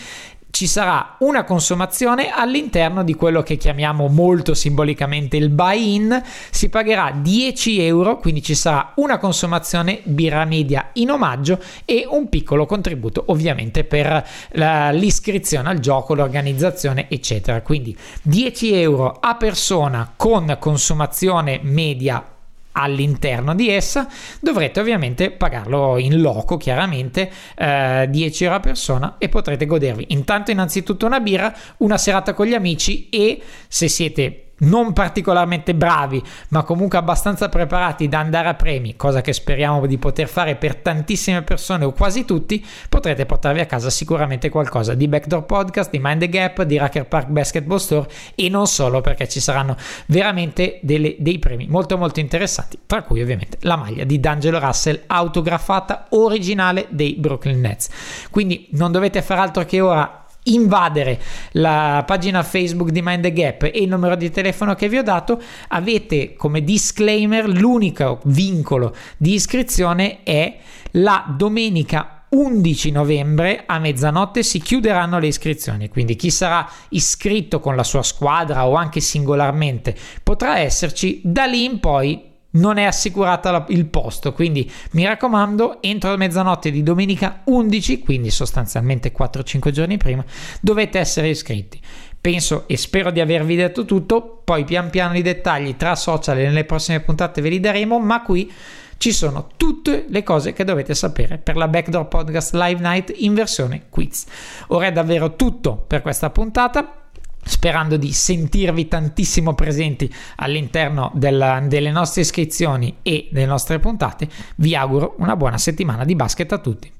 ci 0.54 0.68
sarà 0.68 1.16
una 1.18 1.42
consumazione 1.42 2.30
all'interno 2.30 3.02
di 3.02 3.14
quello 3.14 3.42
che 3.42 3.56
chiamiamo 3.56 4.06
molto 4.06 4.54
simbolicamente 4.54 5.36
il 5.36 5.48
buy-in, 5.48 6.22
si 6.48 6.68
pagherà 6.68 7.10
10 7.12 7.80
euro, 7.80 8.18
quindi 8.18 8.40
ci 8.40 8.54
sarà 8.54 8.92
una 8.96 9.18
consumazione 9.18 10.00
birra 10.04 10.44
media 10.44 10.90
in 10.92 11.10
omaggio 11.10 11.58
e 11.84 12.06
un 12.08 12.28
piccolo 12.28 12.66
contributo 12.66 13.24
ovviamente 13.26 13.82
per 13.82 14.24
la, 14.50 14.92
l'iscrizione 14.92 15.68
al 15.68 15.80
gioco, 15.80 16.14
l'organizzazione 16.14 17.06
eccetera. 17.10 17.60
Quindi 17.60 17.96
10 18.22 18.74
euro 18.74 19.18
a 19.20 19.34
persona 19.34 20.12
con 20.14 20.56
consumazione 20.60 21.58
media 21.64 22.33
all'interno 22.76 23.54
di 23.54 23.68
essa 23.68 24.08
dovrete 24.40 24.80
ovviamente 24.80 25.30
pagarlo 25.30 25.98
in 25.98 26.20
loco 26.20 26.56
chiaramente 26.56 27.30
eh, 27.56 28.06
10 28.08 28.44
euro 28.44 28.56
a 28.56 28.60
persona 28.60 29.14
e 29.18 29.28
potrete 29.28 29.66
godervi 29.66 30.06
intanto 30.08 30.50
innanzitutto 30.50 31.06
una 31.06 31.20
birra 31.20 31.54
una 31.78 31.98
serata 31.98 32.34
con 32.34 32.46
gli 32.46 32.54
amici 32.54 33.08
e 33.10 33.40
se 33.68 33.88
siete 33.88 34.43
non 34.58 34.92
particolarmente 34.92 35.74
bravi, 35.74 36.22
ma 36.50 36.62
comunque 36.62 36.98
abbastanza 36.98 37.48
preparati 37.48 38.08
da 38.08 38.20
andare 38.20 38.48
a 38.48 38.54
premi, 38.54 38.96
cosa 38.96 39.20
che 39.20 39.32
speriamo 39.32 39.86
di 39.86 39.98
poter 39.98 40.28
fare 40.28 40.56
per 40.56 40.76
tantissime 40.76 41.42
persone 41.42 41.84
o 41.84 41.92
quasi 41.92 42.24
tutti, 42.24 42.64
potrete 42.88 43.26
portarvi 43.26 43.60
a 43.60 43.66
casa 43.66 43.90
sicuramente 43.90 44.48
qualcosa 44.48 44.94
di 44.94 45.08
Backdoor 45.08 45.44
Podcast, 45.44 45.90
di 45.90 45.98
Mind 46.00 46.20
the 46.20 46.28
Gap, 46.28 46.62
di 46.62 46.76
Racker 46.76 47.06
Park 47.06 47.28
Basketball 47.28 47.78
Store 47.78 48.08
e 48.34 48.48
non 48.48 48.66
solo 48.66 49.00
perché 49.00 49.28
ci 49.28 49.40
saranno 49.40 49.76
veramente 50.06 50.78
delle, 50.82 51.16
dei 51.18 51.38
premi 51.38 51.66
molto 51.66 51.98
molto 51.98 52.20
interessanti, 52.20 52.78
tra 52.86 53.02
cui 53.02 53.20
ovviamente 53.20 53.58
la 53.62 53.76
maglia 53.76 54.04
di 54.04 54.20
D'Angelo 54.20 54.58
Russell 54.58 55.02
autografata 55.06 56.06
originale 56.10 56.86
dei 56.90 57.14
Brooklyn 57.14 57.60
Nets. 57.60 57.88
Quindi 58.30 58.68
non 58.72 58.92
dovete 58.92 59.22
fare 59.22 59.40
altro 59.40 59.64
che 59.64 59.80
ora 59.80 60.23
invadere 60.44 61.20
la 61.52 62.02
pagina 62.06 62.42
Facebook 62.42 62.90
di 62.90 63.02
Mind 63.02 63.22
the 63.22 63.32
Gap 63.32 63.62
e 63.62 63.72
il 63.74 63.88
numero 63.88 64.16
di 64.16 64.30
telefono 64.30 64.74
che 64.74 64.88
vi 64.88 64.98
ho 64.98 65.02
dato, 65.02 65.40
avete 65.68 66.34
come 66.34 66.62
disclaimer 66.62 67.48
l'unico 67.48 68.20
vincolo 68.24 68.94
di 69.16 69.34
iscrizione 69.34 70.22
è 70.22 70.56
la 70.92 71.24
domenica 71.36 72.24
11 72.34 72.90
novembre 72.90 73.62
a 73.64 73.78
mezzanotte 73.78 74.42
si 74.42 74.60
chiuderanno 74.60 75.20
le 75.20 75.28
iscrizioni, 75.28 75.88
quindi 75.88 76.16
chi 76.16 76.30
sarà 76.30 76.68
iscritto 76.88 77.60
con 77.60 77.76
la 77.76 77.84
sua 77.84 78.02
squadra 78.02 78.66
o 78.66 78.74
anche 78.74 78.98
singolarmente 78.98 79.94
potrà 80.22 80.58
esserci, 80.58 81.20
da 81.22 81.44
lì 81.44 81.64
in 81.64 81.78
poi 81.78 82.32
non 82.54 82.76
è 82.76 82.84
assicurata 82.84 83.64
il 83.68 83.86
posto, 83.86 84.32
quindi 84.32 84.70
mi 84.92 85.04
raccomando, 85.04 85.80
entro 85.82 86.16
mezzanotte 86.16 86.70
di 86.70 86.82
domenica 86.82 87.42
11, 87.44 88.00
quindi 88.00 88.30
sostanzialmente 88.30 89.12
4-5 89.12 89.70
giorni 89.70 89.96
prima, 89.96 90.24
dovete 90.60 90.98
essere 90.98 91.28
iscritti. 91.28 91.80
Penso 92.20 92.64
e 92.66 92.76
spero 92.76 93.10
di 93.10 93.20
avervi 93.20 93.54
detto 93.54 93.84
tutto, 93.84 94.40
poi 94.44 94.64
pian 94.64 94.88
piano 94.90 95.16
i 95.16 95.22
dettagli 95.22 95.76
tra 95.76 95.94
social 95.94 96.38
e 96.38 96.44
nelle 96.44 96.64
prossime 96.64 97.00
puntate 97.00 97.40
ve 97.40 97.50
li 97.50 97.60
daremo, 97.60 97.98
ma 97.98 98.22
qui 98.22 98.50
ci 98.96 99.12
sono 99.12 99.48
tutte 99.56 100.06
le 100.08 100.22
cose 100.22 100.52
che 100.52 100.64
dovete 100.64 100.94
sapere 100.94 101.36
per 101.36 101.56
la 101.56 101.68
Backdoor 101.68 102.08
Podcast 102.08 102.54
Live 102.54 102.80
Night 102.80 103.12
in 103.16 103.34
versione 103.34 103.82
quiz. 103.90 104.24
Ora 104.68 104.86
è 104.86 104.92
davvero 104.92 105.36
tutto 105.36 105.76
per 105.76 106.00
questa 106.00 106.30
puntata. 106.30 107.03
Sperando 107.44 107.96
di 107.96 108.12
sentirvi 108.12 108.88
tantissimo 108.88 109.54
presenti 109.54 110.12
all'interno 110.36 111.10
della, 111.14 111.60
delle 111.60 111.90
nostre 111.90 112.22
iscrizioni 112.22 112.96
e 113.02 113.28
delle 113.30 113.46
nostre 113.46 113.78
puntate. 113.78 114.28
Vi 114.56 114.74
auguro 114.74 115.14
una 115.18 115.36
buona 115.36 115.58
settimana 115.58 116.04
di 116.04 116.14
basket 116.14 116.52
a 116.52 116.58
tutti. 116.58 116.92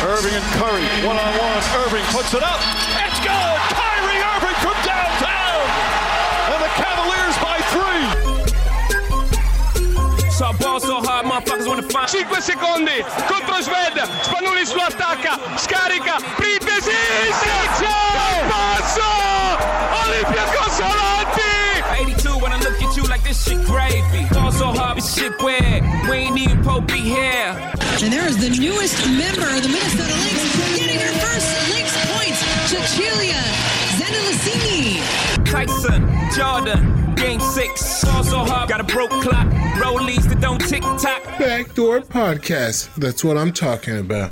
Irving 0.00 0.34
and 0.34 0.44
Curry, 0.58 1.06
one 1.06 1.18
on 1.18 1.32
one. 1.38 1.62
Irving 1.84 2.04
puts 2.10 2.32
it 2.34 2.42
up. 2.42 2.58
It's 3.04 3.20
good. 3.20 3.58
Kyrie 3.72 4.18
Irving 4.18 4.56
from 4.58 4.76
downtown. 4.82 5.60
And 6.50 6.60
the 6.60 6.70
Cavaliers 6.74 7.36
by 7.38 7.60
three. 7.70 8.04
So 10.30 10.52
ball 10.58 10.80
so 10.80 11.00
hard, 11.00 11.26
motherfuckers 11.26 11.66
wanna 11.66 11.82
find 11.82 12.08
5 12.08 12.40
secondi 12.40 13.04
contro 13.28 13.60
Sved, 13.60 14.00
Spanulis 14.22 14.72
lo 14.74 14.82
attacca, 14.82 15.38
scarica, 15.56 16.16
Printesi, 16.36 16.59
Sergio! 17.28 17.96
Passo! 18.50 19.10
Olympiacos 20.00 20.80
avanti! 20.80 22.12
82 22.12 22.38
when 22.38 22.52
I 22.52 22.58
look 22.60 22.80
at 22.82 22.96
you 22.96 23.02
like 23.04 23.22
this 23.22 23.44
shit 23.44 23.64
gravy. 23.66 24.24
Fall 24.34 24.52
so 24.52 24.66
hard, 24.72 24.96
this 24.98 25.14
shit 25.14 25.32
weird. 25.42 25.82
We 26.08 26.16
ain't 26.16 26.38
even 26.38 26.62
Pope 26.64 26.86
be 26.86 27.00
here. 27.00 27.56
And 28.02 28.12
there 28.12 28.26
is 28.26 28.38
the 28.38 28.50
newest 28.50 28.96
member 29.06 29.46
of 29.48 29.62
the 29.62 29.68
Minnesota 29.68 30.14
Lynx 30.24 30.40
getting 30.78 31.00
her 31.00 31.14
first 31.20 31.48
Lynx 31.70 31.88
points, 32.12 32.40
Cecilia 32.70 33.42
Zendelicini. 33.98 35.00
Tyson, 35.44 36.08
Jordan, 36.34 37.14
game 37.16 37.40
six. 37.40 38.02
Fall 38.04 38.24
so 38.24 38.38
hard, 38.38 38.68
got 38.68 38.80
a 38.80 38.84
broke 38.84 39.10
clock. 39.10 39.46
Rollies 39.80 40.28
that 40.28 40.40
don't 40.40 40.60
tick 40.60 40.82
tock. 40.82 41.22
Backdoor 41.38 42.00
Podcast. 42.02 42.94
That's 42.94 43.24
what 43.24 43.36
I'm 43.36 43.52
talking 43.52 43.98
about. 43.98 44.28